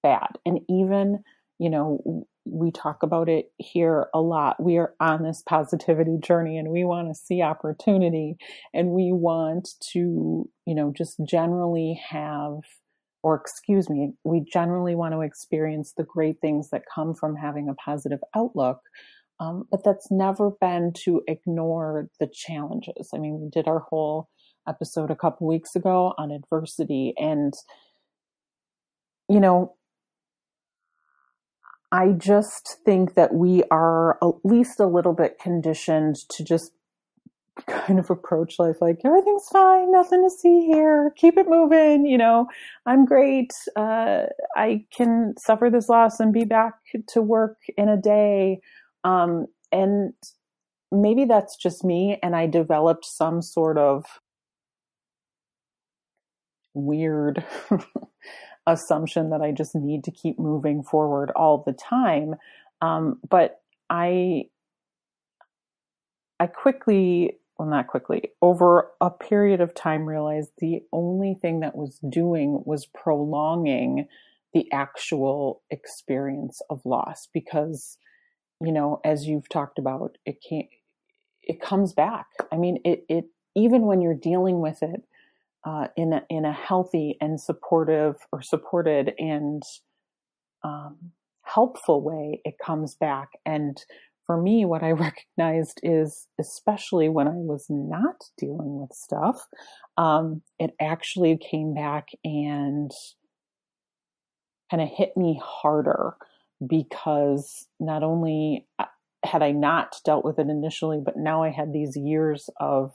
bad, 0.02 0.38
and 0.46 0.60
even 0.70 1.22
you 1.58 1.68
know 1.68 2.26
we 2.44 2.70
talk 2.70 3.02
about 3.02 3.28
it 3.28 3.52
here 3.58 4.08
a 4.14 4.20
lot. 4.20 4.62
We 4.62 4.78
are 4.78 4.94
on 5.00 5.22
this 5.22 5.42
positivity 5.46 6.16
journey 6.18 6.56
and 6.58 6.70
we 6.70 6.84
want 6.84 7.08
to 7.08 7.14
see 7.14 7.42
opportunity 7.42 8.36
and 8.72 8.90
we 8.90 9.12
want 9.12 9.68
to, 9.92 10.48
you 10.66 10.74
know, 10.74 10.92
just 10.96 11.20
generally 11.28 12.00
have, 12.08 12.60
or 13.22 13.34
excuse 13.34 13.90
me, 13.90 14.12
we 14.24 14.44
generally 14.50 14.94
want 14.94 15.12
to 15.14 15.20
experience 15.20 15.92
the 15.96 16.04
great 16.04 16.36
things 16.40 16.70
that 16.70 16.82
come 16.92 17.14
from 17.14 17.36
having 17.36 17.68
a 17.68 17.74
positive 17.74 18.20
outlook. 18.34 18.80
Um, 19.38 19.64
but 19.70 19.84
that's 19.84 20.10
never 20.10 20.50
been 20.60 20.92
to 21.04 21.22
ignore 21.26 22.08
the 22.18 22.28
challenges. 22.32 23.10
I 23.14 23.18
mean, 23.18 23.40
we 23.40 23.48
did 23.48 23.68
our 23.68 23.80
whole 23.80 24.28
episode 24.68 25.10
a 25.10 25.16
couple 25.16 25.46
weeks 25.46 25.74
ago 25.74 26.14
on 26.18 26.30
adversity 26.30 27.14
and, 27.18 27.54
you 29.28 29.40
know, 29.40 29.74
I 31.92 32.12
just 32.12 32.78
think 32.84 33.14
that 33.14 33.34
we 33.34 33.64
are 33.70 34.16
at 34.22 34.44
least 34.44 34.78
a 34.78 34.86
little 34.86 35.12
bit 35.12 35.38
conditioned 35.40 36.16
to 36.30 36.44
just 36.44 36.72
kind 37.66 37.98
of 37.98 38.10
approach 38.10 38.58
life 38.58 38.76
like 38.80 39.00
everything's 39.04 39.48
fine, 39.52 39.90
nothing 39.92 40.22
to 40.22 40.30
see 40.30 40.66
here, 40.66 41.12
keep 41.16 41.36
it 41.36 41.46
moving, 41.48 42.06
you 42.06 42.16
know, 42.16 42.46
I'm 42.86 43.04
great. 43.04 43.52
Uh, 43.76 44.26
I 44.56 44.84
can 44.96 45.34
suffer 45.38 45.68
this 45.70 45.88
loss 45.88 46.20
and 46.20 46.32
be 46.32 46.44
back 46.44 46.74
to 47.08 47.20
work 47.20 47.56
in 47.76 47.88
a 47.88 48.00
day. 48.00 48.60
Um, 49.04 49.46
and 49.72 50.12
maybe 50.92 51.24
that's 51.24 51.56
just 51.56 51.84
me, 51.84 52.18
and 52.22 52.34
I 52.34 52.46
developed 52.46 53.04
some 53.04 53.42
sort 53.42 53.78
of 53.78 54.04
weird 56.74 57.44
assumption 58.66 59.30
that 59.30 59.42
I 59.42 59.52
just 59.52 59.74
need 59.74 60.04
to 60.04 60.10
keep 60.10 60.38
moving 60.38 60.82
forward 60.82 61.30
all 61.34 61.62
the 61.64 61.72
time. 61.72 62.34
Um, 62.82 63.18
but 63.28 63.60
I, 63.88 64.44
I 66.38 66.46
quickly, 66.46 67.38
well, 67.58 67.68
not 67.68 67.88
quickly, 67.88 68.30
over 68.40 68.90
a 69.00 69.10
period 69.10 69.60
of 69.60 69.74
time 69.74 70.06
realized 70.06 70.50
the 70.58 70.82
only 70.92 71.34
thing 71.34 71.60
that 71.60 71.76
was 71.76 71.98
doing 72.08 72.62
was 72.64 72.86
prolonging 72.86 74.06
the 74.54 74.70
actual 74.72 75.62
experience 75.70 76.60
of 76.70 76.80
loss 76.84 77.28
because, 77.32 77.98
you 78.60 78.72
know, 78.72 79.00
as 79.04 79.26
you've 79.26 79.48
talked 79.48 79.78
about, 79.78 80.18
it 80.24 80.38
can't, 80.46 80.66
it 81.42 81.60
comes 81.60 81.92
back. 81.92 82.26
I 82.50 82.56
mean, 82.56 82.78
it, 82.84 83.04
it, 83.08 83.26
even 83.54 83.82
when 83.82 84.00
you're 84.00 84.14
dealing 84.14 84.60
with 84.60 84.82
it 84.82 85.02
uh, 85.64 85.88
in 85.96 86.12
a, 86.12 86.22
in 86.30 86.44
a 86.44 86.52
healthy 86.52 87.16
and 87.20 87.40
supportive 87.40 88.16
or 88.32 88.40
supported 88.42 89.12
and 89.18 89.62
um, 90.64 91.12
helpful 91.42 92.02
way, 92.02 92.40
it 92.44 92.54
comes 92.64 92.94
back. 92.94 93.30
And 93.44 93.82
for 94.26 94.40
me, 94.40 94.64
what 94.64 94.82
I 94.82 94.90
recognized 95.38 95.80
is, 95.82 96.26
especially 96.40 97.08
when 97.08 97.28
I 97.28 97.34
was 97.34 97.66
not 97.68 98.24
dealing 98.38 98.80
with 98.80 98.92
stuff, 98.92 99.46
um, 99.96 100.42
it 100.58 100.70
actually 100.80 101.36
came 101.38 101.74
back 101.74 102.08
and 102.24 102.90
kind 104.70 104.82
of 104.82 104.88
hit 104.88 105.16
me 105.16 105.40
harder 105.42 106.14
because 106.66 107.66
not 107.80 108.02
only 108.02 108.66
uh, 108.78 108.84
had 109.24 109.42
I 109.42 109.50
not 109.50 109.96
dealt 110.04 110.24
with 110.24 110.38
it 110.38 110.48
initially, 110.48 111.00
but 111.04 111.16
now 111.16 111.42
I 111.42 111.50
had 111.50 111.72
these 111.72 111.96
years 111.96 112.48
of 112.58 112.92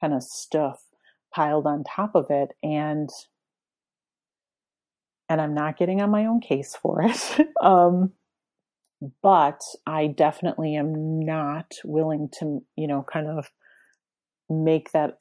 kind 0.00 0.12
of 0.12 0.22
stuff 0.22 0.83
piled 1.34 1.66
on 1.66 1.84
top 1.84 2.14
of 2.14 2.26
it 2.30 2.50
and 2.62 3.10
and 5.28 5.40
I'm 5.40 5.54
not 5.54 5.78
getting 5.78 6.02
on 6.02 6.10
my 6.10 6.26
own 6.26 6.40
case 6.40 6.76
for 6.76 7.02
it. 7.02 7.48
um, 7.60 8.12
but 9.22 9.60
I 9.86 10.06
definitely 10.06 10.76
am 10.76 11.20
not 11.20 11.72
willing 11.84 12.28
to, 12.40 12.62
you 12.76 12.86
know, 12.86 13.04
kind 13.10 13.26
of 13.26 13.50
make 14.48 14.92
that 14.92 15.18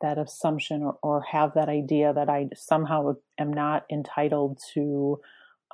that 0.00 0.18
assumption 0.18 0.82
or, 0.82 0.98
or 1.02 1.22
have 1.22 1.54
that 1.54 1.68
idea 1.68 2.12
that 2.12 2.28
I 2.28 2.48
somehow 2.54 3.14
am 3.38 3.52
not 3.52 3.84
entitled 3.90 4.58
to 4.74 5.20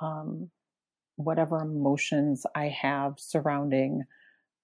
um, 0.01 0.49
whatever 1.15 1.59
emotions 1.59 2.45
I 2.55 2.67
have 2.67 3.13
surrounding 3.17 4.03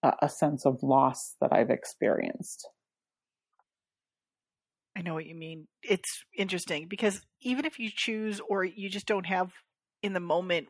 a, 0.03 0.13
a 0.23 0.29
sense 0.29 0.65
of 0.65 0.83
loss 0.83 1.35
that 1.41 1.53
I've 1.53 1.69
experienced. 1.69 2.67
I 4.97 5.01
know 5.01 5.13
what 5.13 5.25
you 5.25 5.35
mean. 5.35 5.67
It's 5.83 6.23
interesting 6.37 6.87
because 6.87 7.21
even 7.41 7.65
if 7.65 7.79
you 7.79 7.89
choose 7.93 8.39
or 8.47 8.63
you 8.63 8.89
just 8.89 9.05
don't 9.05 9.25
have 9.25 9.51
in 10.01 10.13
the 10.13 10.19
moment 10.19 10.67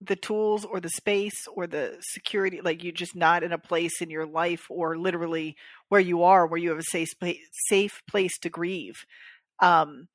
the 0.00 0.16
tools 0.16 0.64
or 0.64 0.78
the 0.80 0.90
space 0.90 1.48
or 1.52 1.66
the 1.66 1.96
security, 2.00 2.60
like 2.60 2.84
you're 2.84 2.92
just 2.92 3.16
not 3.16 3.42
in 3.42 3.52
a 3.52 3.58
place 3.58 4.00
in 4.00 4.10
your 4.10 4.26
life 4.26 4.66
or 4.70 4.96
literally 4.96 5.56
where 5.88 6.00
you 6.00 6.22
are, 6.22 6.46
where 6.46 6.60
you 6.60 6.70
have 6.70 6.78
a 6.78 6.84
safe 6.84 7.08
place, 7.18 7.40
safe 7.68 8.00
place 8.08 8.38
to 8.38 8.48
grieve. 8.48 9.04
Um, 9.60 10.06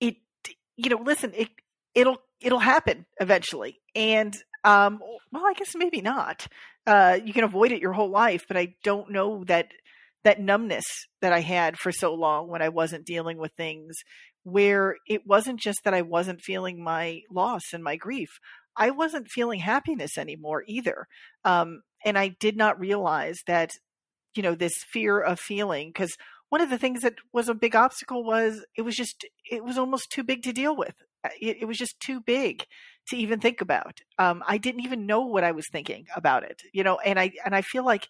it, 0.00 0.16
you 0.76 0.88
know, 0.88 1.02
listen, 1.04 1.32
it, 1.36 1.50
it'll, 1.94 2.18
it'll 2.40 2.58
happen 2.58 3.04
eventually. 3.20 3.82
And, 3.94 4.34
um, 4.64 4.98
well, 5.30 5.44
I 5.46 5.52
guess 5.52 5.74
maybe 5.76 6.00
not. 6.00 6.46
Uh, 6.86 7.18
you 7.22 7.34
can 7.34 7.44
avoid 7.44 7.72
it 7.72 7.82
your 7.82 7.92
whole 7.92 8.10
life, 8.10 8.44
but 8.48 8.56
I 8.56 8.76
don't 8.82 9.10
know 9.10 9.44
that 9.44 9.68
that 10.24 10.40
numbness 10.40 10.84
that 11.20 11.32
I 11.32 11.40
had 11.40 11.78
for 11.78 11.92
so 11.92 12.14
long 12.14 12.48
when 12.48 12.62
I 12.62 12.70
wasn't 12.70 13.06
dealing 13.06 13.38
with 13.38 13.52
things 13.52 13.94
where 14.42 14.96
it 15.06 15.22
wasn't 15.26 15.60
just 15.60 15.80
that 15.84 15.94
I 15.94 16.02
wasn't 16.02 16.42
feeling 16.42 16.82
my 16.82 17.20
loss 17.30 17.62
and 17.72 17.82
my 17.82 17.96
grief. 17.96 18.28
I 18.76 18.90
wasn't 18.90 19.30
feeling 19.30 19.60
happiness 19.60 20.18
anymore 20.18 20.64
either. 20.66 21.06
Um, 21.44 21.82
and 22.04 22.18
I 22.18 22.28
did 22.40 22.56
not 22.56 22.78
realize 22.78 23.38
that, 23.46 23.70
you 24.34 24.42
know, 24.42 24.54
this 24.54 24.74
fear 24.92 25.20
of 25.20 25.38
feeling, 25.40 25.90
because 25.90 26.14
one 26.50 26.60
of 26.60 26.70
the 26.70 26.78
things 26.78 27.02
that 27.02 27.14
was 27.32 27.48
a 27.48 27.54
big 27.54 27.74
obstacle 27.74 28.24
was 28.24 28.64
it 28.76 28.82
was 28.82 28.96
just, 28.96 29.24
it 29.50 29.64
was 29.64 29.78
almost 29.78 30.10
too 30.10 30.24
big 30.24 30.42
to 30.42 30.52
deal 30.52 30.76
with. 30.76 30.94
Uh, 31.24 31.30
it, 31.40 31.58
it 31.62 31.64
was 31.64 31.78
just 31.78 31.98
too 32.00 32.20
big 32.20 32.64
to 33.08 33.16
even 33.16 33.40
think 33.40 33.60
about. 33.60 34.00
Um, 34.18 34.42
I 34.46 34.58
didn't 34.58 34.84
even 34.84 35.06
know 35.06 35.20
what 35.20 35.44
I 35.44 35.52
was 35.52 35.66
thinking 35.70 36.06
about 36.14 36.42
it, 36.42 36.60
you 36.72 36.82
know, 36.82 36.98
and 36.98 37.18
I, 37.18 37.32
and 37.44 37.54
I 37.54 37.62
feel 37.62 37.84
like 37.84 38.08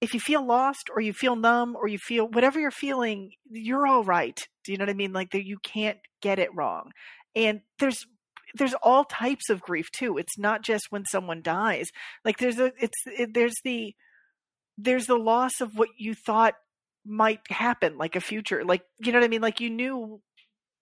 if 0.00 0.12
you 0.12 0.20
feel 0.20 0.44
lost 0.44 0.90
or 0.94 1.00
you 1.00 1.12
feel 1.12 1.36
numb 1.36 1.74
or 1.76 1.88
you 1.88 1.98
feel 1.98 2.28
whatever 2.28 2.60
you're 2.60 2.70
feeling, 2.70 3.32
you're 3.50 3.86
all 3.86 4.04
right. 4.04 4.38
Do 4.64 4.72
you 4.72 4.78
know 4.78 4.84
what 4.84 4.90
I 4.90 4.94
mean? 4.94 5.12
Like 5.12 5.32
you 5.32 5.58
can't 5.62 5.98
get 6.20 6.38
it 6.38 6.54
wrong. 6.54 6.90
And 7.34 7.60
there's 7.78 8.06
there's 8.54 8.74
all 8.82 9.04
types 9.04 9.50
of 9.50 9.60
grief 9.60 9.90
too. 9.90 10.18
It's 10.18 10.38
not 10.38 10.62
just 10.62 10.86
when 10.90 11.04
someone 11.04 11.42
dies. 11.42 11.90
Like 12.24 12.38
there's 12.38 12.58
a 12.58 12.72
it's 12.80 12.98
it, 13.06 13.34
there's 13.34 13.56
the 13.64 13.94
there's 14.78 15.06
the 15.06 15.16
loss 15.16 15.60
of 15.60 15.76
what 15.76 15.88
you 15.96 16.14
thought 16.14 16.54
might 17.04 17.40
happen, 17.48 17.96
like 17.96 18.16
a 18.16 18.20
future. 18.20 18.64
Like 18.64 18.82
you 18.98 19.12
know 19.12 19.18
what 19.18 19.24
I 19.24 19.28
mean? 19.28 19.42
Like 19.42 19.60
you 19.60 19.70
knew 19.70 20.20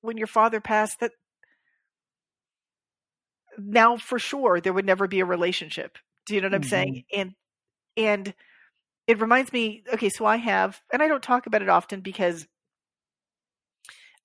when 0.01 0.17
your 0.17 0.27
father 0.27 0.61
passed 0.61 1.01
that 1.01 1.13
now 3.57 3.97
for 3.97 4.19
sure 4.19 4.61
there 4.61 4.73
would 4.73 4.87
never 4.87 5.07
be 5.07 5.21
a 5.21 5.25
relationship. 5.25 5.99
Do 6.27 6.35
you 6.35 6.41
know 6.41 6.47
what 6.47 6.63
mm-hmm. 6.63 6.65
I'm 6.65 6.69
saying? 6.69 7.05
And 7.13 7.33
and 7.97 8.35
it 9.07 9.21
reminds 9.21 9.53
me 9.53 9.83
okay 9.93 10.09
so 10.09 10.25
i 10.25 10.37
have 10.37 10.81
and 10.93 11.03
i 11.03 11.09
don't 11.09 11.23
talk 11.23 11.47
about 11.47 11.63
it 11.63 11.69
often 11.69 12.01
because 12.01 12.47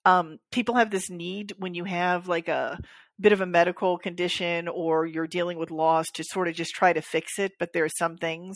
um, 0.06 0.40
people 0.50 0.76
have 0.76 0.92
this 0.92 1.10
need 1.10 1.54
when 1.58 1.74
you 1.74 1.84
have 1.84 2.30
like 2.30 2.48
a 2.48 2.80
bit 3.20 3.34
of 3.34 3.42
a 3.42 3.46
medical 3.46 3.98
condition 3.98 4.70
or 4.70 5.06
you're 5.06 5.28
dealing 5.28 5.60
with 5.60 5.72
loss 5.72 6.06
to 6.14 6.24
sort 6.24 6.48
of 6.48 6.56
just 6.56 6.74
try 6.74 6.94
to 6.94 7.02
fix 7.02 7.38
it 7.38 7.52
but 7.60 7.74
there 7.74 7.84
are 7.84 7.90
some 7.90 8.18
things 8.18 8.56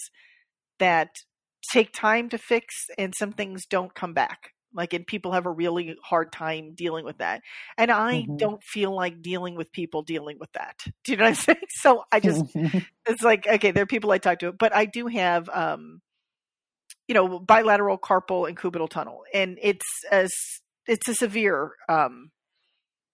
that 0.80 1.10
take 1.72 1.94
time 1.94 2.30
to 2.30 2.38
fix 2.38 2.88
and 2.98 3.14
some 3.18 3.32
things 3.32 3.66
don't 3.66 3.94
come 3.94 4.14
back. 4.14 4.52
Like 4.76 4.94
and 4.94 5.06
people 5.06 5.34
have 5.34 5.46
a 5.46 5.52
really 5.52 5.96
hard 6.04 6.32
time 6.32 6.74
dealing 6.76 7.06
with 7.06 7.20
that. 7.20 7.42
And 7.78 7.92
i 7.92 8.22
mm-hmm. 8.22 8.38
don't 8.38 8.64
feel 8.64 8.94
like 8.96 9.22
dealing 9.22 9.56
with 9.56 9.72
people 9.72 10.02
dealing 10.02 10.40
with 10.40 10.52
that. 10.54 10.84
Do 11.04 11.12
you 11.12 11.18
know 11.18 11.26
what 11.26 11.30
i'm 11.30 11.36
saying? 11.36 11.60
So 11.70 12.04
i 12.12 12.20
just 12.20 12.46
it's 13.06 13.22
like 13.22 13.48
okay 13.48 13.72
there 13.72 13.84
are 13.84 13.88
people 13.88 14.12
i 14.12 14.18
talk 14.18 14.40
to 14.40 14.52
but 14.52 14.76
i 14.76 14.86
do 14.86 15.08
have 15.08 15.50
um 15.50 16.02
you 17.08 17.16
know, 17.16 17.40
bilateral 17.40 17.98
carpal 17.98 18.48
and 18.48 18.58
cubital 18.58 18.90
tunnel, 18.90 19.24
and 19.34 19.58
it's 19.62 19.86
a 20.12 20.30
it's 20.88 21.08
a 21.08 21.14
severe 21.14 21.72
um, 21.90 22.32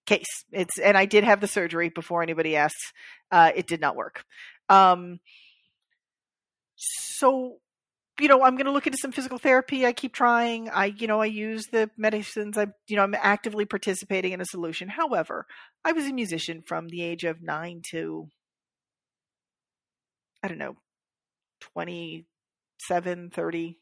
case. 0.06 0.44
It's 0.52 0.78
and 0.78 0.96
I 0.96 1.06
did 1.06 1.24
have 1.24 1.40
the 1.40 1.46
surgery 1.46 1.88
before 1.88 2.22
anybody 2.22 2.56
asks. 2.56 2.92
Uh, 3.30 3.52
it 3.54 3.66
did 3.66 3.80
not 3.80 3.96
work. 3.96 4.24
Um, 4.68 5.20
so, 6.80 7.58
you 8.18 8.28
know, 8.28 8.42
I'm 8.42 8.56
going 8.56 8.66
to 8.66 8.72
look 8.72 8.86
into 8.86 8.98
some 8.98 9.12
physical 9.12 9.38
therapy. 9.38 9.84
I 9.84 9.92
keep 9.92 10.14
trying. 10.14 10.70
I, 10.70 10.86
you 10.86 11.06
know, 11.06 11.20
I 11.20 11.26
use 11.26 11.66
the 11.70 11.90
medicines. 11.96 12.56
I, 12.56 12.68
you 12.88 12.96
know, 12.96 13.02
I'm 13.02 13.14
actively 13.14 13.66
participating 13.66 14.32
in 14.32 14.40
a 14.40 14.46
solution. 14.46 14.88
However, 14.88 15.46
I 15.84 15.92
was 15.92 16.06
a 16.06 16.12
musician 16.12 16.62
from 16.66 16.88
the 16.88 17.02
age 17.02 17.24
of 17.24 17.42
nine 17.42 17.82
to, 17.90 18.28
I 20.42 20.48
don't 20.48 20.58
know, 20.58 20.76
27, 21.60 23.30
30, 23.30 23.78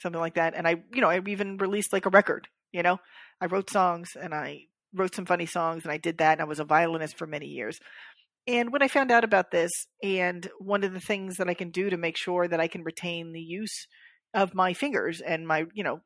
something 0.00 0.20
like 0.20 0.34
that. 0.34 0.54
And 0.54 0.66
I, 0.66 0.82
you 0.92 1.00
know, 1.00 1.08
I 1.08 1.20
even 1.26 1.56
released 1.58 1.92
like 1.92 2.06
a 2.06 2.10
record, 2.10 2.48
you 2.72 2.82
know, 2.82 2.98
I 3.40 3.46
wrote 3.46 3.70
songs 3.70 4.10
and 4.20 4.34
I 4.34 4.62
wrote 4.94 5.14
some 5.14 5.26
funny 5.26 5.46
songs 5.46 5.84
and 5.84 5.92
I 5.92 5.98
did 5.98 6.18
that. 6.18 6.32
And 6.32 6.40
I 6.40 6.44
was 6.44 6.60
a 6.60 6.64
violinist 6.64 7.16
for 7.16 7.26
many 7.26 7.46
years. 7.46 7.78
And 8.46 8.72
when 8.72 8.82
I 8.82 8.88
found 8.88 9.10
out 9.10 9.24
about 9.24 9.50
this, 9.50 9.70
and 10.02 10.48
one 10.58 10.82
of 10.82 10.92
the 10.92 11.00
things 11.00 11.36
that 11.36 11.48
I 11.48 11.54
can 11.54 11.70
do 11.70 11.90
to 11.90 11.96
make 11.96 12.16
sure 12.16 12.48
that 12.48 12.60
I 12.60 12.68
can 12.68 12.82
retain 12.82 13.32
the 13.32 13.40
use 13.40 13.86
of 14.34 14.54
my 14.54 14.72
fingers 14.72 15.20
and 15.20 15.46
my, 15.46 15.66
you 15.74 15.84
know, 15.84 16.00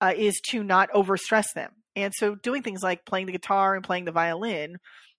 uh, 0.00 0.12
is 0.16 0.40
to 0.50 0.64
not 0.64 0.90
overstress 0.92 1.52
them. 1.54 1.72
And 1.94 2.14
so 2.16 2.34
doing 2.34 2.62
things 2.62 2.82
like 2.82 3.04
playing 3.04 3.26
the 3.26 3.32
guitar 3.32 3.74
and 3.74 3.84
playing 3.84 4.06
the 4.06 4.12
violin, 4.12 4.76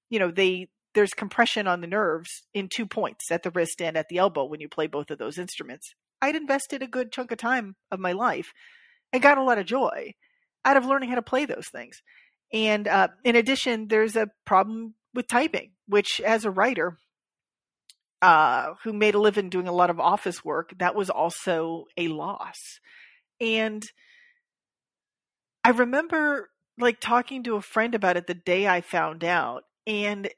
you 0.10 0.20
know, 0.20 0.32
they 0.32 0.70
there's 0.94 1.14
compression 1.14 1.68
on 1.68 1.80
the 1.80 1.88
nerves 1.88 2.30
in 2.54 2.68
two 2.68 2.86
points 2.86 3.32
at 3.32 3.44
the 3.44 3.52
wrist 3.52 3.82
and 3.82 3.96
at 3.96 4.08
the 4.10 4.18
elbow 4.18 4.44
when 4.44 4.60
you 4.60 4.68
play 4.68 4.88
both 4.88 5.10
of 5.10 5.18
those 5.18 5.38
instruments. 5.38 5.94
I'd 6.22 6.36
invested 6.36 6.82
a 6.82 6.88
good 6.88 7.12
chunk 7.12 7.32
of 7.32 7.38
time 7.38 7.76
of 7.92 8.00
my 8.00 8.12
life 8.12 8.54
and 9.12 9.22
got 9.22 9.38
a 9.38 9.44
lot 9.44 9.58
of 9.58 9.66
joy 9.66 10.14
out 10.64 10.78
of 10.78 10.86
learning 10.86 11.10
how 11.10 11.16
to 11.16 11.22
play 11.22 11.46
those 11.46 11.68
things. 11.72 12.02
And 12.54 12.88
uh, 12.88 13.10
in 13.24 13.36
addition, 13.36 13.88
there's 13.88 14.16
a 14.16 14.28
problem 14.46 14.96
with 15.14 15.28
typing, 15.28 15.72
which 15.88 16.22
as 16.22 16.46
a 16.46 16.52
writer, 16.52 16.98
uh, 18.22 18.74
who 18.84 18.94
made 18.94 19.16
a 19.16 19.20
living 19.20 19.50
doing 19.50 19.68
a 19.68 19.74
lot 19.74 19.90
of 19.90 20.00
office 20.00 20.46
work, 20.46 20.74
that 20.78 20.96
was 20.96 21.10
also 21.10 21.86
a 21.98 22.08
loss. 22.08 22.80
And 23.40 23.84
I 25.64 25.70
remember 25.72 26.50
like 26.78 27.00
talking 27.00 27.44
to 27.44 27.56
a 27.56 27.62
friend 27.62 27.96
about 27.96 28.18
it 28.18 28.28
the 28.28 28.34
day 28.34 28.68
I 28.68 28.82
found 28.82 29.24
out, 29.24 29.64
and 29.88 30.30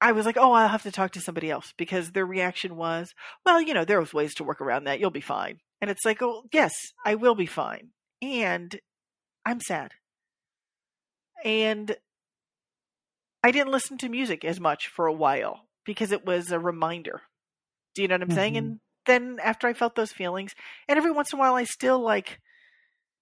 I 0.00 0.12
was 0.12 0.26
like, 0.26 0.36
"Oh, 0.38 0.52
I'll 0.52 0.68
have 0.68 0.82
to 0.84 0.92
talk 0.92 1.12
to 1.12 1.20
somebody 1.20 1.50
else," 1.50 1.72
because 1.76 2.12
their 2.12 2.26
reaction 2.26 2.76
was, 2.76 3.14
"Well, 3.44 3.60
you 3.60 3.74
know, 3.74 3.84
there 3.84 4.00
was 4.00 4.14
ways 4.14 4.34
to 4.36 4.44
work 4.44 4.60
around 4.60 4.84
that. 4.84 5.00
You'll 5.00 5.10
be 5.10 5.20
fine." 5.20 5.60
And 5.80 5.90
it's 5.90 6.04
like, 6.04 6.22
"Oh, 6.22 6.44
yes, 6.52 6.72
I 7.04 7.14
will 7.14 7.34
be 7.34 7.46
fine," 7.46 7.90
and 8.22 8.78
I'm 9.44 9.60
sad, 9.60 9.92
and 11.44 11.96
I 13.42 13.50
didn't 13.50 13.72
listen 13.72 13.98
to 13.98 14.08
music 14.08 14.44
as 14.44 14.60
much 14.60 14.88
for 14.88 15.06
a 15.06 15.12
while 15.12 15.66
because 15.84 16.12
it 16.12 16.24
was 16.26 16.50
a 16.50 16.58
reminder. 16.58 17.22
Do 17.94 18.02
you 18.02 18.08
know 18.08 18.14
what 18.14 18.22
I'm 18.22 18.28
mm-hmm. 18.28 18.36
saying? 18.36 18.56
And 18.56 18.80
then 19.06 19.38
after 19.42 19.66
I 19.66 19.72
felt 19.72 19.94
those 19.94 20.12
feelings, 20.12 20.54
and 20.88 20.98
every 20.98 21.10
once 21.10 21.32
in 21.32 21.38
a 21.38 21.40
while, 21.40 21.54
I 21.54 21.64
still 21.64 21.98
like 22.00 22.40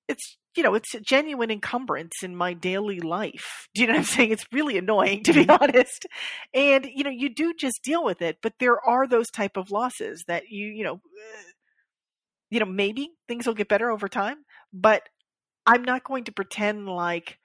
it's 0.09 0.37
you 0.57 0.63
know 0.63 0.75
it's 0.75 0.95
a 0.95 1.01
genuine 1.01 1.51
encumbrance 1.51 2.23
in 2.23 2.35
my 2.35 2.53
daily 2.55 3.01
life. 3.01 3.69
Do 3.75 3.83
you 3.83 3.87
know 3.87 3.95
what 3.95 4.01
i'm 4.01 4.05
saying? 4.05 4.33
It's 4.33 4.47
really 4.53 4.79
annoying 4.79 5.23
to 5.25 5.33
be 5.33 5.45
mm-hmm. 5.45 5.63
honest. 5.63 6.07
And 6.55 6.87
you 6.93 7.05
know 7.05 7.11
you 7.11 7.33
do 7.33 7.55
just 7.59 7.81
deal 7.85 8.05
with 8.05 8.23
it 8.23 8.39
but 8.43 8.55
there 8.59 8.81
are 8.81 9.07
those 9.07 9.31
type 9.31 9.57
of 9.57 9.71
losses 9.71 10.25
that 10.27 10.45
you 10.49 10.67
you 10.67 10.85
know 10.85 10.95
uh, 10.95 11.51
you 12.51 12.61
know 12.61 12.67
maybe 12.67 13.11
things 13.29 13.47
will 13.47 13.55
get 13.55 13.69
better 13.69 13.91
over 13.91 14.09
time 14.09 14.39
but 14.73 15.03
i'm 15.67 15.83
not 15.83 16.05
going 16.05 16.25
to 16.25 16.33
pretend 16.33 16.87
like 16.87 17.39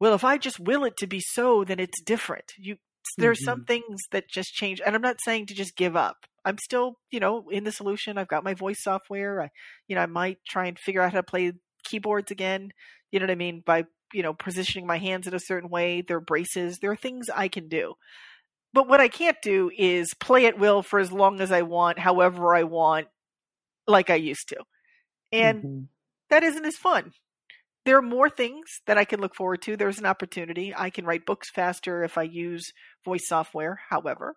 well 0.00 0.14
if 0.14 0.24
i 0.24 0.38
just 0.38 0.60
will 0.60 0.84
it 0.84 0.96
to 0.96 1.06
be 1.06 1.20
so 1.20 1.64
then 1.64 1.80
it's 1.80 2.00
different. 2.02 2.52
You 2.58 2.76
there's 3.18 3.38
mm-hmm. 3.38 3.44
some 3.44 3.64
things 3.64 4.00
that 4.12 4.28
just 4.30 4.54
change 4.54 4.80
and 4.84 4.94
i'm 4.94 5.02
not 5.02 5.16
saying 5.24 5.46
to 5.46 5.54
just 5.54 5.76
give 5.76 5.96
up. 5.96 6.16
I'm 6.44 6.58
still 6.58 6.98
you 7.10 7.20
know 7.20 7.48
in 7.50 7.64
the 7.64 7.72
solution. 7.72 8.18
I've 8.18 8.28
got 8.28 8.44
my 8.44 8.54
voice 8.54 8.82
software. 8.82 9.42
I 9.42 9.50
you 9.88 9.96
know 9.96 10.02
i 10.02 10.06
might 10.06 10.38
try 10.46 10.66
and 10.66 10.78
figure 10.78 11.02
out 11.02 11.12
how 11.12 11.18
to 11.18 11.22
play 11.22 11.52
keyboards 11.84 12.30
again. 12.30 12.72
You 13.10 13.20
know 13.20 13.24
what 13.24 13.32
I 13.32 13.36
mean? 13.36 13.62
By, 13.64 13.84
you 14.12 14.22
know, 14.22 14.34
positioning 14.34 14.86
my 14.86 14.98
hands 14.98 15.26
in 15.26 15.34
a 15.34 15.40
certain 15.40 15.70
way. 15.70 16.02
There 16.02 16.16
are 16.16 16.20
braces. 16.20 16.78
There 16.78 16.90
are 16.90 16.96
things 16.96 17.28
I 17.34 17.48
can 17.48 17.68
do. 17.68 17.94
But 18.72 18.88
what 18.88 19.00
I 19.00 19.08
can't 19.08 19.36
do 19.42 19.70
is 19.76 20.14
play 20.14 20.46
at 20.46 20.58
will 20.58 20.82
for 20.82 20.98
as 20.98 21.12
long 21.12 21.40
as 21.40 21.52
I 21.52 21.62
want, 21.62 21.98
however 21.98 22.54
I 22.54 22.64
want, 22.64 23.06
like 23.86 24.10
I 24.10 24.16
used 24.16 24.48
to. 24.48 24.56
And 25.30 25.58
mm-hmm. 25.62 25.80
that 26.30 26.42
isn't 26.42 26.64
as 26.64 26.76
fun. 26.76 27.12
There 27.84 27.98
are 27.98 28.02
more 28.02 28.30
things 28.30 28.80
that 28.86 28.98
I 28.98 29.04
can 29.04 29.20
look 29.20 29.34
forward 29.34 29.62
to. 29.62 29.76
There's 29.76 29.98
an 29.98 30.06
opportunity. 30.06 30.74
I 30.76 30.90
can 30.90 31.04
write 31.04 31.26
books 31.26 31.50
faster 31.50 32.02
if 32.02 32.18
I 32.18 32.22
use 32.22 32.72
voice 33.04 33.28
software, 33.28 33.80
however 33.90 34.36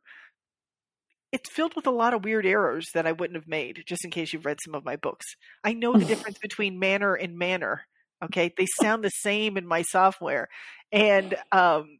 it's 1.31 1.49
filled 1.49 1.75
with 1.75 1.87
a 1.87 1.91
lot 1.91 2.13
of 2.13 2.23
weird 2.23 2.45
errors 2.45 2.87
that 2.93 3.05
I 3.05 3.11
wouldn't 3.11 3.37
have 3.37 3.47
made, 3.47 3.83
just 3.85 4.05
in 4.05 4.11
case 4.11 4.31
you've 4.31 4.45
read 4.45 4.59
some 4.63 4.75
of 4.75 4.85
my 4.85 4.95
books. 4.95 5.25
I 5.63 5.73
know 5.73 5.93
the 5.93 6.05
difference 6.13 6.37
between 6.39 6.79
manner 6.79 7.13
and 7.13 7.37
manner. 7.37 7.83
Okay. 8.23 8.53
They 8.57 8.65
sound 8.81 9.03
the 9.03 9.09
same 9.09 9.57
in 9.57 9.67
my 9.67 9.83
software. 9.83 10.47
And 10.91 11.35
um, 11.51 11.99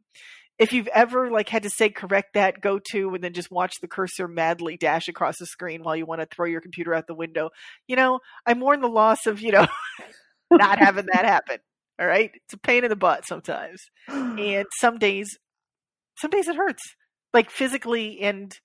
if 0.58 0.72
you've 0.72 0.88
ever 0.88 1.30
like 1.30 1.48
had 1.48 1.62
to 1.62 1.70
say 1.70 1.90
correct 1.90 2.34
that, 2.34 2.60
go 2.60 2.80
to, 2.92 3.14
and 3.14 3.22
then 3.22 3.34
just 3.34 3.50
watch 3.50 3.74
the 3.80 3.88
cursor 3.88 4.26
madly 4.26 4.76
dash 4.76 5.08
across 5.08 5.36
the 5.38 5.46
screen 5.46 5.82
while 5.82 5.94
you 5.94 6.06
want 6.06 6.20
to 6.20 6.26
throw 6.34 6.46
your 6.46 6.60
computer 6.60 6.94
out 6.94 7.06
the 7.06 7.14
window, 7.14 7.50
you 7.86 7.96
know, 7.96 8.20
I 8.46 8.54
mourn 8.54 8.80
the 8.80 8.88
loss 8.88 9.26
of, 9.26 9.40
you 9.40 9.52
know, 9.52 9.66
not 10.50 10.78
having 10.78 11.06
that 11.12 11.24
happen. 11.24 11.58
All 12.00 12.06
right. 12.06 12.30
It's 12.32 12.54
a 12.54 12.58
pain 12.58 12.84
in 12.84 12.90
the 12.90 12.96
butt 12.96 13.26
sometimes. 13.26 13.80
And 14.08 14.66
some 14.80 14.98
days, 14.98 15.36
some 16.20 16.30
days 16.30 16.48
it 16.48 16.56
hurts, 16.56 16.82
like 17.34 17.50
physically 17.50 18.20
and 18.20 18.56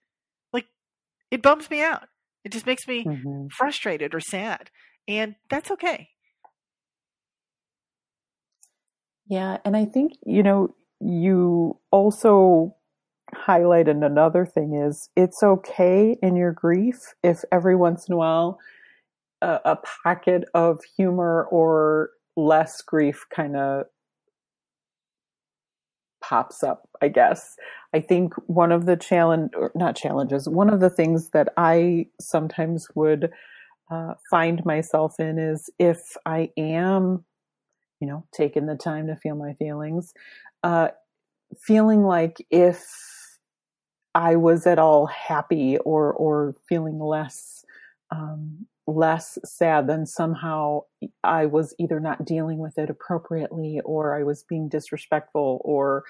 it 1.33 1.41
bums 1.41 1.67
me 1.71 1.81
out. 1.81 2.03
It 2.45 2.51
just 2.51 2.67
makes 2.67 2.87
me 2.87 3.03
mm-hmm. 3.03 3.47
frustrated 3.57 4.13
or 4.13 4.19
sad. 4.19 4.69
And 5.07 5.33
that's 5.49 5.71
okay. 5.71 6.09
Yeah. 9.27 9.57
And 9.65 9.75
I 9.75 9.85
think, 9.85 10.13
you 10.23 10.43
know, 10.43 10.75
you 10.99 11.79
also 11.91 12.75
highlighted 13.33 14.05
another 14.05 14.45
thing 14.45 14.75
is 14.75 15.09
it's 15.15 15.41
okay 15.41 16.15
in 16.21 16.35
your 16.35 16.51
grief 16.51 16.99
if 17.23 17.39
every 17.51 17.75
once 17.75 18.07
in 18.07 18.13
a 18.13 18.17
while 18.17 18.59
a, 19.41 19.59
a 19.65 19.77
packet 20.03 20.43
of 20.53 20.77
humor 20.95 21.47
or 21.49 22.11
less 22.37 22.79
grief 22.83 23.25
kind 23.35 23.55
of 23.55 23.85
pops 26.23 26.63
up, 26.63 26.89
I 27.03 27.09
guess. 27.09 27.57
I 27.93 28.01
think 28.01 28.33
one 28.47 28.71
of 28.73 28.87
the 28.87 28.97
challenge, 28.97 29.51
or 29.57 29.71
not 29.75 29.97
challenges, 29.97 30.49
one 30.49 30.71
of 30.71 30.81
the 30.81 30.91
things 30.91 31.31
that 31.31 31.49
I 31.57 32.07
sometimes 32.21 32.87
would 32.95 33.31
uh, 33.91 34.15
find 34.31 34.65
myself 34.65 35.19
in 35.19 35.39
is 35.39 35.69
if 35.79 36.17
I 36.25 36.51
am, 36.57 37.25
you 38.01 38.07
know, 38.07 38.25
taking 38.33 38.67
the 38.67 38.75
time 38.77 39.07
to 39.07 39.15
feel 39.17 39.35
my 39.35 39.53
feelings, 39.55 40.13
uh, 40.63 40.89
feeling 41.59 42.03
like 42.03 42.45
if 42.51 42.85
I 44.15 44.35
was 44.35 44.67
at 44.67 44.79
all 44.79 45.07
happy 45.07 45.77
or 45.79 46.13
or 46.13 46.55
feeling 46.69 46.99
less 46.99 47.65
um, 48.11 48.67
less 48.87 49.37
sad, 49.45 49.87
than 49.87 50.05
somehow 50.05 50.81
I 51.23 51.45
was 51.45 51.73
either 51.79 51.99
not 51.99 52.25
dealing 52.25 52.57
with 52.57 52.77
it 52.77 52.89
appropriately 52.89 53.79
or 53.85 54.17
I 54.17 54.23
was 54.23 54.43
being 54.43 54.69
disrespectful 54.69 55.61
or, 55.63 56.03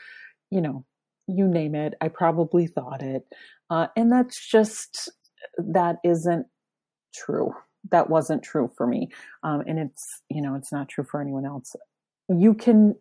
you 0.49 0.61
know, 0.61 0.85
you 1.27 1.47
name 1.47 1.75
it. 1.75 1.93
I 2.01 2.07
probably 2.07 2.67
thought 2.67 3.01
it. 3.01 3.25
Uh, 3.69 3.87
and 3.95 4.11
that's 4.11 4.49
just, 4.49 5.11
that 5.57 5.97
isn't 6.03 6.47
true. 7.15 7.53
That 7.91 8.09
wasn't 8.09 8.43
true 8.43 8.71
for 8.75 8.87
me. 8.87 9.09
Um, 9.43 9.63
and 9.67 9.77
it's, 9.77 10.21
you 10.29 10.41
know, 10.41 10.55
it's 10.55 10.71
not 10.71 10.89
true 10.89 11.03
for 11.03 11.21
anyone 11.21 11.45
else. 11.45 11.75
You 12.29 12.53
can 12.53 12.95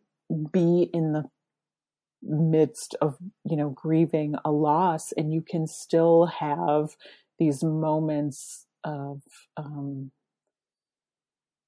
be 0.53 0.91
in 0.93 1.13
the 1.13 1.25
midst 2.23 2.95
of, 3.01 3.17
you 3.45 3.57
know, 3.57 3.71
grieving 3.71 4.35
a 4.45 4.51
loss 4.51 5.13
and 5.13 5.33
you 5.33 5.43
can 5.43 5.67
still 5.67 6.27
have 6.27 6.97
these 7.39 7.65
moments 7.65 8.67
of 8.85 9.21
um, 9.57 10.11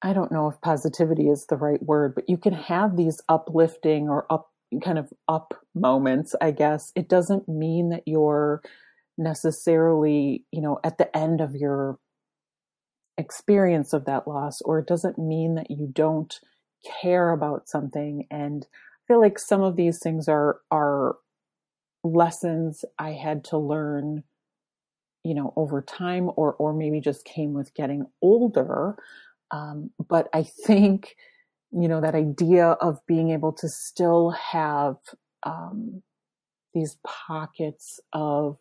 I 0.03 0.13
don't 0.13 0.33
know 0.33 0.49
if 0.49 0.61
positivity 0.61 1.29
is 1.29 1.47
the 1.47 1.57
right 1.57 1.83
word, 1.83 2.15
but 2.15 2.29
you 2.29 2.37
can 2.37 2.53
have 2.53 2.97
these 2.97 3.23
uplifting 3.29 4.09
or 4.09 4.27
up 4.31 4.51
kind 4.83 4.99
of 4.99 5.11
up 5.29 5.55
moments, 5.75 6.35
I 6.41 6.51
guess. 6.51 6.93
It 6.95 7.09
doesn't 7.09 7.49
mean 7.49 7.91
that 7.91 8.03
you're 8.07 8.61
necessarily, 9.17 10.45
you 10.53 10.61
know, 10.61 10.79
at 10.85 10.99
the 10.99 11.15
end 11.17 11.41
of 11.41 11.55
your 11.55 11.99
experience 13.17 13.93
of 13.93 14.05
that 14.05 14.29
loss, 14.29 14.61
or 14.63 14.79
it 14.81 14.87
doesn't 14.87 15.19
mean 15.19 15.55
that 15.55 15.71
you 15.71 15.89
don't 15.91 16.39
care 17.01 17.31
about 17.31 17.69
something. 17.69 18.27
And 18.31 18.67
I 18.73 19.01
feel 19.09 19.21
like 19.21 19.39
some 19.39 19.63
of 19.63 19.77
these 19.77 20.01
things 20.03 20.29
are 20.29 20.59
are 20.71 21.17
lessons 22.03 22.85
I 22.99 23.13
had 23.13 23.45
to 23.45 23.59
learn 23.59 24.25
you 25.25 25.35
know 25.35 25.53
over 25.57 25.83
time 25.83 26.31
or 26.37 26.55
or 26.55 26.73
maybe 26.75 27.01
just 27.01 27.25
came 27.25 27.53
with 27.55 27.75
getting 27.75 28.07
older 28.23 28.97
um, 29.51 29.91
but 30.09 30.29
i 30.35 30.43
think 30.43 31.17
you 31.73 31.89
know 31.89 32.01
that 32.01 32.15
idea 32.15 32.69
of 32.81 32.99
being 33.07 33.31
able 33.31 33.53
to 33.53 33.69
still 33.69 34.31
have 34.31 34.97
um, 35.45 36.03
these 36.75 36.99
pockets 37.05 38.01
of 38.13 38.59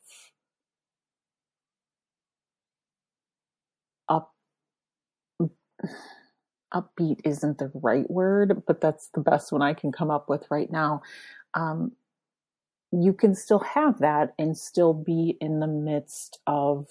up 4.09 4.33
upbeat 6.73 7.19
isn't 7.23 7.59
the 7.59 7.71
right 7.75 8.09
word 8.09 8.63
but 8.65 8.81
that's 8.81 9.09
the 9.13 9.21
best 9.21 9.51
one 9.51 9.61
i 9.61 9.73
can 9.73 9.91
come 9.91 10.09
up 10.09 10.27
with 10.29 10.45
right 10.49 10.71
now 10.71 11.01
um, 11.55 11.91
you 12.93 13.11
can 13.13 13.33
still 13.33 13.59
have 13.59 13.99
that 13.99 14.33
and 14.37 14.57
still 14.57 14.93
be 14.93 15.35
in 15.41 15.59
the 15.59 15.67
midst 15.67 16.39
of 16.45 16.87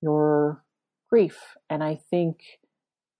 your 0.00 0.64
grief. 1.08 1.56
And 1.70 1.82
I 1.82 2.00
think 2.10 2.58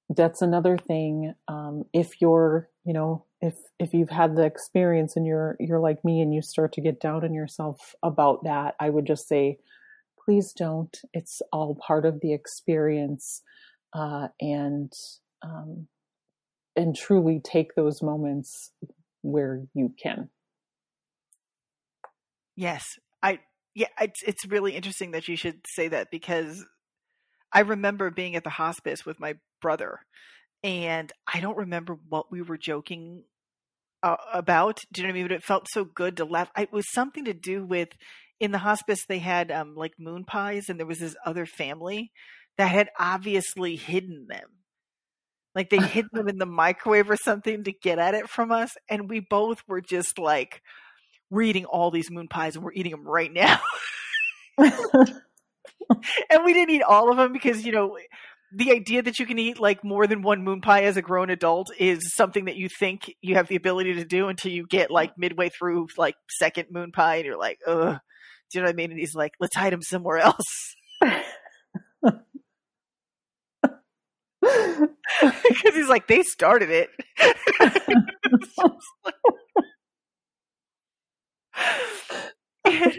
that's 0.09 0.42
another 0.42 0.76
thing. 0.76 1.34
Um, 1.46 1.84
if 1.92 2.20
you're, 2.20 2.68
you 2.84 2.92
know, 2.92 3.24
if 3.40 3.55
if 3.78 3.94
you've 3.94 4.11
had 4.11 4.34
the 4.36 4.44
experience 4.44 5.16
and 5.16 5.26
you're 5.26 5.57
you're 5.61 5.80
like 5.80 6.05
me 6.05 6.20
and 6.20 6.34
you 6.34 6.42
start 6.42 6.72
to 6.74 6.80
get 6.80 7.00
down 7.00 7.24
on 7.24 7.32
yourself 7.32 7.94
about 8.03 8.42
that, 8.44 8.74
I 8.80 8.90
would 8.90 9.07
just 9.07 9.28
say, 9.28 9.59
please 10.24 10.53
don't. 10.53 10.96
It's 11.12 11.40
all 11.53 11.76
part 11.76 12.05
of 12.05 12.20
the 12.20 12.32
experience, 12.32 13.42
uh, 13.94 14.28
and 14.40 14.92
um, 15.42 15.86
and 16.74 16.96
truly 16.96 17.40
take 17.42 17.74
those 17.74 18.03
moments 18.03 18.72
where 19.22 19.62
you 19.74 19.94
can. 20.03 20.30
Yes, 22.57 22.84
I 23.22 23.40
yeah, 23.74 23.88
it's 24.00 24.22
it's 24.22 24.46
really 24.46 24.74
interesting 24.76 25.12
that 25.12 25.28
you 25.28 25.36
should 25.36 25.61
say 25.74 25.88
that 25.88 26.11
because 26.11 26.64
I 27.53 27.61
remember 27.61 28.11
being 28.11 28.36
at 28.36 28.44
the 28.44 28.50
hospice 28.50 29.05
with 29.07 29.20
my 29.20 29.34
brother, 29.61 30.00
and 30.62 31.12
I 31.32 31.40
don't 31.40 31.57
remember 31.57 31.96
what 32.09 32.30
we 32.30 32.42
were 32.42 32.59
joking 32.59 33.24
uh, 34.03 34.16
about. 34.32 34.80
Do 34.92 35.00
you 35.03 35.09
know 35.09 35.12
what 35.12 35.18
I 35.18 35.20
mean? 35.20 35.28
But 35.28 35.36
it 35.36 35.44
felt 35.44 35.66
so 35.70 35.84
good 35.84 36.16
to 36.18 36.24
laugh. 36.24 36.50
It 36.59 36.72
was 36.72 36.84
something 36.92 37.24
to 37.24 37.34
do 37.34 37.64
with 37.64 37.90
in 38.40 38.53
the 38.53 38.59
hospice 38.59 39.05
they 39.07 39.20
had 39.20 39.50
um, 39.50 39.74
like 39.76 39.92
moon 39.98 40.24
pies, 40.24 40.68
and 40.68 40.78
there 40.78 40.86
was 40.86 40.98
this 40.98 41.16
other 41.24 41.46
family 41.46 42.12
that 42.59 42.68
had 42.68 42.90
obviously 42.98 43.76
hidden 43.76 44.26
them. 44.28 44.48
Like 45.55 45.70
they 45.70 45.78
hid 45.78 46.07
them 46.12 46.28
in 46.28 46.38
the 46.38 46.46
microwave 46.46 47.11
or 47.11 47.16
something 47.16 47.64
to 47.64 47.72
get 47.72 47.98
at 47.98 48.14
it 48.14 48.28
from 48.28 48.53
us, 48.53 48.72
and 48.88 49.09
we 49.09 49.20
both 49.20 49.62
were 49.66 49.80
just 49.80 50.18
like, 50.18 50.61
"We're 51.33 51.43
eating 51.43 51.64
all 51.64 51.91
these 51.91 52.11
moon 52.11 52.28
pies, 52.28 52.55
and 52.55 52.64
we're 52.64 52.72
eating 52.74 52.93
them 52.93 53.05
right 53.09 53.33
now." 53.33 53.61
and 56.30 56.45
we 56.45 56.53
didn't 56.53 56.70
eat 56.70 56.83
all 56.83 57.11
of 57.11 57.16
them 57.16 57.33
because 57.33 57.64
you 57.64 57.72
know 57.72 57.97
the 58.55 58.72
idea 58.72 59.03
that 59.03 59.18
you 59.18 59.26
can 59.26 59.39
eat 59.39 59.59
like 59.59 59.83
more 59.83 60.07
than 60.07 60.22
one 60.22 60.45
moon 60.45 60.61
pie 60.61 60.83
as 60.83 60.97
a 60.97 61.03
grown 61.03 61.30
adult 61.30 61.70
is 61.78 62.14
something 62.14 62.45
that 62.45 62.57
you 62.57 62.68
think 62.78 63.14
you 63.22 63.35
have 63.37 63.49
the 63.49 63.57
ability 63.57 63.95
to 63.95 64.05
do 64.05 64.28
until 64.28 64.53
you 64.53 64.66
get 64.66 64.91
like 64.91 65.16
midway 65.16 65.49
through 65.49 65.89
like 65.97 66.14
second 66.39 66.66
moon 66.70 66.93
pie 66.93 67.16
and 67.16 67.24
you're 67.24 67.39
like, 67.39 67.59
ugh. 67.66 67.99
Do 68.51 68.59
you 68.59 68.62
know 68.62 68.66
what 68.66 68.74
I 68.74 68.76
mean? 68.76 68.91
And 68.91 69.01
he's 69.01 69.14
like, 69.14 69.33
let's 69.41 69.57
hide 69.57 69.72
him 69.72 69.83
somewhere 69.83 70.18
else. 70.18 70.74
Because 74.43 75.74
he's 75.74 75.89
like, 75.89 76.09
they 76.09 76.22
started 76.22 76.68
it. 76.70 76.91
and, 82.64 82.94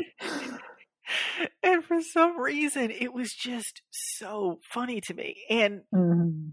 and 1.61 1.83
for 1.83 2.01
some 2.01 2.39
reason, 2.39 2.91
it 2.91 3.13
was 3.13 3.33
just 3.33 3.81
so 3.91 4.59
funny 4.71 5.01
to 5.01 5.13
me. 5.13 5.43
And 5.49 5.81
mm-hmm. 5.93 6.49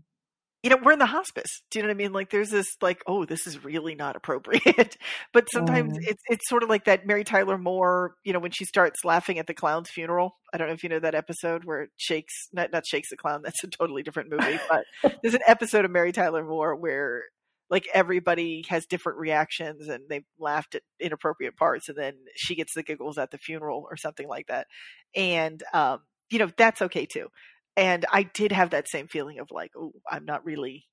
you 0.63 0.71
know, 0.71 0.79
we're 0.83 0.93
in 0.93 0.99
the 0.99 1.07
hospice. 1.07 1.63
Do 1.71 1.79
you 1.79 1.83
know 1.83 1.89
what 1.89 1.95
I 1.95 1.99
mean? 1.99 2.13
Like, 2.13 2.31
there's 2.31 2.51
this 2.51 2.67
like, 2.81 3.03
oh, 3.07 3.25
this 3.25 3.47
is 3.47 3.65
really 3.65 3.95
not 3.95 4.17
appropriate. 4.17 4.97
but 5.33 5.49
sometimes 5.53 5.97
it's 6.01 6.23
it's 6.29 6.49
sort 6.49 6.63
of 6.63 6.69
like 6.69 6.85
that 6.85 7.07
Mary 7.07 7.25
Tyler 7.25 7.59
Moore. 7.59 8.15
You 8.25 8.33
know, 8.33 8.41
when 8.41 8.53
she 8.53 8.65
starts 8.65 9.05
laughing 9.05 9.39
at 9.39 9.47
the 9.47 9.55
clown's 9.55 9.91
funeral. 9.91 10.37
I 10.53 10.59
don't 10.59 10.67
know 10.67 10.75
if 10.75 10.83
you 10.83 10.89
know 10.89 10.99
that 10.99 11.15
episode 11.15 11.65
where 11.65 11.83
it 11.83 11.91
shakes 11.97 12.35
not 12.53 12.73
not 12.73 12.87
shakes 12.87 13.11
the 13.11 13.17
clown. 13.17 13.43
That's 13.43 13.63
a 13.65 13.69
totally 13.69 14.03
different 14.03 14.31
movie. 14.31 14.59
But 14.69 14.85
there's 15.23 15.35
an 15.35 15.43
episode 15.47 15.85
of 15.85 15.91
Mary 15.91 16.13
Tyler 16.13 16.45
Moore 16.45 16.75
where 16.75 17.25
like 17.71 17.89
everybody 17.95 18.65
has 18.69 18.85
different 18.87 19.19
reactions 19.19 19.89
and 19.89 20.05
they 20.09 20.25
laughed 20.39 20.75
at 20.75 20.83
inappropriate 20.99 21.57
parts 21.57 21.89
and 21.89 21.97
then 21.97 22.15
she 22.35 22.55
gets 22.57 22.75
the 22.75 22.83
giggles 22.83 23.17
at 23.17 23.31
the 23.31 23.39
funeral 23.39 23.87
or 23.89 23.97
something 23.97 24.29
like 24.29 24.49
that. 24.49 24.67
And 25.15 25.63
um, 25.73 26.01
you 26.31 26.39
know 26.39 26.51
that's 26.57 26.83
okay 26.83 27.07
too. 27.07 27.29
And 27.77 28.05
i 28.13 28.25
did 28.25 28.53
have 28.53 28.71
that 28.71 28.89
same 28.89 29.07
feeling 29.09 29.39
of 29.39 29.49
like 29.51 29.71
oh 29.77 29.93
i'm 30.11 30.25
not 30.25 30.45
really 30.45 30.87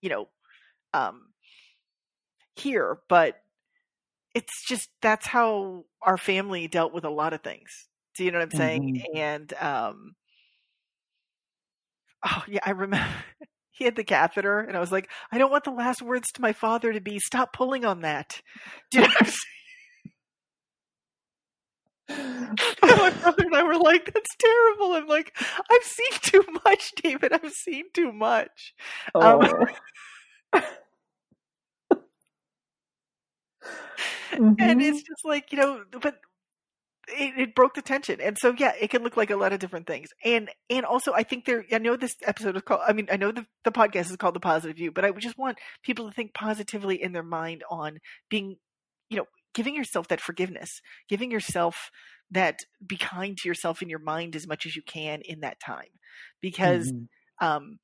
you 0.00 0.08
know 0.08 0.28
um 0.94 1.28
here. 2.56 2.98
But 3.08 3.36
it's 4.34 4.66
just 4.66 4.88
that's 5.02 5.26
how 5.26 5.84
our 6.02 6.18
family 6.18 6.68
dealt 6.68 6.92
with 6.92 7.04
a 7.04 7.10
lot 7.10 7.32
of 7.32 7.42
things. 7.42 7.88
Do 8.16 8.24
you 8.24 8.30
know 8.30 8.38
what 8.38 8.52
i'm 8.52 8.58
saying? 8.58 8.94
Mm-hmm. 8.96 9.16
and 9.16 9.52
um 9.60 10.14
oh 12.24 12.44
yeah 12.48 12.60
i 12.64 12.70
remember 12.70 13.06
he 13.76 13.84
had 13.84 13.96
the 13.96 14.04
catheter, 14.04 14.60
and 14.60 14.76
I 14.76 14.80
was 14.80 14.90
like, 14.92 15.10
I 15.30 15.38
don't 15.38 15.50
want 15.50 15.64
the 15.64 15.70
last 15.70 16.02
words 16.02 16.32
to 16.32 16.42
my 16.42 16.52
father 16.52 16.92
to 16.92 17.00
be, 17.00 17.18
stop 17.18 17.52
pulling 17.52 17.84
on 17.84 18.00
that. 18.00 18.40
Do 18.90 19.00
you 19.00 19.04
know 19.04 19.08
what 19.08 19.34
I'm 22.82 22.98
my 22.98 23.10
brother 23.10 23.44
and 23.44 23.56
I 23.56 23.62
were 23.62 23.78
like, 23.78 24.12
that's 24.12 24.36
terrible. 24.38 24.94
I'm 24.94 25.06
like, 25.06 25.36
I've 25.38 25.82
seen 25.82 26.12
too 26.22 26.44
much, 26.64 26.92
David. 27.02 27.32
I've 27.32 27.52
seen 27.52 27.84
too 27.92 28.12
much. 28.12 28.74
Um, 29.14 29.40
oh. 30.52 30.60
Um, 34.32 34.54
mm-hmm. 34.54 34.54
And 34.58 34.82
it's 34.82 35.02
just 35.02 35.24
like, 35.24 35.52
you 35.52 35.58
know, 35.58 35.82
but 36.00 36.16
it, 37.08 37.38
it, 37.38 37.54
broke 37.54 37.74
the 37.74 37.82
tension. 37.82 38.20
And 38.20 38.36
so 38.38 38.54
yeah 38.56 38.72
it 38.80 38.90
can 38.90 39.02
look 39.02 39.16
like 39.16 39.30
a 39.30 39.36
lot 39.36 39.52
of 39.52 39.58
different 39.58 39.86
things. 39.86 40.08
And 40.24 40.50
and 40.70 40.84
also 40.84 41.12
i 41.12 41.22
think 41.22 41.44
there 41.44 41.64
i 41.72 41.78
know 41.78 41.96
this 41.96 42.16
episode 42.24 42.56
is 42.56 42.62
called 42.62 42.80
i 42.86 42.92
mean 42.92 43.08
i 43.10 43.16
know 43.16 43.32
the, 43.32 43.46
the 43.64 43.72
podcast 43.72 44.10
is 44.10 44.16
called 44.16 44.34
the 44.34 44.40
positive 44.40 44.76
view 44.76 44.90
but 44.90 45.04
i 45.04 45.10
just 45.12 45.38
want 45.38 45.58
people 45.82 46.06
to 46.08 46.14
think 46.14 46.34
positively 46.34 47.00
in 47.00 47.12
their 47.12 47.22
mind 47.22 47.62
on 47.70 47.98
being 48.28 48.56
you 49.08 49.16
know 49.16 49.26
giving 49.54 49.74
yourself 49.74 50.08
that 50.08 50.20
forgiveness 50.20 50.80
giving 51.08 51.30
yourself 51.30 51.90
that 52.30 52.60
be 52.84 52.96
kind 52.96 53.36
to 53.38 53.48
yourself 53.48 53.82
in 53.82 53.88
your 53.88 53.98
mind 53.98 54.34
as 54.34 54.46
much 54.46 54.66
as 54.66 54.74
you 54.74 54.82
can 54.82 55.20
in 55.22 55.40
that 55.40 55.60
time. 55.60 55.90
Because 56.40 56.92
mm-hmm. 56.92 57.46
um 57.46 57.78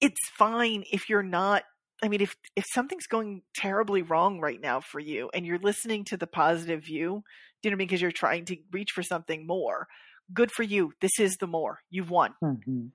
it's 0.00 0.28
fine 0.36 0.84
if 0.92 1.08
you're 1.08 1.22
not 1.22 1.62
I 2.02 2.08
mean, 2.08 2.20
if 2.20 2.36
if 2.54 2.64
something's 2.72 3.06
going 3.06 3.42
terribly 3.54 4.02
wrong 4.02 4.40
right 4.40 4.60
now 4.60 4.80
for 4.80 4.98
you, 4.98 5.30
and 5.32 5.46
you're 5.46 5.60
listening 5.60 6.04
to 6.06 6.16
the 6.18 6.26
positive 6.26 6.84
view, 6.84 7.22
you 7.64 7.70
know, 7.70 7.74
what 7.74 7.78
I 7.78 7.78
mean? 7.78 7.88
because 7.88 8.02
you're 8.02 8.12
trying 8.12 8.44
to 8.46 8.56
reach 8.72 8.90
for 8.94 9.02
something 9.02 9.46
more. 9.46 9.86
Good 10.32 10.50
for 10.50 10.62
you. 10.62 10.92
This 11.00 11.18
is 11.18 11.36
the 11.38 11.46
more. 11.46 11.80
You've 11.90 12.10
won. 12.10 12.34
Mm-hmm. 12.42 12.86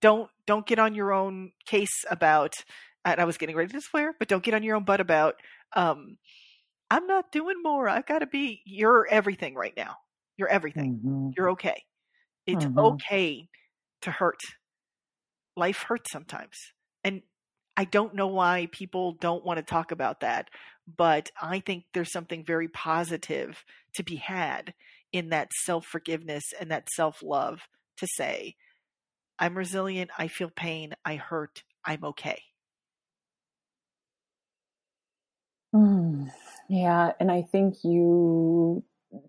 Don't 0.00 0.30
don't 0.46 0.66
get 0.66 0.78
on 0.78 0.94
your 0.94 1.12
own 1.12 1.52
case 1.66 2.04
about. 2.10 2.54
And 3.04 3.20
I 3.20 3.24
was 3.24 3.38
getting 3.38 3.56
ready 3.56 3.72
to 3.72 3.80
swear, 3.80 4.14
but 4.18 4.28
don't 4.28 4.42
get 4.42 4.54
on 4.54 4.62
your 4.62 4.76
own 4.76 4.84
butt 4.84 5.00
about. 5.00 5.36
Um, 5.74 6.16
I'm 6.90 7.06
not 7.06 7.30
doing 7.30 7.56
more. 7.62 7.88
I've 7.88 8.06
got 8.06 8.20
to 8.20 8.26
be. 8.26 8.62
You're 8.64 9.06
everything 9.08 9.54
right 9.54 9.74
now. 9.76 9.96
You're 10.36 10.48
everything. 10.48 10.94
Mm-hmm. 10.96 11.30
You're 11.36 11.50
okay. 11.50 11.84
It's 12.46 12.64
mm-hmm. 12.64 12.78
okay 12.78 13.48
to 14.02 14.10
hurt. 14.10 14.40
Life 15.56 15.84
hurts 15.88 16.12
sometimes, 16.12 16.56
I 17.76 17.84
don't 17.84 18.14
know 18.14 18.28
why 18.28 18.68
people 18.72 19.12
don't 19.12 19.44
want 19.44 19.58
to 19.58 19.62
talk 19.62 19.92
about 19.92 20.20
that, 20.20 20.48
but 20.96 21.30
I 21.40 21.60
think 21.60 21.84
there's 21.92 22.12
something 22.12 22.44
very 22.44 22.68
positive 22.68 23.64
to 23.94 24.02
be 24.02 24.16
had 24.16 24.74
in 25.12 25.28
that 25.30 25.52
self 25.64 25.86
forgiveness 25.86 26.44
and 26.58 26.70
that 26.70 26.88
self 26.90 27.22
love 27.22 27.68
to 27.98 28.06
say, 28.16 28.56
I'm 29.38 29.56
resilient, 29.56 30.10
I 30.18 30.28
feel 30.28 30.50
pain, 30.50 30.94
I 31.04 31.16
hurt, 31.16 31.62
I'm 31.84 32.04
okay. 32.04 32.42
Mm, 35.74 36.30
yeah, 36.68 37.12
and 37.20 37.30
I 37.30 37.42
think 37.42 37.84
you 37.84 38.82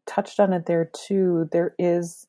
touched 0.06 0.40
on 0.40 0.54
it 0.54 0.66
there 0.66 0.90
too. 0.96 1.50
There 1.52 1.76
is 1.78 2.28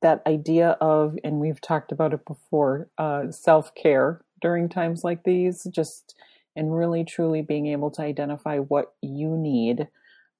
that 0.00 0.22
idea 0.26 0.70
of, 0.80 1.16
and 1.24 1.40
we've 1.40 1.60
talked 1.60 1.92
about 1.92 2.12
it 2.14 2.24
before, 2.26 2.88
uh, 2.98 3.30
self 3.30 3.74
care 3.74 4.24
during 4.40 4.68
times 4.68 5.04
like 5.04 5.24
these, 5.24 5.64
just 5.64 6.14
and 6.56 6.76
really 6.76 7.04
truly 7.04 7.42
being 7.42 7.66
able 7.66 7.90
to 7.90 8.02
identify 8.02 8.58
what 8.58 8.92
you 9.02 9.36
need 9.36 9.88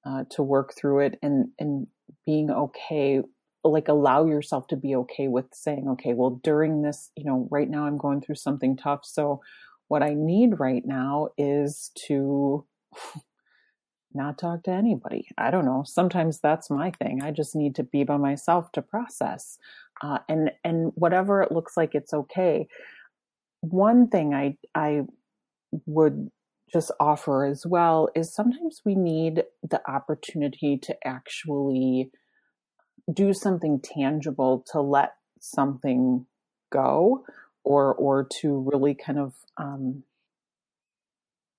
uh, 0.04 0.24
to 0.30 0.42
work 0.42 0.74
through 0.76 1.00
it 1.00 1.18
and 1.22 1.48
and 1.58 1.86
being 2.26 2.50
okay 2.50 3.22
like 3.62 3.88
allow 3.88 4.26
yourself 4.26 4.66
to 4.66 4.76
be 4.76 4.94
okay 4.94 5.28
with 5.28 5.48
saying 5.52 5.88
okay 5.88 6.12
well 6.12 6.38
during 6.44 6.82
this 6.82 7.10
you 7.16 7.24
know 7.24 7.48
right 7.50 7.70
now 7.70 7.86
i'm 7.86 7.96
going 7.96 8.20
through 8.20 8.34
something 8.34 8.76
tough 8.76 9.00
so 9.04 9.40
what 9.88 10.02
i 10.02 10.12
need 10.14 10.60
right 10.60 10.84
now 10.84 11.28
is 11.38 11.90
to 11.94 12.64
not 14.14 14.38
talk 14.38 14.64
to 14.64 14.70
anybody. 14.70 15.28
I 15.36 15.50
don't 15.50 15.64
know. 15.64 15.82
Sometimes 15.86 16.40
that's 16.40 16.70
my 16.70 16.90
thing. 16.90 17.22
I 17.22 17.30
just 17.30 17.54
need 17.54 17.74
to 17.76 17.82
be 17.82 18.04
by 18.04 18.16
myself 18.16 18.70
to 18.72 18.82
process 18.82 19.58
uh, 20.02 20.18
and 20.28 20.50
and 20.64 20.92
whatever 20.94 21.42
it 21.42 21.52
looks 21.52 21.76
like 21.76 21.94
it's 21.94 22.12
okay. 22.12 22.66
One 23.60 24.08
thing 24.08 24.34
i 24.34 24.56
i 24.74 25.02
would 25.86 26.30
just 26.72 26.90
offer 27.00 27.44
as 27.44 27.64
well 27.66 28.08
is 28.14 28.34
sometimes 28.34 28.82
we 28.84 28.94
need 28.94 29.44
the 29.62 29.80
opportunity 29.90 30.76
to 30.78 30.96
actually 31.06 32.10
do 33.12 33.32
something 33.32 33.80
tangible 33.80 34.64
to 34.72 34.80
let 34.80 35.14
something 35.40 36.26
go 36.72 37.24
or 37.64 37.94
or 37.94 38.26
to 38.40 38.68
really 38.72 38.94
kind 38.94 39.18
of 39.18 39.34
um, 39.56 40.02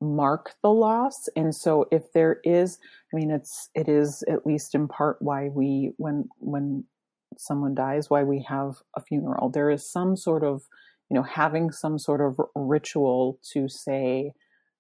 mark 0.02 0.54
the 0.62 0.70
loss 0.70 1.30
and 1.36 1.56
so 1.56 1.86
if 1.92 2.12
there 2.14 2.40
is 2.44 2.78
i 3.14 3.16
mean 3.16 3.32
it's 3.32 3.70
it 3.74 3.88
is 3.88 4.24
at 4.28 4.46
least 4.46 4.76
in 4.76 4.88
part 4.88 5.18
why 5.22 5.48
we 5.48 5.92
when 5.98 6.28
when 6.40 6.84
someone 7.38 7.74
dies 7.74 8.10
why 8.10 8.24
we 8.24 8.46
have 8.48 8.76
a 8.96 9.02
funeral 9.02 9.50
there 9.50 9.70
is 9.70 9.90
some 9.90 10.16
sort 10.16 10.44
of 10.44 10.64
you 11.10 11.16
know, 11.16 11.24
having 11.24 11.72
some 11.72 12.00
sort 12.00 12.22
of 12.22 12.40
ritual 12.56 13.40
to 13.54 13.68
say 13.68 14.32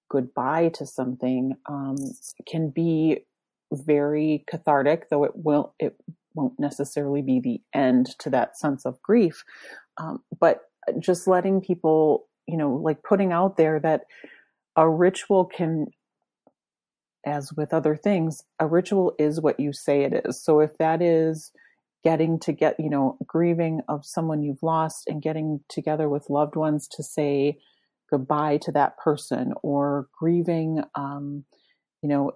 goodbye 0.10 0.70
to 0.70 0.86
something 0.86 1.54
um, 1.68 1.96
can 2.48 2.70
be 2.70 3.20
very 3.72 4.44
cathartic, 4.48 5.10
though 5.10 5.24
it 5.24 5.32
will 5.36 5.74
it 5.80 5.96
won't 6.34 6.60
necessarily 6.60 7.22
be 7.22 7.40
the 7.40 7.62
end 7.74 8.08
to 8.20 8.30
that 8.30 8.58
sense 8.58 8.86
of 8.86 9.02
grief. 9.02 9.44
Um, 9.98 10.22
but 10.40 10.62
just 11.00 11.28
letting 11.28 11.62
people, 11.62 12.28
you 12.48 12.58
know, 12.58 12.74
like 12.74 13.04
putting 13.04 13.32
out 13.32 13.58
there 13.58 13.80
that 13.80 14.02
a 14.76 14.90
ritual 14.90 15.46
can 15.46 15.88
as 17.26 17.52
with 17.54 17.74
other 17.74 17.96
things, 17.96 18.44
a 18.60 18.68
ritual 18.68 19.16
is 19.18 19.42
what 19.42 19.60
you 19.60 19.74
say 19.74 20.04
it 20.04 20.26
is. 20.26 20.42
So 20.44 20.60
if 20.60 20.78
that 20.78 21.02
is 21.02 21.52
getting 22.04 22.40
to 22.40 22.54
get, 22.54 22.80
you 22.80 22.90
know, 22.90 23.18
grieving 23.26 23.82
of 23.88 24.06
someone 24.06 24.44
you've 24.44 24.62
lost 24.62 25.08
and 25.08 25.22
getting 25.22 25.60
together 25.68 26.08
with 26.08 26.30
loved 26.30 26.56
ones 26.56 26.88
to 26.88 27.02
say 27.02 27.58
goodbye 28.12 28.58
to 28.58 28.72
that 28.74 28.98
person 29.00 29.54
or 29.64 30.08
grieving, 30.18 30.84
um, 30.94 31.44
you 32.04 32.10
know, 32.10 32.34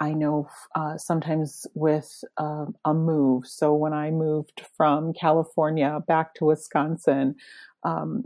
I 0.00 0.12
know 0.12 0.48
uh, 0.74 0.98
sometimes 0.98 1.68
with 1.74 2.24
uh, 2.36 2.66
a 2.84 2.92
move. 2.92 3.46
So 3.46 3.72
when 3.74 3.92
I 3.92 4.10
moved 4.10 4.62
from 4.76 5.12
California 5.12 6.00
back 6.08 6.34
to 6.34 6.46
Wisconsin, 6.46 7.36
um, 7.84 8.24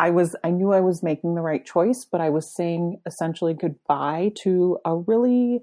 I 0.00 0.08
was 0.08 0.34
I 0.42 0.50
knew 0.50 0.72
I 0.72 0.80
was 0.80 1.02
making 1.02 1.34
the 1.34 1.42
right 1.42 1.62
choice, 1.62 2.06
but 2.10 2.22
I 2.22 2.30
was 2.30 2.50
saying 2.50 3.02
essentially 3.04 3.52
goodbye 3.52 4.32
to 4.42 4.78
a 4.86 4.96
really 4.96 5.60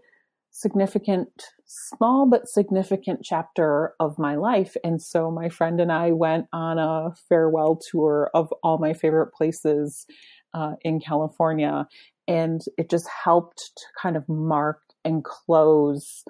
significant, 0.52 1.30
small 1.66 2.28
but 2.30 2.48
significant 2.48 3.22
chapter 3.24 3.96
of 4.00 4.20
my 4.20 4.36
life. 4.36 4.78
And 4.84 5.02
so 5.02 5.32
my 5.32 5.50
friend 5.50 5.82
and 5.82 5.92
I 5.92 6.12
went 6.12 6.46
on 6.54 6.78
a 6.78 7.16
farewell 7.28 7.80
tour 7.90 8.30
of 8.36 8.54
all 8.62 8.78
my 8.78 8.94
favorite 8.94 9.34
places 9.34 10.06
uh, 10.54 10.74
in 10.82 11.00
California. 11.00 11.88
And 12.28 12.62
it 12.78 12.92
just 12.92 13.08
helped 13.24 13.72
to 13.76 13.84
kind 14.00 14.16
of 14.16 14.30
mark 14.30 14.82
and 15.04 15.24
close, 15.24 16.24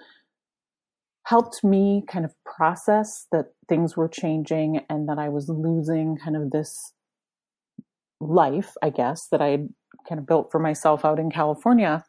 helped 1.24 1.62
me 1.62 2.06
kind 2.08 2.24
of 2.24 2.34
process 2.46 3.28
that 3.34 3.48
things 3.68 3.98
were 3.98 4.08
changing 4.08 4.86
and 4.90 5.10
that 5.10 5.20
I 5.20 5.28
was 5.28 5.50
losing 5.50 6.18
kind 6.24 6.38
of 6.38 6.52
this 6.52 6.94
life, 8.20 8.74
I 8.82 8.90
guess, 8.90 9.28
that 9.32 9.42
I 9.42 9.48
had 9.50 9.70
kind 10.08 10.20
of 10.20 10.26
built 10.26 10.52
for 10.52 10.60
myself 10.60 11.06
out 11.06 11.20
in 11.20 11.30
California 11.30 12.04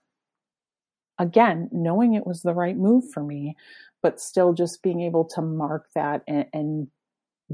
again, 1.19 1.69
knowing 1.73 2.15
it 2.15 2.27
was 2.27 2.43
the 2.43 2.55
right 2.55 2.77
move 2.77 3.05
for 3.13 3.23
me, 3.23 3.57
but 4.03 4.21
still 4.21 4.53
just 4.53 4.83
being 4.83 5.01
able 5.01 5.25
to 5.25 5.43
mark 5.43 5.87
that 5.95 6.23
and, 6.29 6.47
and 6.53 6.89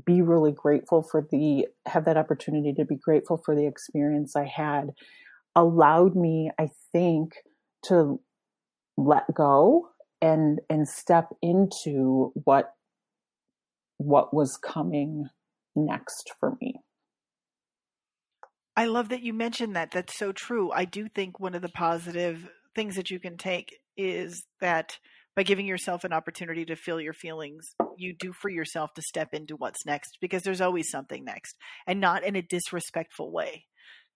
be 0.04 0.20
really 0.20 0.52
grateful 0.52 1.02
for 1.02 1.26
the, 1.30 1.66
have 1.86 2.04
that 2.04 2.16
opportunity 2.16 2.72
to 2.74 2.84
be 2.84 2.96
grateful 2.96 3.40
for 3.44 3.54
the 3.54 3.66
experience 3.66 4.36
I 4.36 4.44
had 4.44 4.90
allowed 5.56 6.16
me, 6.16 6.50
I 6.58 6.68
think, 6.92 7.34
to 7.84 8.20
let 8.96 9.32
go 9.32 9.88
and, 10.20 10.60
and 10.68 10.88
step 10.88 11.28
into 11.42 12.32
what, 12.44 12.74
what 13.98 14.34
was 14.34 14.56
coming 14.56 15.28
next 15.76 16.32
for 16.38 16.56
me. 16.60 16.83
I 18.76 18.86
love 18.86 19.10
that 19.10 19.22
you 19.22 19.32
mentioned 19.32 19.76
that. 19.76 19.92
That's 19.92 20.18
so 20.18 20.32
true. 20.32 20.72
I 20.72 20.84
do 20.84 21.08
think 21.08 21.38
one 21.38 21.54
of 21.54 21.62
the 21.62 21.68
positive 21.68 22.48
things 22.74 22.96
that 22.96 23.10
you 23.10 23.20
can 23.20 23.36
take 23.36 23.78
is 23.96 24.44
that 24.60 24.98
by 25.36 25.44
giving 25.44 25.66
yourself 25.66 26.04
an 26.04 26.12
opportunity 26.12 26.64
to 26.64 26.76
feel 26.76 27.00
your 27.00 27.12
feelings, 27.12 27.74
you 27.96 28.14
do 28.18 28.32
for 28.32 28.48
yourself 28.48 28.92
to 28.94 29.02
step 29.02 29.32
into 29.32 29.56
what's 29.56 29.86
next 29.86 30.18
because 30.20 30.42
there's 30.42 30.60
always 30.60 30.90
something 30.90 31.24
next 31.24 31.56
and 31.86 32.00
not 32.00 32.24
in 32.24 32.36
a 32.36 32.42
disrespectful 32.42 33.32
way. 33.32 33.64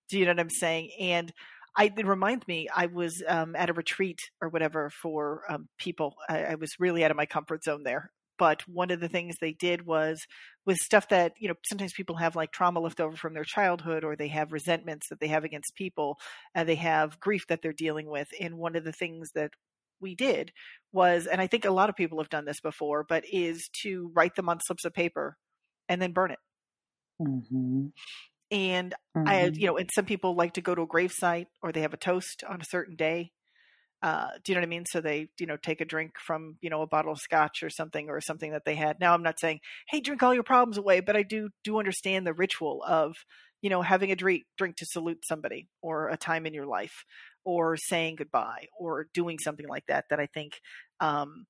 Do 0.09 0.19
you 0.19 0.25
know 0.25 0.33
what 0.33 0.41
I'm 0.41 0.51
saying? 0.51 0.91
And 1.01 1.33
I, 1.77 1.93
it 1.97 2.07
reminds 2.07 2.47
me, 2.49 2.69
I 2.75 2.87
was 2.87 3.23
um, 3.29 3.55
at 3.55 3.71
a 3.71 3.75
retreat 3.75 4.19
or 4.41 4.49
whatever 4.49 4.91
for 5.03 5.43
um, 5.49 5.69
people. 5.79 6.15
I, 6.29 6.45
I 6.45 6.55
was 6.57 6.71
really 6.81 7.05
out 7.05 7.11
of 7.11 7.17
my 7.17 7.27
comfort 7.27 7.63
zone 7.63 7.83
there 7.85 8.11
but 8.39 8.63
one 8.69 8.91
of 8.91 9.01
the 9.01 9.09
things 9.09 9.37
they 9.41 9.53
did 9.53 9.85
was 9.85 10.21
with 10.65 10.77
stuff 10.79 11.09
that 11.09 11.33
you 11.39 11.49
know 11.49 11.55
sometimes 11.65 11.93
people 11.93 12.17
have 12.17 12.37
like 12.37 12.53
trauma 12.53 12.81
left 12.81 13.01
over 13.01 13.17
from 13.17 13.35
their 13.35 13.45
childhood 13.45 14.05
or 14.05 14.17
they 14.17 14.29
have 14.29 14.53
resentments 14.53 15.09
that 15.09 15.21
they 15.21 15.29
have 15.29 15.45
against 15.45 15.75
people 15.75 16.19
and 16.55 16.69
they 16.69 16.77
have 16.77 17.21
grief 17.21 17.47
that 17.49 17.61
they're 17.63 17.73
dealing 17.73 18.09
with 18.09 18.29
and 18.41 18.57
one 18.57 18.77
of 18.77 18.85
the 18.85 18.93
things 18.93 19.31
that 19.35 19.51
we 20.01 20.15
did 20.15 20.53
was 20.93 21.27
and 21.27 21.41
i 21.41 21.47
think 21.47 21.65
a 21.65 21.71
lot 21.71 21.89
of 21.89 21.97
people 21.97 22.19
have 22.19 22.31
done 22.31 22.45
this 22.45 22.61
before 22.61 23.05
but 23.09 23.25
is 23.31 23.69
to 23.83 24.11
write 24.15 24.35
them 24.37 24.49
on 24.49 24.61
slips 24.61 24.85
of 24.85 24.95
paper 24.95 25.37
and 25.89 26.01
then 26.01 26.13
burn 26.13 26.31
it 26.31 26.39
mm-hmm. 27.21 27.87
and 28.51 28.95
mm-hmm. 29.17 29.29
i 29.29 29.51
you 29.55 29.67
know 29.67 29.77
and 29.77 29.91
some 29.93 30.05
people 30.05 30.37
like 30.37 30.53
to 30.53 30.61
go 30.61 30.75
to 30.75 30.83
a 30.83 30.87
gravesite 30.87 31.47
or 31.63 31.73
they 31.73 31.83
have 31.83 31.95
a 31.95 31.99
toast 31.99 32.45
on 32.49 32.61
a 32.61 32.65
certain 32.65 32.95
day 32.95 33.33
uh, 34.03 34.29
do 34.45 34.53
you 34.53 34.55
know 34.55 34.61
what 34.61 34.67
I 34.67 34.71
mean? 34.71 34.85
So 34.87 35.01
they, 35.01 35.29
you 35.41 35.47
know, 35.47 35.57
take 35.57 35.81
a 35.81 35.85
drink 35.85 36.13
from, 36.25 36.57
you 36.61 36.71
know, 36.71 36.83
a 36.83 36.87
bottle 36.87 37.13
of 37.13 37.19
scotch 37.19 37.63
or 37.63 37.71
something 37.71 38.09
or 38.09 38.21
something 38.21 38.53
that 38.53 38.65
they 38.65 38.77
had. 38.77 39.01
Now 39.01 39.13
I'm 39.13 39.23
not 39.23 39.41
saying, 39.41 39.61
hey, 39.89 40.01
drink 40.01 40.23
all 40.23 40.35
your 40.35 40.45
problems 40.45 40.79
away, 40.79 41.01
but 41.01 41.17
I 41.17 41.23
do 41.23 41.49
do 41.65 41.79
understand 41.79 42.27
the 42.27 42.33
ritual 42.33 42.83
of, 42.87 43.15
you 43.61 43.71
know, 43.71 43.83
having 43.83 44.13
a 44.13 44.17
drink 44.17 44.45
drink 44.57 44.77
to 44.77 44.87
salute 44.87 45.25
somebody 45.25 45.69
or 45.83 46.09
a 46.09 46.17
time 46.17 46.47
in 46.47 46.55
your 46.55 46.67
life 46.67 47.05
or 47.45 47.77
saying 47.77 48.17
goodbye 48.17 48.67
or 48.79 49.09
doing 49.15 49.39
something 49.41 49.67
like 49.67 49.87
that. 49.89 50.05
That 50.11 50.21
I 50.21 50.27
think, 50.27 50.61
um, 51.01 51.47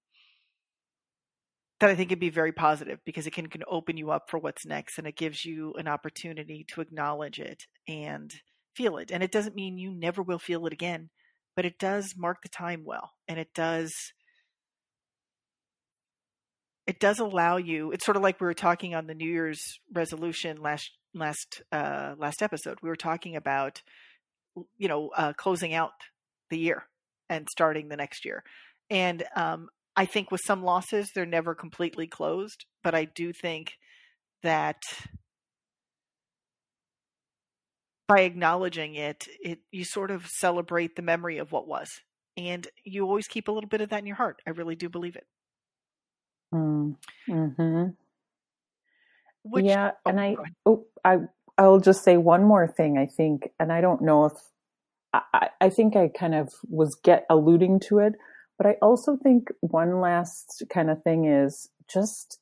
that 1.80 1.90
I 1.90 1.94
think 1.94 2.08
can 2.08 2.18
be 2.18 2.30
very 2.30 2.52
positive 2.52 2.98
because 3.04 3.26
it 3.26 3.34
can, 3.34 3.48
can 3.48 3.62
open 3.68 3.98
you 3.98 4.10
up 4.10 4.30
for 4.30 4.38
what's 4.38 4.66
next 4.66 4.98
and 4.98 5.06
it 5.06 5.16
gives 5.16 5.44
you 5.44 5.74
an 5.74 5.86
opportunity 5.86 6.64
to 6.70 6.80
acknowledge 6.80 7.38
it 7.38 7.64
and 7.86 8.32
feel 8.74 8.96
it. 8.96 9.10
And 9.12 9.22
it 9.22 9.30
doesn't 9.30 9.54
mean 9.54 9.78
you 9.78 9.92
never 9.92 10.22
will 10.22 10.38
feel 10.38 10.66
it 10.66 10.72
again 10.72 11.10
but 11.58 11.64
it 11.64 11.76
does 11.80 12.14
mark 12.16 12.40
the 12.44 12.48
time 12.48 12.84
well 12.84 13.14
and 13.26 13.36
it 13.36 13.52
does 13.52 13.92
it 16.86 17.00
does 17.00 17.18
allow 17.18 17.56
you 17.56 17.90
it's 17.90 18.04
sort 18.04 18.16
of 18.16 18.22
like 18.22 18.40
we 18.40 18.44
were 18.46 18.54
talking 18.54 18.94
on 18.94 19.08
the 19.08 19.14
new 19.14 19.28
year's 19.28 19.60
resolution 19.92 20.62
last 20.62 20.92
last 21.14 21.62
uh 21.72 22.14
last 22.16 22.42
episode. 22.42 22.78
We 22.80 22.88
were 22.88 22.94
talking 22.94 23.34
about 23.34 23.82
you 24.76 24.86
know 24.86 25.10
uh 25.16 25.32
closing 25.32 25.74
out 25.74 25.90
the 26.48 26.60
year 26.60 26.84
and 27.28 27.48
starting 27.50 27.88
the 27.88 27.96
next 27.96 28.24
year. 28.24 28.44
And 28.88 29.24
um 29.34 29.68
i 29.96 30.04
think 30.04 30.30
with 30.30 30.42
some 30.46 30.62
losses 30.62 31.10
they're 31.12 31.26
never 31.26 31.56
completely 31.56 32.06
closed 32.06 32.66
but 32.84 32.94
i 32.94 33.04
do 33.04 33.32
think 33.32 33.72
that 34.44 34.80
by 38.08 38.20
acknowledging 38.20 38.94
it, 38.94 39.28
it 39.40 39.60
you 39.70 39.84
sort 39.84 40.10
of 40.10 40.26
celebrate 40.26 40.96
the 40.96 41.02
memory 41.02 41.38
of 41.38 41.52
what 41.52 41.68
was, 41.68 41.88
and 42.36 42.66
you 42.84 43.04
always 43.04 43.28
keep 43.28 43.48
a 43.48 43.52
little 43.52 43.68
bit 43.68 43.82
of 43.82 43.90
that 43.90 44.00
in 44.00 44.06
your 44.06 44.16
heart. 44.16 44.40
I 44.46 44.50
really 44.50 44.74
do 44.74 44.88
believe 44.88 45.14
it. 45.14 45.26
Mm. 46.52 46.96
Hmm. 47.26 47.84
Which, 49.42 49.66
yeah, 49.66 49.92
oh, 50.04 50.10
and 50.10 50.20
I 50.20 50.36
oh 50.66 50.86
I 51.04 51.18
I'll 51.58 51.80
just 51.80 52.02
say 52.02 52.16
one 52.16 52.44
more 52.44 52.66
thing. 52.66 52.98
I 52.98 53.06
think, 53.06 53.50
and 53.60 53.72
I 53.72 53.80
don't 53.80 54.02
know 54.02 54.24
if 54.24 54.32
I, 55.12 55.50
I 55.60 55.68
think 55.68 55.94
I 55.94 56.08
kind 56.08 56.34
of 56.34 56.52
was 56.68 56.94
get 56.94 57.26
alluding 57.28 57.80
to 57.88 57.98
it, 57.98 58.14
but 58.56 58.66
I 58.66 58.76
also 58.80 59.16
think 59.16 59.50
one 59.60 60.00
last 60.00 60.64
kind 60.70 60.90
of 60.90 61.02
thing 61.02 61.26
is 61.26 61.68
just 61.92 62.40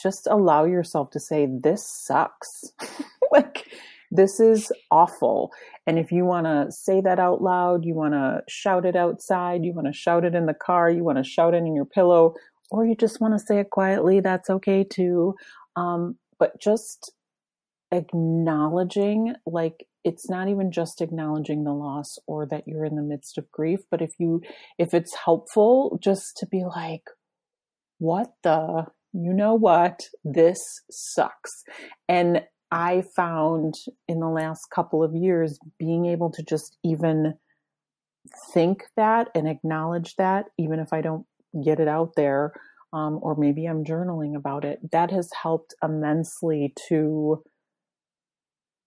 just 0.00 0.26
allow 0.30 0.64
yourself 0.64 1.10
to 1.10 1.20
say 1.20 1.46
this 1.46 1.86
sucks. 1.86 2.72
like 3.32 3.66
this 4.10 4.40
is 4.40 4.72
awful. 4.90 5.50
And 5.86 5.98
if 5.98 6.10
you 6.10 6.24
want 6.24 6.46
to 6.46 6.66
say 6.70 7.00
that 7.00 7.18
out 7.18 7.42
loud, 7.42 7.84
you 7.84 7.94
want 7.94 8.14
to 8.14 8.42
shout 8.48 8.84
it 8.84 8.96
outside, 8.96 9.64
you 9.64 9.72
want 9.72 9.86
to 9.86 9.92
shout 9.92 10.24
it 10.24 10.34
in 10.34 10.46
the 10.46 10.54
car, 10.54 10.90
you 10.90 11.04
want 11.04 11.18
to 11.18 11.24
shout 11.24 11.54
it 11.54 11.58
in 11.58 11.74
your 11.74 11.84
pillow, 11.84 12.34
or 12.70 12.86
you 12.86 12.94
just 12.94 13.20
want 13.20 13.34
to 13.34 13.44
say 13.44 13.60
it 13.60 13.70
quietly, 13.70 14.20
that's 14.20 14.50
okay 14.50 14.84
too. 14.84 15.34
Um, 15.76 16.16
but 16.38 16.60
just 16.60 17.12
acknowledging, 17.90 19.34
like, 19.46 19.86
it's 20.04 20.30
not 20.30 20.48
even 20.48 20.70
just 20.70 21.00
acknowledging 21.00 21.64
the 21.64 21.72
loss 21.72 22.16
or 22.26 22.46
that 22.46 22.64
you're 22.66 22.84
in 22.84 22.96
the 22.96 23.02
midst 23.02 23.36
of 23.36 23.50
grief, 23.50 23.80
but 23.90 24.00
if 24.00 24.12
you, 24.18 24.40
if 24.78 24.94
it's 24.94 25.14
helpful, 25.24 25.98
just 26.02 26.36
to 26.38 26.46
be 26.46 26.64
like, 26.64 27.02
what 27.98 28.28
the, 28.42 28.84
you 29.12 29.32
know 29.32 29.54
what, 29.54 30.00
this 30.24 30.60
sucks. 30.90 31.64
And 32.08 32.42
I 32.70 33.02
found 33.16 33.74
in 34.06 34.20
the 34.20 34.28
last 34.28 34.66
couple 34.74 35.02
of 35.02 35.14
years 35.14 35.58
being 35.78 36.06
able 36.06 36.30
to 36.32 36.42
just 36.42 36.76
even 36.84 37.34
think 38.52 38.84
that 38.96 39.28
and 39.34 39.48
acknowledge 39.48 40.16
that, 40.16 40.46
even 40.58 40.78
if 40.78 40.92
I 40.92 41.00
don't 41.00 41.26
get 41.64 41.80
it 41.80 41.88
out 41.88 42.12
there, 42.16 42.52
um, 42.92 43.18
or 43.22 43.36
maybe 43.36 43.66
I'm 43.66 43.84
journaling 43.84 44.36
about 44.36 44.64
it, 44.64 44.80
that 44.92 45.10
has 45.10 45.30
helped 45.42 45.74
immensely 45.82 46.74
to 46.88 47.42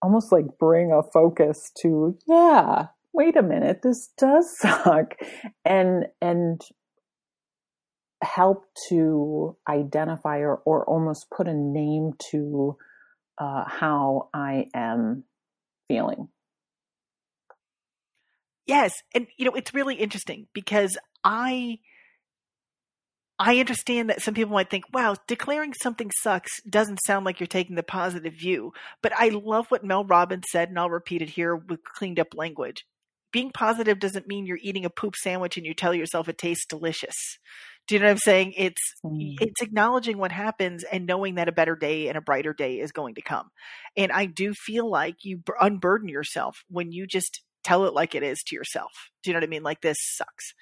almost 0.02 0.32
like 0.32 0.46
bring 0.60 0.92
a 0.92 1.02
focus 1.12 1.72
to, 1.82 2.18
yeah, 2.28 2.88
wait 3.14 3.36
a 3.36 3.44
minute, 3.44 3.82
this 3.84 4.10
does 4.18 4.58
suck. 4.60 5.16
And, 5.66 6.06
and, 6.22 6.62
help 8.24 8.66
to 8.90 9.58
identify 9.68 10.38
or, 10.38 10.62
or 10.66 10.86
almost 10.86 11.26
put 11.36 11.48
a 11.48 11.54
name 11.54 12.12
to 12.32 12.78
uh, 13.42 13.64
how 13.68 14.30
I 14.36 14.68
am 14.76 15.24
feeling. 15.88 16.30
Yes, 18.68 18.94
and 19.16 19.26
you 19.36 19.46
know 19.46 19.54
it's 19.54 19.74
really 19.74 19.96
interesting 19.96 20.46
because 20.54 20.96
I 21.24 21.80
I 23.40 23.60
understand 23.60 24.12
that 24.12 24.22
some 24.22 24.36
people 24.36 24.54
might 24.54 24.70
think, 24.70 24.86
wow, 24.94 25.16
declaring 25.26 25.74
something 25.74 26.12
sucks 26.22 26.62
doesn't 26.70 27.00
sound 27.04 27.26
like 27.26 27.40
you're 27.40 27.48
taking 27.48 27.76
the 27.76 27.82
positive 27.82 28.36
view. 28.36 28.74
But 29.02 29.14
I 29.18 29.30
love 29.30 29.66
what 29.70 29.84
Mel 29.84 30.06
Robbins 30.06 30.46
said, 30.52 30.70
and 30.70 30.78
I'll 30.78 30.92
repeat 30.92 31.24
it 31.24 31.30
here 31.30 31.56
with 31.56 31.84
cleaned 31.84 32.20
up 32.20 32.36
language. 32.36 32.86
Being 33.34 33.50
positive 33.52 33.98
doesn't 33.98 34.28
mean 34.28 34.46
you're 34.46 34.60
eating 34.62 34.86
a 34.86 34.92
poop 34.92 35.16
sandwich 35.16 35.58
and 35.58 35.66
you 35.66 35.74
tell 35.74 35.96
yourself 35.96 36.30
it 36.30 36.38
tastes 36.38 36.68
delicious. 36.68 37.40
Do 37.88 37.96
you 37.96 38.00
know 38.00 38.06
what 38.08 38.12
I'm 38.12 38.18
saying? 38.20 38.54
It's 38.56 38.82
mm. 39.04 39.36
it's 39.42 39.62
acknowledging 39.62 40.18
what 40.18 40.32
happens 40.32 40.84
and 40.84 41.06
knowing 41.06 41.36
that 41.36 41.50
a 41.50 41.52
better 41.52 41.76
day 41.76 42.08
and 42.08 42.18
a 42.18 42.22
brighter 42.22 42.54
day 42.54 42.80
is 42.80 42.92
going 42.92 43.16
to 43.16 43.22
come. 43.22 43.50
And 43.98 44.12
I 44.12 44.26
do 44.26 44.54
feel 44.54 44.90
like 44.90 45.16
you 45.24 45.42
unburden 45.60 46.08
yourself 46.08 46.58
when 46.70 46.92
you 46.92 47.08
just 47.08 47.42
tell 47.64 47.86
it 47.86 47.94
like 47.94 48.16
it 48.16 48.24
is 48.24 48.40
to 48.48 48.56
yourself. 48.56 48.92
Do 49.24 49.30
you 49.30 49.34
know 49.34 49.40
what 49.40 49.48
I 49.48 49.50
mean? 49.50 49.64
Like 49.64 49.82
this 49.82 49.98
sucks. 50.00 50.54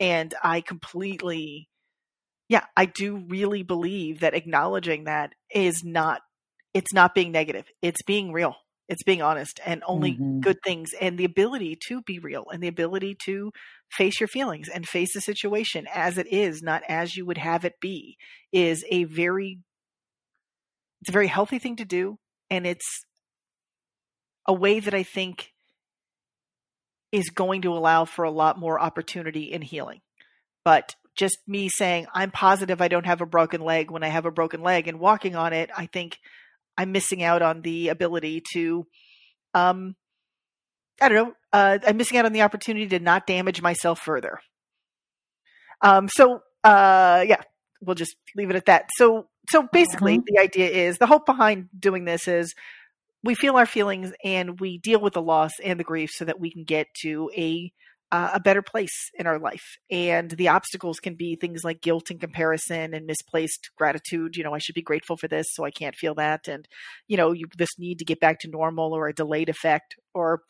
And 0.00 0.32
I 0.42 0.60
completely, 0.60 1.68
yeah, 2.48 2.64
I 2.76 2.86
do 2.86 3.24
really 3.28 3.62
believe 3.62 4.20
that 4.20 4.34
acknowledging 4.34 5.04
that 5.04 5.32
is 5.52 5.82
not, 5.84 6.20
it's 6.74 6.92
not 6.92 7.14
being 7.14 7.32
negative. 7.32 7.66
It's 7.82 8.02
being 8.02 8.32
real. 8.32 8.54
It's 8.88 9.02
being 9.02 9.20
honest 9.20 9.60
and 9.66 9.82
only 9.86 10.12
mm-hmm. 10.12 10.40
good 10.40 10.56
things 10.64 10.90
and 10.98 11.18
the 11.18 11.24
ability 11.24 11.78
to 11.88 12.00
be 12.02 12.18
real 12.18 12.46
and 12.50 12.62
the 12.62 12.68
ability 12.68 13.16
to 13.26 13.52
face 13.90 14.18
your 14.18 14.28
feelings 14.28 14.68
and 14.68 14.88
face 14.88 15.12
the 15.12 15.20
situation 15.20 15.86
as 15.92 16.16
it 16.16 16.26
is, 16.32 16.62
not 16.62 16.82
as 16.88 17.16
you 17.16 17.26
would 17.26 17.38
have 17.38 17.64
it 17.64 17.74
be, 17.80 18.16
is 18.52 18.84
a 18.90 19.04
very, 19.04 19.58
it's 21.02 21.10
a 21.10 21.12
very 21.12 21.26
healthy 21.26 21.58
thing 21.58 21.76
to 21.76 21.84
do. 21.84 22.18
And 22.50 22.66
it's 22.66 23.04
a 24.46 24.54
way 24.54 24.80
that 24.80 24.94
I 24.94 25.02
think 25.02 25.52
is 27.12 27.30
going 27.30 27.62
to 27.62 27.72
allow 27.72 28.06
for 28.06 28.24
a 28.24 28.30
lot 28.30 28.58
more 28.58 28.80
opportunity 28.80 29.52
in 29.52 29.62
healing. 29.62 30.00
But 30.64 30.94
just 31.16 31.38
me 31.46 31.68
saying, 31.68 32.06
I'm 32.14 32.30
positive 32.30 32.80
I 32.80 32.88
don't 32.88 33.06
have 33.06 33.20
a 33.20 33.26
broken 33.26 33.60
leg 33.60 33.90
when 33.90 34.02
I 34.02 34.08
have 34.08 34.24
a 34.24 34.30
broken 34.30 34.62
leg 34.62 34.88
and 34.88 35.00
walking 35.00 35.36
on 35.36 35.52
it, 35.52 35.70
I 35.76 35.86
think 35.86 36.18
I'm 36.78 36.92
missing 36.92 37.22
out 37.22 37.42
on 37.42 37.60
the 37.60 37.88
ability 37.88 38.42
to, 38.52 38.86
um, 39.52 39.96
I 41.00 41.08
don't 41.08 41.26
know, 41.26 41.34
uh, 41.52 41.78
I'm 41.86 41.96
missing 41.96 42.16
out 42.18 42.24
on 42.24 42.32
the 42.32 42.42
opportunity 42.42 42.86
to 42.86 43.00
not 43.00 43.26
damage 43.26 43.60
myself 43.60 43.98
further. 43.98 44.38
Um, 45.82 46.08
so, 46.08 46.40
uh, 46.62 47.24
yeah, 47.26 47.42
we'll 47.82 47.96
just 47.96 48.16
leave 48.36 48.50
it 48.50 48.56
at 48.56 48.66
that. 48.66 48.86
So, 48.96 49.26
so 49.50 49.68
basically, 49.72 50.18
mm-hmm. 50.18 50.34
the 50.34 50.40
idea 50.40 50.68
is 50.68 50.98
the 50.98 51.06
hope 51.06 51.26
behind 51.26 51.68
doing 51.78 52.04
this 52.04 52.28
is 52.28 52.54
we 53.24 53.34
feel 53.34 53.56
our 53.56 53.66
feelings 53.66 54.12
and 54.24 54.60
we 54.60 54.78
deal 54.78 55.00
with 55.00 55.14
the 55.14 55.22
loss 55.22 55.52
and 55.62 55.80
the 55.80 55.84
grief 55.84 56.10
so 56.12 56.24
that 56.24 56.38
we 56.38 56.52
can 56.52 56.64
get 56.64 56.86
to 57.02 57.30
a 57.36 57.72
uh, 58.10 58.30
a 58.34 58.40
better 58.40 58.62
place 58.62 59.10
in 59.18 59.26
our 59.26 59.38
life. 59.38 59.76
And 59.90 60.30
the 60.30 60.48
obstacles 60.48 60.98
can 60.98 61.14
be 61.14 61.36
things 61.36 61.62
like 61.62 61.82
guilt 61.82 62.10
and 62.10 62.20
comparison 62.20 62.94
and 62.94 63.06
misplaced 63.06 63.70
gratitude. 63.76 64.36
You 64.36 64.44
know, 64.44 64.54
I 64.54 64.58
should 64.58 64.74
be 64.74 64.82
grateful 64.82 65.16
for 65.16 65.28
this, 65.28 65.46
so 65.50 65.64
I 65.64 65.70
can't 65.70 65.96
feel 65.96 66.14
that. 66.14 66.48
And, 66.48 66.66
you 67.06 67.16
know, 67.16 67.32
you, 67.32 67.46
this 67.56 67.68
need 67.78 67.98
to 67.98 68.04
get 68.04 68.20
back 68.20 68.40
to 68.40 68.48
normal 68.48 68.94
or 68.94 69.08
a 69.08 69.14
delayed 69.14 69.48
effect 69.48 69.96
or 70.14 70.40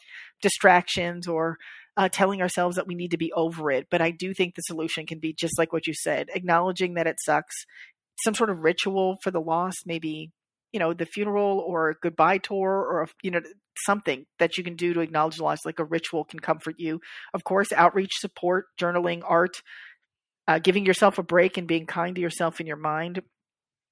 distractions 0.41 1.27
or 1.27 1.57
uh, 1.97 2.09
telling 2.09 2.41
ourselves 2.41 2.77
that 2.77 2.87
we 2.87 2.95
need 2.95 3.11
to 3.11 3.19
be 3.19 3.33
over 3.33 3.73
it. 3.73 3.89
But 3.91 4.01
I 4.01 4.13
do 4.13 4.33
think 4.33 4.55
the 4.55 4.63
solution 4.63 5.05
can 5.05 5.19
be 5.19 5.33
just 5.33 5.59
like 5.59 5.73
what 5.73 5.89
you 5.89 5.95
said, 5.95 6.29
acknowledging 6.33 6.95
that 6.95 7.09
it 7.09 7.19
sucks, 7.25 7.55
some 8.23 8.35
sort 8.35 8.51
of 8.51 8.61
ritual 8.61 9.17
for 9.23 9.33
the 9.33 9.41
loss, 9.41 9.75
maybe 9.85 10.31
you 10.73 10.79
know 10.79 10.93
the 10.93 11.07
funeral 11.07 11.65
or 11.67 11.91
a 11.91 11.95
goodbye 11.95 12.39
tour 12.39 12.71
or 12.71 13.03
a, 13.03 13.07
you 13.23 13.31
know 13.31 13.41
something 13.85 14.27
that 14.39 14.57
you 14.57 14.65
can 14.65 14.77
do 14.77 14.95
to 14.95 15.01
acknowledge 15.01 15.37
the 15.37 15.45
loss 15.45 15.65
like 15.65 15.79
a 15.79 15.85
ritual 15.85 16.25
can 16.25 16.41
comfort 16.41 16.77
you. 16.79 17.01
Of 17.35 17.45
course 17.45 17.73
outreach 17.73 18.13
support 18.21 18.67
journaling 18.81 19.23
art 19.27 19.63
uh, 20.49 20.59
giving 20.59 20.87
yourself 20.87 21.19
a 21.19 21.23
break 21.23 21.59
and 21.59 21.69
being 21.69 21.87
kind 21.87 22.15
to 22.17 22.23
yourself 22.23 22.59
in 22.59 22.67
your 22.67 22.77
mind. 22.77 23.21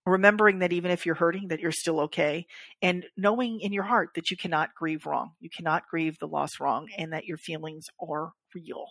Remembering 0.07 0.61
that 0.61 0.72
even 0.72 0.91
if 0.93 1.05
you're 1.05 1.16
hurting 1.16 1.49
that 1.49 1.61
you're 1.61 1.72
still 1.72 2.01
okay 2.03 2.47
and 2.80 3.05
knowing 3.16 3.59
in 3.61 3.72
your 3.72 3.82
heart 3.82 4.11
that 4.14 4.30
you 4.30 4.37
cannot 4.37 4.70
grieve 4.76 5.05
wrong. 5.05 5.32
You 5.41 5.51
cannot 5.55 5.82
grieve 5.91 6.14
the 6.18 6.28
loss 6.28 6.61
wrong 6.61 6.87
and 6.97 7.12
that 7.12 7.24
your 7.24 7.39
feelings 7.39 7.87
are 8.01 8.30
real. 8.55 8.87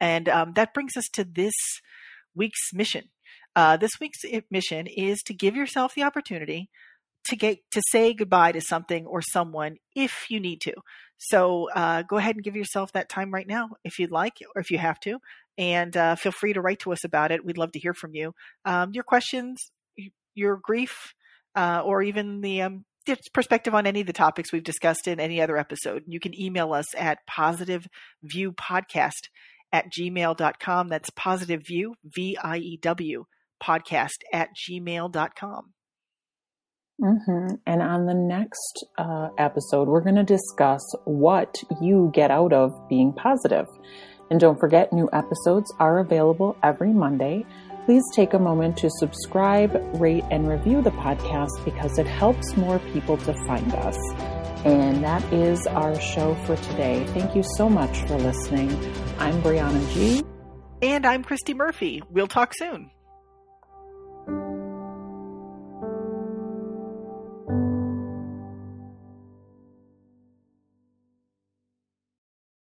And 0.00 0.28
um, 0.28 0.52
that 0.54 0.72
brings 0.72 0.96
us 0.96 1.08
to 1.14 1.24
this 1.24 1.54
week's 2.34 2.72
mission. 2.72 3.10
Uh, 3.54 3.76
this 3.76 3.90
week's 4.00 4.20
mission 4.50 4.86
is 4.86 5.22
to 5.24 5.34
give 5.34 5.56
yourself 5.56 5.94
the 5.94 6.04
opportunity 6.04 6.70
to 7.26 7.36
get 7.36 7.58
to 7.70 7.82
say 7.90 8.14
goodbye 8.14 8.52
to 8.52 8.60
something 8.60 9.06
or 9.06 9.22
someone 9.22 9.76
if 9.94 10.26
you 10.28 10.40
need 10.40 10.60
to. 10.62 10.74
So 11.18 11.70
uh, 11.74 12.02
go 12.02 12.16
ahead 12.16 12.34
and 12.34 12.44
give 12.44 12.56
yourself 12.56 12.92
that 12.92 13.08
time 13.08 13.32
right 13.32 13.46
now 13.46 13.70
if 13.84 13.98
you'd 13.98 14.10
like 14.10 14.38
or 14.54 14.60
if 14.60 14.70
you 14.70 14.78
have 14.78 14.98
to, 15.00 15.18
and 15.56 15.96
uh, 15.96 16.16
feel 16.16 16.32
free 16.32 16.52
to 16.52 16.60
write 16.60 16.80
to 16.80 16.92
us 16.92 17.04
about 17.04 17.30
it. 17.30 17.44
We'd 17.44 17.58
love 17.58 17.72
to 17.72 17.78
hear 17.78 17.94
from 17.94 18.14
you. 18.14 18.34
Um, 18.64 18.90
your 18.92 19.04
questions, 19.04 19.70
your 20.34 20.56
grief, 20.56 21.14
uh, 21.54 21.82
or 21.84 22.02
even 22.02 22.40
the 22.40 22.62
um, 22.62 22.84
perspective 23.32 23.74
on 23.74 23.86
any 23.86 24.00
of 24.00 24.06
the 24.06 24.12
topics 24.12 24.52
we've 24.52 24.64
discussed 24.64 25.06
in 25.06 25.20
any 25.20 25.40
other 25.40 25.56
episode. 25.56 26.02
You 26.06 26.20
can 26.20 26.38
email 26.38 26.72
us 26.72 26.86
at 26.96 27.18
positiveviewpodcast 27.30 29.28
at 29.72 29.86
gmail.com. 29.92 30.88
That's 30.88 31.10
positive 31.10 31.62
view, 31.66 31.94
V 32.04 32.36
I 32.42 32.58
E 32.58 32.78
W, 32.82 33.24
podcast 33.62 34.18
at 34.32 34.50
gmail.com. 34.56 35.72
Mm-hmm. 37.02 37.54
And 37.66 37.82
on 37.82 38.06
the 38.06 38.14
next 38.14 38.86
uh, 38.96 39.30
episode, 39.36 39.88
we're 39.88 40.02
going 40.02 40.16
to 40.16 40.22
discuss 40.22 40.82
what 41.04 41.52
you 41.80 42.10
get 42.14 42.30
out 42.30 42.52
of 42.52 42.70
being 42.88 43.12
positive. 43.12 43.66
And 44.30 44.38
don't 44.38 44.58
forget, 44.58 44.92
new 44.92 45.10
episodes 45.12 45.72
are 45.80 45.98
available 45.98 46.56
every 46.62 46.92
Monday. 46.92 47.44
Please 47.86 48.04
take 48.14 48.34
a 48.34 48.38
moment 48.38 48.76
to 48.78 48.88
subscribe, 48.88 49.74
rate, 50.00 50.22
and 50.30 50.48
review 50.48 50.80
the 50.80 50.92
podcast 50.92 51.64
because 51.64 51.98
it 51.98 52.06
helps 52.06 52.56
more 52.56 52.78
people 52.78 53.16
to 53.18 53.34
find 53.46 53.74
us. 53.74 53.98
And 54.64 55.02
that 55.02 55.24
is 55.32 55.66
our 55.66 56.00
show 56.00 56.36
for 56.46 56.54
today. 56.56 57.04
Thank 57.08 57.34
you 57.34 57.42
so 57.56 57.68
much 57.68 58.06
for 58.06 58.16
listening. 58.16 58.70
I'm 59.18 59.42
Briana 59.42 59.92
G. 59.92 60.22
And 60.80 61.04
I'm 61.04 61.24
Christy 61.24 61.52
Murphy. 61.52 62.00
We'll 62.08 62.28
talk 62.28 62.54
soon. 62.54 62.92